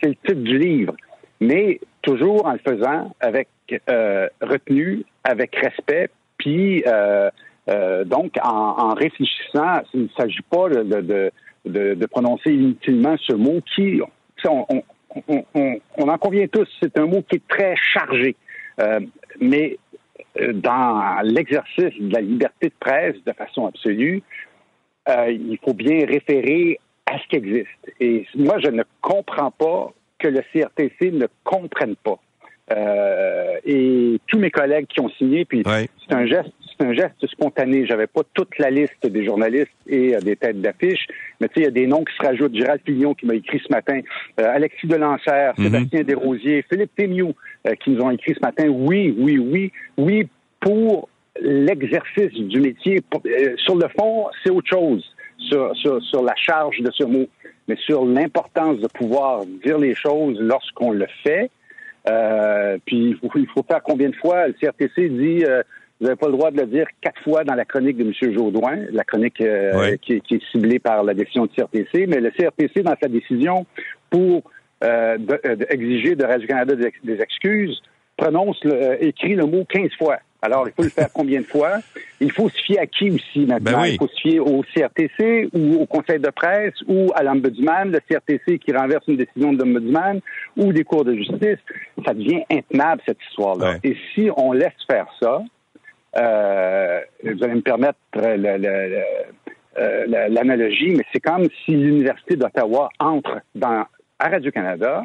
c'est 0.01 0.09
le 0.09 0.15
titre 0.15 0.43
du 0.43 0.59
livre, 0.59 0.95
mais 1.41 1.81
toujours 2.03 2.47
en 2.47 2.53
le 2.53 2.59
faisant 2.59 3.15
avec 3.21 3.49
retenue, 4.41 5.05
avec 5.25 5.57
respect, 5.57 6.09
puis 6.39 6.85
donc 8.05 8.33
en, 8.43 8.95
réfléchissant. 8.95 9.83
Il 9.93 10.03
ne 10.03 10.09
s'agit 10.17 10.43
pas 10.49 10.69
de, 10.69 12.07
prononcer 12.07 12.53
inutilement 12.53 13.17
ce 13.21 13.35
mot 13.35 13.61
qui, 13.75 14.01
on, 14.49 16.09
en 16.09 16.19
convient 16.19 16.47
tous, 16.49 16.69
c'est 16.81 16.99
un 16.99 17.07
mot 17.07 17.23
qui 17.23 17.37
est 17.37 17.49
très 17.49 17.75
chargé. 17.77 18.37
Euh, 18.81 19.01
mais 19.41 19.79
euh, 20.41 20.53
dans 20.53 21.21
l'exercice 21.23 21.95
de 21.99 22.13
la 22.13 22.21
liberté 22.21 22.69
de 22.69 22.75
presse 22.79 23.17
de 23.25 23.33
façon 23.33 23.67
absolue, 23.67 24.23
euh, 25.09 25.31
il 25.31 25.59
faut 25.65 25.75
bien 25.75 26.05
référer 26.07 26.79
à 27.07 27.19
ce 27.19 27.29
qui 27.29 27.37
existe. 27.37 27.69
Et 28.01 28.27
moi, 28.35 28.59
je 28.63 28.71
ne 28.71 28.83
comprends 29.01 29.51
pas 29.51 29.93
que 30.19 30.29
le 30.29 30.41
CRTC 30.53 31.13
ne 31.13 31.27
comprenne 31.45 31.97
pas. 31.97 32.19
et 33.65 34.21
tous 34.27 34.39
mes 34.39 34.51
collègues 34.51 34.87
qui 34.87 35.01
ont 35.01 35.11
signé, 35.11 35.45
puis 35.45 35.63
c'est 35.65 36.15
un 36.15 36.27
geste 36.27 36.53
c'est 36.79 36.87
un 36.87 36.93
geste 36.93 37.27
spontané. 37.27 37.87
J'avais 37.87 38.07
pas 38.07 38.23
toute 38.35 38.59
la 38.59 38.71
liste 38.71 39.07
des 39.07 39.25
journalistes 39.25 39.71
et 39.87 40.15
euh, 40.15 40.21
des 40.21 40.37
têtes 40.37 40.61
d'affiche, 40.61 41.07
mais 41.41 41.49
tu 41.49 41.55
sais, 41.55 41.61
il 41.61 41.65
y 41.65 41.69
a 41.69 41.71
des 41.71 41.87
noms 41.87 42.05
qui 42.05 42.15
se 42.17 42.27
rajoutent. 42.27 42.55
Gérald 42.55 42.81
Pignon 42.83 43.15
qui 43.15 43.27
m'a 43.27 43.35
écrit 43.35 43.61
ce 43.67 43.73
matin, 43.73 44.01
euh, 44.41 44.55
Alexis 44.55 44.87
Delancer, 44.87 45.53
mhm. 45.57 45.65
Sébastien 45.65 46.03
Desrosiers, 46.03 46.65
Philippe 46.71 46.95
Témiou 46.97 47.35
euh, 47.67 47.75
qui 47.83 47.91
nous 47.91 48.03
ont 48.03 48.11
écrit 48.11 48.35
ce 48.35 48.41
matin. 48.41 48.69
Oui, 48.69 49.15
oui, 49.19 49.39
oui, 49.39 49.73
oui, 49.97 50.29
pour 50.61 51.09
l'exercice 51.41 52.33
du 52.33 52.61
métier. 52.61 53.01
sur 53.59 53.77
le 53.77 53.89
fond, 53.99 54.27
c'est 54.43 54.51
autre 54.51 54.69
chose 54.69 55.05
sur, 55.49 55.77
sur, 55.77 56.03
sur 56.03 56.23
la 56.23 56.35
charge 56.37 56.79
de 56.81 56.91
ce 56.93 57.05
mot, 57.05 57.27
mais 57.69 57.77
sur 57.77 58.05
l'importance 58.05 58.79
de 58.79 58.89
pouvoir 58.89 59.45
dire 59.65 59.79
les 59.79 59.95
choses 59.95 60.39
lorsqu'on 60.41 60.93
le 60.93 61.07
fait. 61.23 61.51
puis 62.85 63.11
il 63.11 63.17
faut, 63.17 63.31
il 63.37 63.47
faut, 63.49 63.63
faire 63.63 63.83
combien 63.83 64.11
de 64.11 64.17
fois? 64.17 64.49
Le 64.49 64.55
CRTC 64.55 65.09
dit 65.09 65.45
vous 65.99 66.07
n'avez 66.07 66.17
pas 66.17 66.27
le 66.27 66.33
droit 66.33 66.51
de 66.51 66.61
le 66.61 66.67
dire 66.67 66.87
quatre 67.01 67.23
fois 67.23 67.45
dans 67.45 67.55
la 67.55 67.65
chronique 67.65 67.97
de 67.97 68.05
M. 68.05 68.35
Jaudoin, 68.35 68.77
la 68.93 69.05
chronique 69.05 69.41
euh, 69.41 69.97
qui, 70.03 70.15
est 70.15 70.51
ciblée 70.53 70.79
par 70.79 71.03
la 71.03 71.15
décision 71.15 71.47
du 71.47 71.55
CRTC, 71.55 72.07
mais 72.07 72.21
le 72.21 72.31
CRTC, 72.31 72.83
dans 72.83 72.95
sa 73.01 73.09
décision 73.09 73.65
pour 74.11 74.43
euh, 74.85 75.17
euh, 75.47 75.57
exiger 75.71 76.15
de 76.15 76.25
Radio-Canada 76.25 76.75
des, 77.03 77.21
excuses, 77.23 77.81
prononce, 78.17 78.63
le, 78.65 79.03
écrit 79.03 79.35
le 79.35 79.47
mot 79.47 79.65
15 79.65 79.89
fois. 79.99 80.19
Alors, 80.47 80.69
il 80.69 80.73
faut 80.73 80.85
le 80.85 80.91
faire 80.91 81.09
combien 81.13 81.41
de 81.41 81.47
fois? 81.47 81.79
Il 82.21 82.31
faut 82.31 82.49
se 82.49 82.57
fier 82.63 82.79
à 82.79 82.87
qui 82.87 83.11
aussi 83.11 83.41
maintenant? 83.47 83.83
Ben 83.83 83.87
il 83.87 83.99
faut 83.99 84.07
se 84.07 84.21
fier 84.21 84.39
au 84.39 84.63
CRTC 84.63 85.49
ou 85.53 85.83
au 85.83 85.87
Conseil 85.87 86.21
de 86.21 86.31
presse 86.31 86.75
ou 86.87 87.11
à 87.17 87.25
l'Ombudsman, 87.25 87.91
le 87.91 87.99
CRTC 87.99 88.61
qui 88.61 88.73
renverse 88.73 89.05
une 89.09 89.17
décision 89.17 89.53
de 89.53 89.65
l'Ombudsman 89.65 90.21
ou 90.57 90.73
des 90.73 90.85
cours 90.85 91.05
de 91.05 91.15
justice. 91.15 91.59
Ça 92.05 92.15
devient 92.15 92.45
intenable, 92.49 93.03
cette 93.05 93.19
histoire-là. 93.29 93.79
Et 93.83 93.97
si 94.15 94.31
on 94.37 94.53
laisse 94.53 94.73
faire 94.89 95.07
ça, 95.21 95.43
euh, 96.17 97.01
vous 97.25 97.45
allez 97.45 97.55
me 97.55 97.61
permettre 97.61 97.99
euh, 98.17 98.47
l'analogie, 100.29 100.95
mais 100.97 101.05
c'est 101.13 101.21
comme 101.21 101.49
si 101.65 101.73
l'Université 101.73 102.37
d'Ottawa 102.37 102.89
entre 103.01 103.41
dans, 103.55 103.85
à 104.19 104.29
Radio-Canada, 104.29 105.03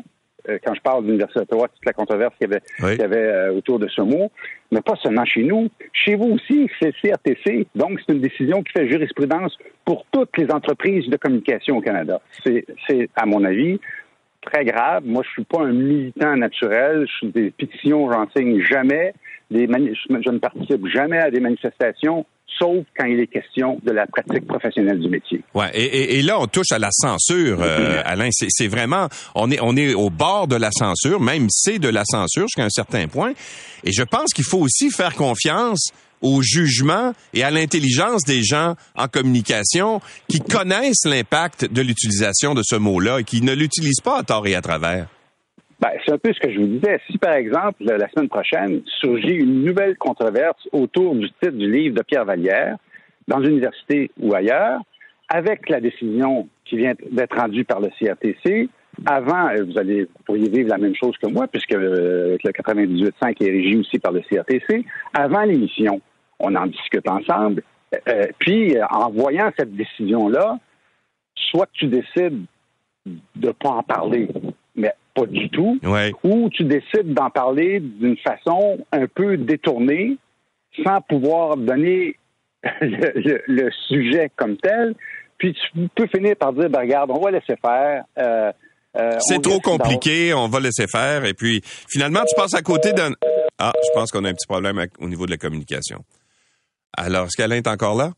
quand 0.63 0.73
je 0.73 0.81
parle 0.81 1.03
de 1.03 1.07
l'Université 1.07 1.39
d'Ottawa, 1.41 1.67
toute 1.67 1.85
la 1.85 1.93
controverse 1.93 2.33
qu'il 2.37 2.49
y 2.49 3.01
avait, 3.01 3.49
autour 3.49 3.79
de 3.79 3.87
ce 3.87 4.01
mot, 4.01 4.31
mais 4.71 4.81
pas 4.81 4.95
seulement 4.95 5.25
chez 5.25 5.43
nous, 5.43 5.69
chez 5.93 6.15
vous 6.15 6.31
aussi, 6.33 6.69
c'est 6.79 6.93
CRTC. 7.01 7.67
Donc, 7.75 7.99
c'est 7.99 8.13
une 8.13 8.21
décision 8.21 8.63
qui 8.63 8.71
fait 8.71 8.87
jurisprudence 8.89 9.57
pour 9.85 10.05
toutes 10.11 10.37
les 10.37 10.51
entreprises 10.51 11.07
de 11.09 11.17
communication 11.17 11.77
au 11.77 11.81
Canada. 11.81 12.21
C'est, 12.43 12.65
à 13.15 13.25
mon 13.25 13.43
avis, 13.43 13.79
très 14.41 14.65
grave. 14.65 15.03
Moi, 15.05 15.23
je 15.25 15.29
suis 15.31 15.43
pas 15.43 15.61
un 15.61 15.73
militant 15.73 16.35
naturel. 16.35 17.05
Je 17.07 17.13
suis 17.13 17.27
des 17.27 17.51
pétitions, 17.51 18.11
j'enseigne 18.11 18.61
jamais 18.61 19.13
je 19.51 20.31
ne 20.31 20.39
participe 20.39 20.87
jamais 20.87 21.19
à 21.19 21.29
des 21.29 21.39
manifestations 21.39 22.25
sauf 22.59 22.85
quand 22.97 23.05
il 23.05 23.19
est 23.19 23.27
question 23.27 23.79
de 23.83 23.91
la 23.91 24.05
pratique 24.05 24.47
professionnelle 24.47 24.99
du 24.99 25.09
métier. 25.09 25.41
Ouais, 25.53 25.69
et, 25.73 26.21
là 26.21 26.39
on 26.39 26.47
touche 26.47 26.71
à 26.71 26.79
la 26.79 26.89
censure, 26.91 27.59
euh, 27.61 28.01
Alain. 28.05 28.29
C'est 28.31 28.67
vraiment, 28.67 29.07
on 29.35 29.49
est 29.51 29.59
on 29.61 29.75
est 29.75 29.93
au 29.93 30.09
bord 30.09 30.47
de 30.47 30.55
la 30.55 30.69
censure, 30.71 31.19
même 31.19 31.47
c'est 31.49 31.79
de 31.79 31.89
la 31.89 32.03
censure 32.05 32.43
jusqu'à 32.43 32.65
un 32.65 32.69
certain 32.69 33.07
point. 33.07 33.33
Et 33.83 33.91
je 33.91 34.03
pense 34.03 34.33
qu'il 34.33 34.45
faut 34.45 34.59
aussi 34.59 34.91
faire 34.91 35.15
confiance 35.15 35.91
au 36.21 36.41
jugement 36.43 37.13
et 37.33 37.43
à 37.43 37.49
l'intelligence 37.49 38.23
des 38.25 38.43
gens 38.43 38.75
en 38.95 39.07
communication 39.07 40.01
qui 40.27 40.39
connaissent 40.39 41.05
l'impact 41.05 41.65
de 41.65 41.81
l'utilisation 41.81 42.53
de 42.53 42.61
ce 42.63 42.75
mot-là 42.75 43.19
et 43.19 43.23
qui 43.23 43.41
ne 43.41 43.53
l'utilisent 43.53 44.01
pas 44.01 44.19
à 44.19 44.23
tort 44.23 44.45
et 44.45 44.53
à 44.53 44.61
travers. 44.61 45.07
Ben, 45.81 45.89
c'est 46.05 46.13
un 46.13 46.17
peu 46.19 46.31
ce 46.31 46.39
que 46.39 46.51
je 46.51 46.59
vous 46.59 46.67
disais. 46.67 46.99
Si, 47.09 47.17
par 47.17 47.33
exemple, 47.33 47.83
la 47.83 48.07
semaine 48.09 48.29
prochaine, 48.29 48.81
surgit 48.99 49.33
une 49.33 49.63
nouvelle 49.63 49.97
controverse 49.97 50.67
autour 50.71 51.15
du 51.15 51.27
titre 51.31 51.57
du 51.57 51.71
livre 51.71 51.95
de 51.95 52.03
Pierre 52.03 52.25
Vallière, 52.25 52.77
dans 53.27 53.39
l'université 53.39 54.11
ou 54.19 54.35
ailleurs, 54.35 54.79
avec 55.27 55.69
la 55.69 55.79
décision 55.79 56.47
qui 56.65 56.77
vient 56.77 56.93
d'être 57.11 57.35
rendue 57.35 57.65
par 57.65 57.79
le 57.79 57.89
CRTC, 57.99 58.69
avant, 59.05 59.49
euh, 59.49 59.63
vous 59.63 59.79
allez 59.79 60.03
vous 60.03 60.23
pourriez 60.25 60.49
vivre 60.49 60.69
la 60.69 60.77
même 60.77 60.95
chose 60.95 61.15
que 61.17 61.27
moi, 61.27 61.47
puisque 61.47 61.73
euh, 61.73 62.37
le 62.43 62.51
98.5 62.51 63.43
est 63.43 63.51
régi 63.51 63.77
aussi 63.77 63.97
par 63.97 64.11
le 64.11 64.21
CRTC. 64.21 64.85
Avant 65.13 65.41
l'émission, 65.41 65.99
on 66.39 66.53
en 66.55 66.67
discute 66.67 67.09
ensemble. 67.09 67.63
Euh, 68.07 68.27
puis, 68.37 68.75
en 68.89 69.09
voyant 69.09 69.51
cette 69.57 69.75
décision-là, 69.75 70.59
soit 71.35 71.67
tu 71.73 71.87
décides 71.87 72.45
de 73.05 73.47
ne 73.47 73.51
pas 73.51 73.69
en 73.69 73.83
parler, 73.83 74.27
pas 75.13 75.25
du 75.25 75.49
tout, 75.49 75.79
ou 76.23 76.49
tu 76.49 76.63
décides 76.63 77.13
d'en 77.13 77.29
parler 77.29 77.79
d'une 77.79 78.17
façon 78.17 78.79
un 78.91 79.07
peu 79.07 79.37
détournée, 79.37 80.17
sans 80.85 81.01
pouvoir 81.01 81.57
donner 81.57 82.15
le, 82.81 83.69
sujet 83.87 84.31
comme 84.35 84.57
tel. 84.57 84.95
Puis 85.37 85.53
tu 85.53 85.89
peux 85.95 86.07
finir 86.07 86.35
par 86.35 86.53
dire, 86.53 86.69
ben, 86.69 86.81
regarde, 86.81 87.11
on 87.11 87.19
va 87.19 87.31
laisser 87.31 87.55
faire. 87.61 88.03
Euh, 88.19 88.51
euh, 88.97 89.17
c'est 89.19 89.41
trop 89.41 89.59
compliqué, 89.59 90.33
on 90.33 90.47
va 90.47 90.59
laisser 90.59 90.85
faire. 90.87 91.25
Et 91.25 91.33
puis, 91.33 91.61
finalement, 91.89 92.21
tu 92.27 92.35
passes 92.35 92.53
à 92.53 92.61
côté 92.61 92.93
d'un... 92.93 93.11
Ah, 93.57 93.71
je 93.83 93.89
pense 93.93 94.11
qu'on 94.11 94.25
a 94.25 94.29
un 94.29 94.33
petit 94.33 94.47
problème 94.47 94.85
au 94.99 95.07
niveau 95.07 95.25
de 95.25 95.31
la 95.31 95.37
communication. 95.37 96.03
Alors, 96.95 97.25
est-ce 97.25 97.37
qu'Alain 97.37 97.55
est 97.55 97.67
encore 97.67 97.95
là? 97.95 98.11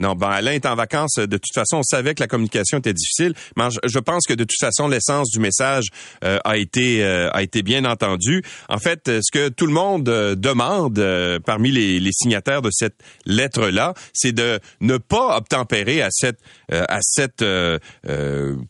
Non, 0.00 0.14
ben 0.14 0.30
Alain 0.30 0.52
est 0.52 0.66
en 0.66 0.74
vacances. 0.74 1.16
De 1.16 1.36
toute 1.36 1.54
façon, 1.54 1.78
on 1.78 1.82
savait 1.82 2.14
que 2.14 2.22
la 2.22 2.26
communication 2.26 2.78
était 2.78 2.94
difficile, 2.94 3.34
mais 3.56 3.64
je 3.84 3.98
pense 3.98 4.26
que 4.26 4.32
de 4.32 4.44
toute 4.44 4.58
façon, 4.58 4.88
l'essence 4.88 5.28
du 5.30 5.40
message 5.40 5.88
euh, 6.24 6.38
a 6.44 6.56
été 6.56 7.04
euh, 7.04 7.28
a 7.32 7.42
été 7.42 7.62
bien 7.62 7.84
entendu. 7.84 8.42
En 8.70 8.78
fait, 8.78 9.02
ce 9.06 9.30
que 9.30 9.50
tout 9.50 9.66
le 9.66 9.74
monde 9.74 10.08
euh, 10.08 10.34
demande 10.34 10.98
parmi 11.44 11.70
les, 11.70 12.00
les, 12.00 12.12
signataires 12.12 12.62
de 12.62 12.70
cette 12.72 12.96
lettre-là, 13.26 13.94
c'est 14.14 14.32
de 14.32 14.58
ne 14.80 14.96
pas 14.96 15.36
obtempérer 15.36 16.02
à 16.02 16.08
cette 16.10 16.38
à 16.70 16.98
cette 17.02 17.44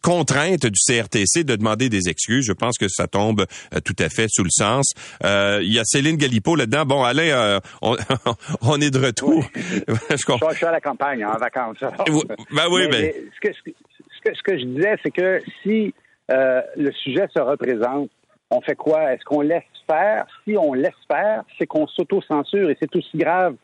contrainte 0.03 0.67
du 0.67 0.79
CRTC 0.87 1.45
de 1.45 1.57
demander 1.57 1.89
des 1.89 2.09
excuses. 2.09 2.45
Je 2.47 2.53
pense 2.53 2.77
que 2.79 2.89
ça 2.89 3.07
tombe 3.07 3.47
tout 3.85 3.97
à 3.99 4.09
fait 4.09 4.27
sous 4.29 4.43
le 4.43 4.51
sens. 4.51 4.93
Il 5.23 5.73
y 5.73 5.79
a 5.79 5.85
Céline 5.85 6.17
Galipo 6.17 6.57
là-dedans. 6.57 6.87
Bon, 6.87 7.05
Alain, 7.05 7.61
on, 7.83 7.97
on, 8.63 8.81
est 8.81 8.91
de 8.91 8.99
retour. 8.99 9.45
je, 9.55 10.17
je 10.17 10.57
suis 10.57 10.67
à 10.67 10.73
la 10.73 10.81
campagne 10.81 11.10
en 11.25 11.39
vacances. 11.39 11.79
ben 11.81 12.67
oui, 12.71 12.89
mais, 12.91 13.15
Ce, 13.35 13.41
que, 13.41 14.35
ce, 14.35 14.43
que, 14.43 14.59
je 14.59 14.65
disais, 14.65 14.97
c'est 15.03 15.11
que 15.11 15.41
si 15.63 15.95
euh, 16.31 16.63
le 16.77 16.93
sujet 16.93 17.27
se 17.35 17.41
représente, 17.41 18.11
on 18.51 18.61
fait 18.61 18.75
quoi? 18.75 19.13
Est-ce 19.13 19.25
qu'on 19.25 19.41
laisse 19.41 19.63
faire? 19.89 20.27
Si 20.45 20.57
on 20.57 20.75
laisse 20.75 20.93
faire, 21.11 21.45
c'est 21.59 21.67
qu'on 21.67 21.87
s'auto-censure 21.87 22.71
et 22.71 22.77
c'est 22.81 22.95
aussi 22.97 23.17
grave 23.17 23.57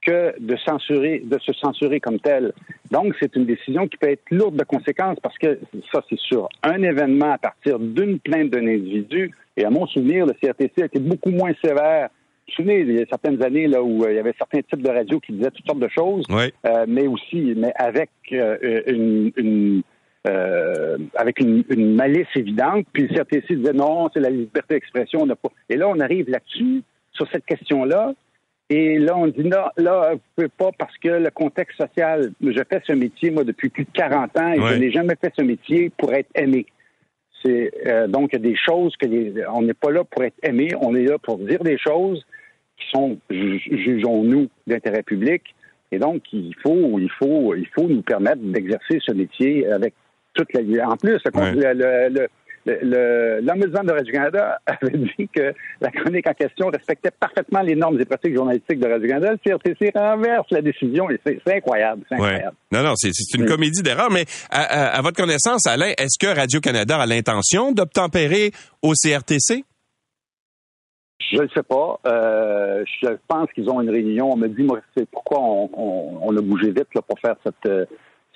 que 0.00 0.34
de 0.38 0.56
censurer, 0.56 1.20
de 1.24 1.38
se 1.40 1.52
censurer 1.52 1.98
comme 2.00 2.20
tel. 2.20 2.52
Donc, 2.90 3.14
c'est 3.20 3.34
une 3.34 3.46
décision 3.46 3.88
qui 3.88 3.96
peut 3.96 4.10
être 4.10 4.30
lourde 4.30 4.56
de 4.56 4.64
conséquences 4.64 5.18
parce 5.20 5.36
que 5.38 5.58
ça, 5.92 6.02
c'est 6.08 6.18
sur 6.18 6.48
un 6.62 6.82
événement 6.82 7.32
à 7.32 7.38
partir 7.38 7.78
d'une 7.78 8.20
plainte 8.20 8.50
d'un 8.50 8.66
individu. 8.66 9.32
Et 9.56 9.64
à 9.64 9.70
mon 9.70 9.86
souvenir, 9.86 10.24
le 10.24 10.34
CRTC 10.34 10.82
a 10.82 10.84
été 10.84 11.00
beaucoup 11.00 11.30
moins 11.30 11.52
sévère 11.64 12.10
souvenez, 12.52 12.80
il 12.80 12.98
y 12.98 13.02
a 13.02 13.06
certaines 13.06 13.42
années 13.42 13.66
là 13.66 13.82
où 13.82 14.04
euh, 14.04 14.12
il 14.12 14.16
y 14.16 14.18
avait 14.18 14.34
certains 14.38 14.60
types 14.62 14.82
de 14.82 14.90
radios 14.90 15.20
qui 15.20 15.32
disaient 15.32 15.50
toutes 15.50 15.66
sortes 15.66 15.80
de 15.80 15.88
choses, 15.88 16.24
euh, 16.30 16.84
mais 16.88 17.06
aussi, 17.06 17.54
mais 17.56 17.72
avec 17.76 18.10
euh, 18.32 18.82
une, 18.86 19.82
avec 21.14 21.40
une, 21.40 21.94
malice 21.94 22.28
évidente. 22.36 22.86
Puis 22.92 23.06
le 23.08 23.14
CRTC 23.14 23.56
disait 23.56 23.72
non, 23.72 24.08
c'est 24.12 24.20
la 24.20 24.30
liberté 24.30 24.74
d'expression, 24.74 25.20
on 25.22 25.26
n'a 25.26 25.36
pas. 25.36 25.50
Et 25.68 25.76
là, 25.76 25.88
on 25.88 26.00
arrive 26.00 26.28
là-dessus 26.28 26.82
sur 27.12 27.28
cette 27.30 27.46
question-là. 27.46 28.14
Et 28.70 28.98
là, 28.98 29.16
on 29.16 29.26
dit 29.28 29.44
non, 29.44 29.64
là, 29.78 30.12
vous 30.12 30.20
pouvez 30.36 30.48
pas 30.48 30.70
parce 30.78 30.96
que 30.98 31.08
le 31.08 31.30
contexte 31.30 31.78
social. 31.78 32.32
Je 32.42 32.62
fais 32.70 32.82
ce 32.86 32.92
métier 32.92 33.30
moi 33.30 33.44
depuis 33.44 33.70
plus 33.70 33.84
de 33.84 33.90
40 33.92 34.38
ans 34.38 34.52
et 34.52 34.60
je 34.60 34.74
n'ai 34.74 34.90
jamais 34.90 35.14
fait 35.20 35.32
ce 35.38 35.42
métier 35.42 35.90
pour 35.96 36.12
être 36.12 36.30
aimé. 36.34 36.66
C'est 37.42 37.70
donc 38.08 38.34
des 38.34 38.56
choses 38.56 38.94
que 38.96 39.06
on 39.50 39.62
n'est 39.62 39.72
pas 39.72 39.90
là 39.90 40.04
pour 40.04 40.24
être 40.24 40.36
aimé, 40.42 40.70
on 40.80 40.94
est 40.94 41.04
là 41.04 41.18
pour 41.18 41.38
dire 41.38 41.62
des 41.62 41.78
choses 41.78 42.26
qui 42.78 42.90
sont, 42.92 43.18
jugeons-nous, 43.30 44.48
d'intérêt 44.66 45.02
public. 45.02 45.42
Et 45.90 45.98
donc, 45.98 46.22
il 46.32 46.54
faut, 46.62 46.98
il 46.98 47.10
faut, 47.18 47.54
il 47.54 47.66
faut 47.74 47.88
nous 47.88 48.02
permettre 48.02 48.42
d'exercer 48.42 48.98
ce 49.04 49.12
métier 49.12 49.66
avec 49.70 49.94
toute 50.34 50.52
la. 50.52 50.88
En 50.88 50.96
plus, 50.96 51.18
le, 51.34 52.08
le, 52.08 52.28
l'ombudsman 53.40 53.86
de 53.86 53.92
Radio-Canada 53.92 54.58
avait 54.66 54.98
dit 54.98 55.28
que 55.34 55.54
la 55.80 55.90
chronique 55.90 56.26
en 56.26 56.34
question 56.34 56.68
respectait 56.68 57.10
parfaitement 57.18 57.60
les 57.62 57.74
normes 57.74 58.00
et 58.00 58.04
pratiques 58.04 58.34
journalistiques 58.34 58.80
de 58.80 58.88
Radio-Canada. 58.88 59.32
Le 59.32 59.38
CRTC 59.38 59.92
renverse 59.94 60.46
la 60.50 60.62
décision 60.62 61.10
et 61.10 61.18
c'est 61.24 61.40
incroyable. 61.56 62.04
incroyable. 62.10 62.56
Non, 62.72 62.82
non, 62.82 62.94
c'est 62.96 63.12
une 63.34 63.46
comédie 63.46 63.82
d'erreur. 63.82 64.10
Mais 64.10 64.24
à, 64.50 64.96
à, 64.96 65.02
votre 65.02 65.16
connaissance, 65.16 65.66
Alain, 65.66 65.92
est-ce 65.96 66.18
que 66.18 66.34
Radio-Canada 66.34 66.98
a 66.98 67.06
l'intention 67.06 67.72
d'obtempérer 67.72 68.52
au 68.82 68.92
CRTC? 68.92 69.64
Je 71.30 71.42
ne 71.42 71.48
sais 71.48 71.62
pas. 71.62 72.00
Euh, 72.06 72.84
je 73.02 73.08
pense 73.26 73.50
qu'ils 73.52 73.68
ont 73.70 73.80
une 73.80 73.90
réunion. 73.90 74.32
On 74.32 74.36
me 74.36 74.48
dit, 74.48 74.62
moi, 74.62 74.80
c'est 74.96 75.08
pourquoi 75.10 75.40
on, 75.40 76.36
a 76.36 76.40
bougé 76.40 76.70
vite 76.70 76.88
là, 76.94 77.02
pour 77.02 77.18
faire 77.20 77.36
cette, 77.44 77.66
euh, 77.66 77.84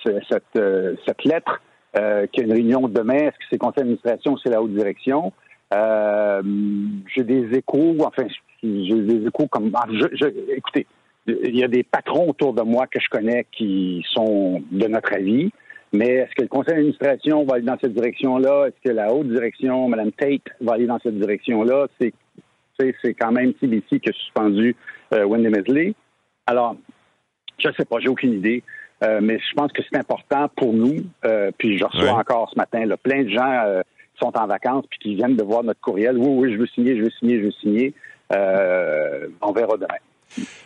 cette, 0.03 0.43
euh, 0.57 0.95
cette 1.05 1.23
lettre. 1.25 1.61
Euh, 1.95 2.25
qu'il 2.25 2.41
y 2.41 2.43
a 2.43 2.47
une 2.47 2.53
réunion 2.53 2.87
demain. 2.87 3.13
Est-ce 3.13 3.37
que 3.37 3.45
c'est 3.51 3.57
conseil 3.59 3.83
d'administration 3.83 4.33
ou 4.33 4.37
c'est 4.39 4.49
la 4.49 4.63
haute 4.63 4.73
direction? 4.73 5.31
Euh, 5.71 6.41
j'ai 7.15 7.23
des 7.23 7.55
échos, 7.55 7.95
enfin, 7.99 8.25
j'ai 8.63 9.01
des 9.01 9.27
échos 9.27 9.47
comme. 9.47 9.71
Ah, 9.75 9.85
je, 9.91 10.25
écoutez, 10.55 10.87
il 11.27 11.55
y 11.55 11.63
a 11.63 11.67
des 11.67 11.83
patrons 11.83 12.29
autour 12.29 12.53
de 12.53 12.63
moi 12.63 12.87
que 12.87 12.99
je 12.99 13.07
connais 13.09 13.45
qui 13.51 14.03
sont 14.11 14.63
de 14.71 14.87
notre 14.87 15.13
avis. 15.13 15.51
Mais 15.93 16.07
est-ce 16.07 16.33
que 16.35 16.41
le 16.41 16.47
conseil 16.47 16.73
d'administration 16.73 17.45
va 17.45 17.55
aller 17.55 17.65
dans 17.65 17.77
cette 17.79 17.93
direction-là? 17.93 18.65
Est-ce 18.67 18.89
que 18.89 18.95
la 18.95 19.13
haute 19.13 19.27
direction, 19.27 19.87
Mme 19.87 20.11
Tate, 20.13 20.41
va 20.61 20.73
aller 20.73 20.87
dans 20.87 20.97
cette 20.97 21.19
direction-là? 21.19 21.87
C'est 22.01 22.11
c'est 22.77 23.13
quand 23.13 23.31
même 23.31 23.53
CBC 23.59 23.99
qui 23.99 24.09
a 24.09 24.13
suspendu 24.13 24.75
euh, 25.13 25.25
Wendy 25.25 25.49
Mesley. 25.49 25.93
Alors, 26.47 26.75
je 27.57 27.67
ne 27.67 27.73
sais 27.73 27.85
pas, 27.85 27.99
j'ai 27.99 28.09
aucune 28.09 28.33
idée. 28.33 28.63
Euh, 29.03 29.19
mais 29.21 29.37
je 29.37 29.53
pense 29.55 29.71
que 29.73 29.81
c'est 29.83 29.97
important 29.97 30.47
pour 30.55 30.73
nous. 30.73 30.95
Euh, 31.25 31.51
puis 31.57 31.77
je 31.77 31.83
reçois 31.83 32.13
encore 32.13 32.49
ce 32.51 32.57
matin 32.57 32.85
là, 32.85 32.95
plein 32.95 33.23
de 33.23 33.29
gens 33.29 33.81
qui 34.13 34.19
sont 34.19 34.37
en 34.37 34.47
vacances 34.47 34.85
puis 34.89 34.99
qui 34.99 35.15
viennent 35.15 35.35
de 35.35 35.43
voir 35.43 35.63
notre 35.63 35.81
courriel. 35.81 36.17
Oui, 36.17 36.27
oui, 36.29 36.53
je 36.53 36.57
veux 36.57 36.67
signer, 36.67 36.97
je 36.97 37.03
veux 37.03 37.11
signer, 37.19 37.39
je 37.39 37.45
veux 37.45 37.51
signer. 37.51 37.93
on 38.31 39.51
verra 39.51 39.77
demain. 39.77 39.99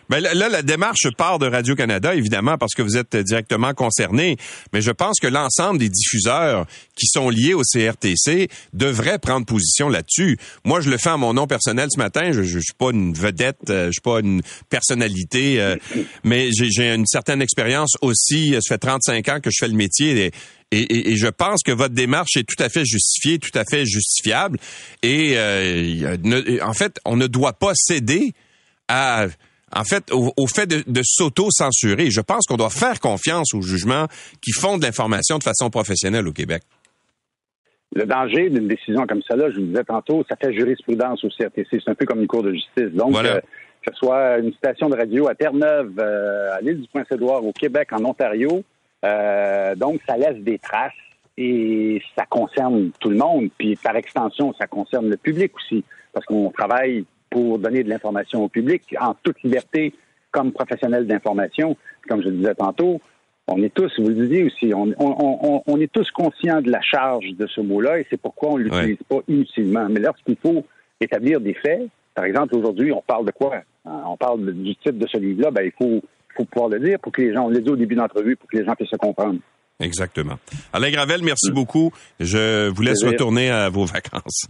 Ben 0.08 0.20
là, 0.20 0.48
la 0.48 0.62
démarche 0.62 1.10
part 1.18 1.38
de 1.38 1.46
Radio-Canada, 1.46 2.14
évidemment, 2.14 2.56
parce 2.56 2.72
que 2.74 2.80
vous 2.80 2.96
êtes 2.96 3.14
directement 3.14 3.74
concerné, 3.74 4.38
mais 4.72 4.80
je 4.80 4.90
pense 4.90 5.20
que 5.20 5.26
l'ensemble 5.26 5.78
des 5.78 5.90
diffuseurs 5.90 6.66
qui 6.96 7.06
sont 7.06 7.28
liés 7.28 7.52
au 7.52 7.60
CRTC 7.62 8.48
devraient 8.72 9.18
prendre 9.18 9.44
position 9.44 9.90
là-dessus. 9.90 10.38
Moi, 10.64 10.80
je 10.80 10.88
le 10.88 10.96
fais 10.96 11.10
à 11.10 11.18
mon 11.18 11.34
nom 11.34 11.46
personnel 11.46 11.88
ce 11.90 11.98
matin. 11.98 12.32
Je, 12.32 12.42
je, 12.42 12.58
suis 12.58 12.72
pas 12.76 12.90
une 12.90 13.12
vedette, 13.12 13.58
euh, 13.68 13.86
je 13.88 13.92
suis 13.92 14.00
pas 14.02 14.20
une 14.20 14.40
personnalité, 14.70 15.60
euh, 15.60 15.76
mais 16.24 16.48
j'ai 16.52 16.94
une 16.94 17.06
certaine 17.06 17.42
expérience 17.42 17.92
aussi. 18.00 18.54
Ça 18.54 18.74
fait 18.74 18.78
35 18.78 19.28
ans 19.28 19.40
que 19.40 19.50
je 19.50 19.56
fais 19.60 19.68
le 19.68 19.74
métier. 19.74 20.32
Et, 20.70 21.12
et, 21.12 21.16
je 21.16 21.28
pense 21.28 21.62
que 21.62 21.72
votre 21.72 21.94
démarche 21.94 22.36
est 22.36 22.44
tout 22.44 22.62
à 22.62 22.68
fait 22.68 22.84
justifiée, 22.84 23.38
tout 23.38 23.56
à 23.58 23.64
fait 23.64 23.84
justifiable. 23.84 24.58
Et 25.02 25.34
euh, 25.36 26.16
en 26.62 26.72
fait, 26.72 26.98
on 27.04 27.16
ne 27.16 27.26
doit 27.26 27.54
pas 27.54 27.72
céder 27.74 28.32
à 28.88 29.26
en 29.74 29.84
fait, 29.84 30.10
au, 30.12 30.46
fait 30.46 30.66
de, 30.66 31.00
s'auto-censurer. 31.02 32.10
Je 32.10 32.20
pense 32.20 32.46
qu'on 32.46 32.56
doit 32.56 32.70
faire 32.70 33.00
confiance 33.00 33.54
aux 33.54 33.62
jugements 33.62 34.06
qui 34.40 34.52
font 34.52 34.78
de 34.78 34.82
l'information 34.82 35.38
de 35.38 35.42
façon 35.42 35.70
professionnelle 35.70 36.26
au 36.26 36.32
Québec. 36.32 36.62
Le 37.94 38.04
danger 38.04 38.50
d'une 38.50 38.68
décision 38.68 39.06
comme 39.06 39.22
ça, 39.22 39.34
là, 39.34 39.50
je 39.50 39.60
vous 39.60 39.66
disais 39.66 39.84
tantôt, 39.84 40.24
ça 40.28 40.36
fait 40.36 40.52
jurisprudence 40.52 41.24
au 41.24 41.28
CRTC. 41.28 41.66
C'est 41.70 41.88
un 41.90 41.94
peu 41.94 42.06
comme 42.06 42.20
une 42.20 42.26
cour 42.26 42.42
de 42.42 42.52
justice. 42.52 42.92
Donc, 42.92 43.16
euh, 43.16 43.40
que 43.82 43.92
ce 43.92 43.98
soit 43.98 44.38
une 44.38 44.52
station 44.54 44.88
de 44.88 44.96
radio 44.96 45.28
à 45.28 45.34
Terre-Neuve, 45.34 45.94
euh, 45.98 46.56
à 46.56 46.60
l'île 46.60 46.82
du 46.82 46.88
Prince-Édouard, 46.88 47.44
au 47.44 47.52
Québec, 47.52 47.88
en 47.92 48.04
Ontario, 48.04 48.62
euh, 49.04 49.74
donc 49.76 50.00
ça 50.06 50.16
laisse 50.16 50.38
des 50.38 50.58
traces 50.58 50.92
et 51.36 52.02
ça 52.16 52.24
concerne 52.28 52.90
tout 53.00 53.10
le 53.10 53.16
monde. 53.16 53.48
Puis 53.56 53.76
par 53.76 53.96
extension, 53.96 54.52
ça 54.58 54.66
concerne 54.66 55.08
le 55.08 55.16
public 55.16 55.52
aussi, 55.56 55.84
parce 56.12 56.26
qu'on 56.26 56.50
travaille 56.50 57.04
pour 57.30 57.58
donner 57.58 57.82
de 57.82 57.88
l'information 57.88 58.44
au 58.44 58.48
public 58.48 58.94
en 59.00 59.14
toute 59.22 59.42
liberté 59.42 59.94
comme 60.30 60.52
professionnel 60.52 61.06
d'information. 61.06 61.76
Comme 62.08 62.22
je 62.22 62.28
le 62.28 62.36
disais 62.36 62.54
tantôt, 62.54 63.00
on 63.48 63.62
est 63.62 63.72
tous, 63.72 63.90
vous 63.98 64.08
le 64.08 64.26
disiez 64.26 64.44
aussi, 64.44 64.72
on, 64.74 64.94
on, 64.98 65.62
on, 65.66 65.80
est 65.80 65.90
tous 65.90 66.10
conscients 66.10 66.60
de 66.60 66.70
la 66.70 66.82
charge 66.82 67.26
de 67.32 67.46
ce 67.46 67.62
mot-là 67.62 67.98
et 67.98 68.06
c'est 68.10 68.20
pourquoi 68.20 68.50
on 68.50 68.58
ne 68.58 68.64
l'utilise 68.64 68.98
pas 69.08 69.20
inutilement. 69.26 69.88
Mais 69.88 70.00
lorsqu'il 70.00 70.36
faut 70.36 70.64
établir 71.00 71.40
des 71.40 71.54
faits, 71.54 71.88
par 72.14 72.26
exemple, 72.26 72.56
aujourd'hui, 72.56 72.92
on 72.92 73.00
parle 73.00 73.24
de 73.24 73.30
quoi? 73.30 73.62
On 73.84 74.16
parle 74.16 74.52
du 74.52 74.76
titre 74.76 74.98
de 74.98 75.06
ce 75.06 75.16
livre-là, 75.16 75.50
ben, 75.50 75.62
il 75.62 75.72
faut, 75.72 76.02
faut 76.36 76.44
pouvoir 76.44 76.68
le 76.68 76.80
dire 76.80 76.98
pour 76.98 77.10
que 77.10 77.22
les 77.22 77.32
gens, 77.32 77.46
on 77.46 77.48
le 77.48 77.60
dit 77.60 77.70
au 77.70 77.76
début 77.76 77.94
d'entrevue, 77.94 78.36
pour 78.36 78.50
que 78.50 78.56
les 78.58 78.64
gens 78.64 78.74
puissent 78.74 78.90
se 78.90 78.96
comprendre. 78.96 79.38
Exactement. 79.80 80.38
Alain 80.72 80.90
Gravel, 80.90 81.22
merci 81.22 81.52
beaucoup. 81.52 81.92
Je 82.18 82.68
vous 82.68 82.82
laisse 82.82 83.04
retourner 83.04 83.48
à 83.48 83.68
vos 83.68 83.84
vacances. 83.84 84.46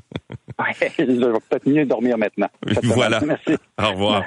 je 0.98 1.04
vais 1.04 1.38
peut-être 1.48 1.68
mieux 1.68 1.84
dormir 1.84 2.16
maintenant. 2.16 2.48
Voilà. 2.82 3.20
Merci. 3.20 3.52
Au 3.78 3.90
revoir. 3.90 4.24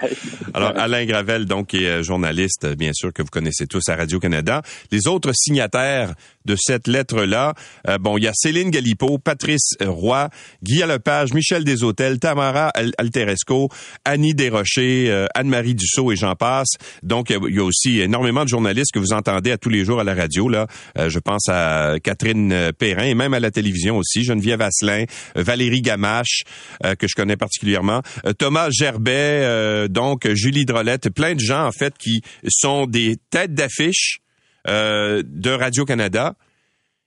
Alors, 0.54 0.74
Alain 0.78 1.06
Gravel, 1.06 1.46
donc, 1.46 1.74
est 1.74 2.04
journaliste, 2.04 2.68
bien 2.78 2.92
sûr, 2.94 3.12
que 3.12 3.24
vous 3.24 3.30
connaissez 3.30 3.66
tous 3.66 3.82
à 3.90 3.96
Radio-Canada. 3.96 4.62
Les 4.92 5.08
autres 5.08 5.32
signataires 5.34 6.14
de 6.46 6.56
cette 6.58 6.88
lettre-là, 6.88 7.54
euh, 7.88 7.98
bon, 7.98 8.18
il 8.18 8.24
y 8.24 8.28
a 8.28 8.32
Céline 8.34 8.70
Galipo, 8.70 9.18
Patrice 9.18 9.76
Roy, 9.82 10.30
Guy 10.64 10.80
Lepage, 10.80 11.34
Michel 11.34 11.64
Deshôtels, 11.64 12.20
Tamara 12.20 12.72
Alteresco, 12.98 13.70
Annie 14.06 14.34
Desrochers, 14.34 15.10
euh, 15.10 15.28
Anne-Marie 15.36 15.76
Dussault 15.76 16.12
et 16.12 16.16
j'en 16.16 16.36
passe. 16.36 16.70
Donc, 17.04 17.30
il 17.30 17.56
y 17.56 17.60
a 17.60 17.64
aussi 17.64 18.00
énormément 18.00 18.44
de 18.44 18.50
journalistes 18.50 18.92
que 18.94 19.00
vous 19.00 19.14
entendez 19.14 19.52
à 19.52 19.58
tous 19.58 19.70
les 19.70 19.84
jours 19.84 20.00
à 20.00 20.04
la 20.04 20.16
radio, 20.16 20.48
là. 20.48 20.68
Je 20.96 21.20
pense 21.20 21.48
à 21.50 21.96
Catherine 22.04 22.72
Perrin 22.78 23.06
et 23.06 23.16
même 23.16 23.34
à 23.34 23.40
la 23.40 23.52
télévision 23.52 23.98
aussi, 23.98 24.24
Geneviève 24.24 24.62
Asselin, 24.62 25.06
Valérie 25.36 25.82
Gamache, 25.82 26.44
que 26.82 27.08
je 27.08 27.16
connais 27.16 27.38
particulièrement, 27.38 28.02
Thomas 28.38 28.70
Gerbet, 28.72 29.88
donc 29.90 30.28
Julie 30.34 30.66
Drolette, 30.66 31.10
plein 31.10 31.36
de 31.36 31.40
gens, 31.40 31.66
en 31.66 31.72
fait, 31.72 31.98
qui 31.98 32.22
sont 32.48 32.86
des 32.86 33.18
têtes 33.30 33.54
d'affiche 33.54 34.22
euh, 34.68 35.24
de 35.26 35.50
Radio-Canada 35.50 36.36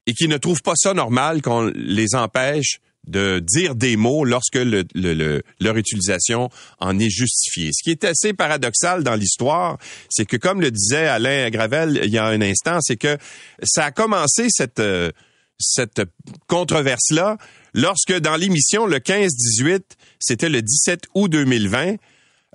et 0.07 0.13
qui 0.13 0.27
ne 0.27 0.37
trouvent 0.39 0.63
pas 0.63 0.75
ça 0.75 0.93
normal 0.93 1.41
qu'on 1.41 1.71
les 1.77 2.17
empêche 2.17 2.81
de 3.07 3.41
dire 3.41 3.75
des 3.75 3.97
mots 3.97 4.25
lorsque 4.25 4.57
leur 4.57 5.77
utilisation 5.77 6.49
en 6.81 6.99
est 6.99 7.11
justifiée. 7.11 7.71
Ce 7.73 7.83
qui 7.83 7.91
est 7.91 8.05
assez 8.05 8.33
paradoxal 8.33 9.03
dans 9.05 9.15
l'histoire, 9.15 9.79
c'est 10.09 10.25
que 10.25 10.37
comme 10.37 10.61
le 10.61 10.71
disait 10.71 11.07
Alain 11.07 11.51
Gravel 11.51 12.01
il 12.03 12.11
y 12.11 12.19
a 12.19 12.27
un 12.27 12.41
instant, 12.41 12.79
c'est 12.81 12.97
que 12.97 13.19
ça 13.63 13.87
a 13.87 13.91
commencé 13.91 14.47
cette 14.49 14.81
euh, 14.81 15.11
cette 15.59 16.03
controverse-là 16.47 17.39
lorsque 17.75 18.17
dans 18.19 18.37
l'émission 18.37 18.87
le 18.87 18.99
15-18, 18.99 19.83
c'était 20.19 20.49
le 20.49 20.63
17 20.63 21.05
août 21.15 21.29
2020, 21.31 21.97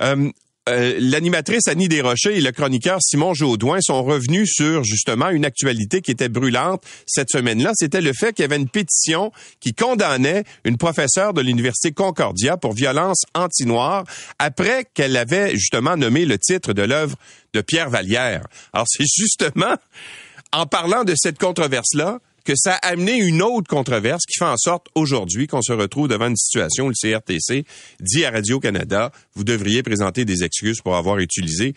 euh, 0.02 0.32
euh, 0.68 0.97
l'animatrice 0.99 1.68
Annie 1.68 1.88
Desrochers 1.88 2.38
et 2.38 2.41
le 2.41 2.51
chroniqueur 2.51 2.99
Simon 3.01 3.34
Jaudoin 3.34 3.80
sont 3.82 4.03
revenus 4.03 4.51
sur 4.53 4.84
justement 4.84 5.30
une 5.30 5.45
actualité 5.45 6.01
qui 6.01 6.12
était 6.12 6.30
brûlante 6.30 6.84
cette 7.07 7.30
semaine-là. 7.30 7.72
C'était 7.76 8.01
le 8.01 8.14
fait 8.14 8.34
qu'il 8.34 8.43
y 8.43 8.45
avait 8.45 8.57
une 8.57 8.70
pétition 8.70 9.32
qui 9.60 9.74
condamnait 9.74 10.43
une 10.66 10.78
professeure 10.78 11.34
de 11.34 11.41
l'Université 11.41 11.91
Concordia 11.91 12.57
pour 12.57 12.74
violence 12.74 13.24
anti-noire 13.34 14.03
après 14.38 14.86
qu'elle 14.93 15.18
avait 15.18 15.51
justement 15.55 15.97
nommé 15.97 16.26
le 16.26 16.38
titre 16.38 16.74
de 16.74 16.84
l'œuvre 16.84 17.16
de 17.53 17.62
Pierre 17.62 17.89
Vallière. 17.89 18.45
Alors 18.74 18.86
c'est 18.88 19.05
justement 19.18 19.76
en 20.51 20.66
parlant 20.66 21.03
de 21.03 21.14
cette 21.16 21.39
controverse-là 21.39 22.20
que 22.45 22.53
ça 22.55 22.73
a 22.73 22.89
amené 22.89 23.17
une 23.17 23.41
autre 23.41 23.67
controverse 23.67 24.25
qui 24.25 24.37
fait 24.37 24.49
en 24.49 24.57
sorte 24.57 24.87
aujourd'hui 24.95 25.47
qu'on 25.47 25.61
se 25.61 25.73
retrouve 25.73 26.07
devant 26.07 26.27
une 26.27 26.35
situation 26.35 26.85
où 26.85 26.89
le 26.89 26.95
CRTC 26.95 27.65
dit 27.99 28.25
à 28.25 28.31
Radio-Canada, 28.31 29.11
vous 29.35 29.43
devriez 29.43 29.83
présenter 29.83 30.25
des 30.25 30.43
excuses 30.43 30.81
pour 30.81 30.95
avoir 30.95 31.19
utilisé 31.19 31.73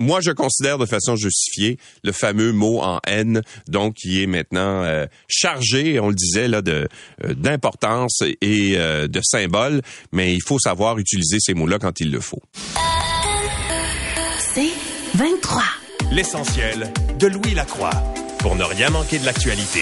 moi, 0.00 0.20
je 0.20 0.32
considère 0.32 0.76
de 0.76 0.86
façon 0.86 1.14
justifiée 1.14 1.78
le 2.02 2.10
fameux 2.10 2.52
mot 2.52 2.80
en 2.82 3.00
haine, 3.06 3.42
donc 3.68 3.94
qui 3.94 4.22
est 4.22 4.26
maintenant 4.26 4.82
euh, 4.82 5.06
chargé, 5.28 6.00
on 6.00 6.08
le 6.08 6.14
disait 6.14 6.48
là, 6.48 6.62
de 6.62 6.88
euh, 7.24 7.34
d'importance 7.34 8.22
et 8.40 8.74
euh, 8.76 9.06
de 9.06 9.20
symbole, 9.22 9.82
mais 10.10 10.34
il 10.34 10.42
faut 10.42 10.58
savoir 10.58 10.98
utiliser 10.98 11.38
ces 11.38 11.54
mots-là 11.54 11.78
quand 11.78 12.00
il 12.00 12.10
le 12.10 12.20
faut. 12.20 12.42
C'est 14.38 14.72
23. 15.14 15.62
L'essentiel 16.10 16.92
de 17.18 17.26
Louis 17.28 17.54
Lacroix 17.54 17.92
pour 18.44 18.56
ne 18.56 18.64
rien 18.64 18.90
manquer 18.90 19.18
de 19.18 19.24
l'actualité. 19.24 19.80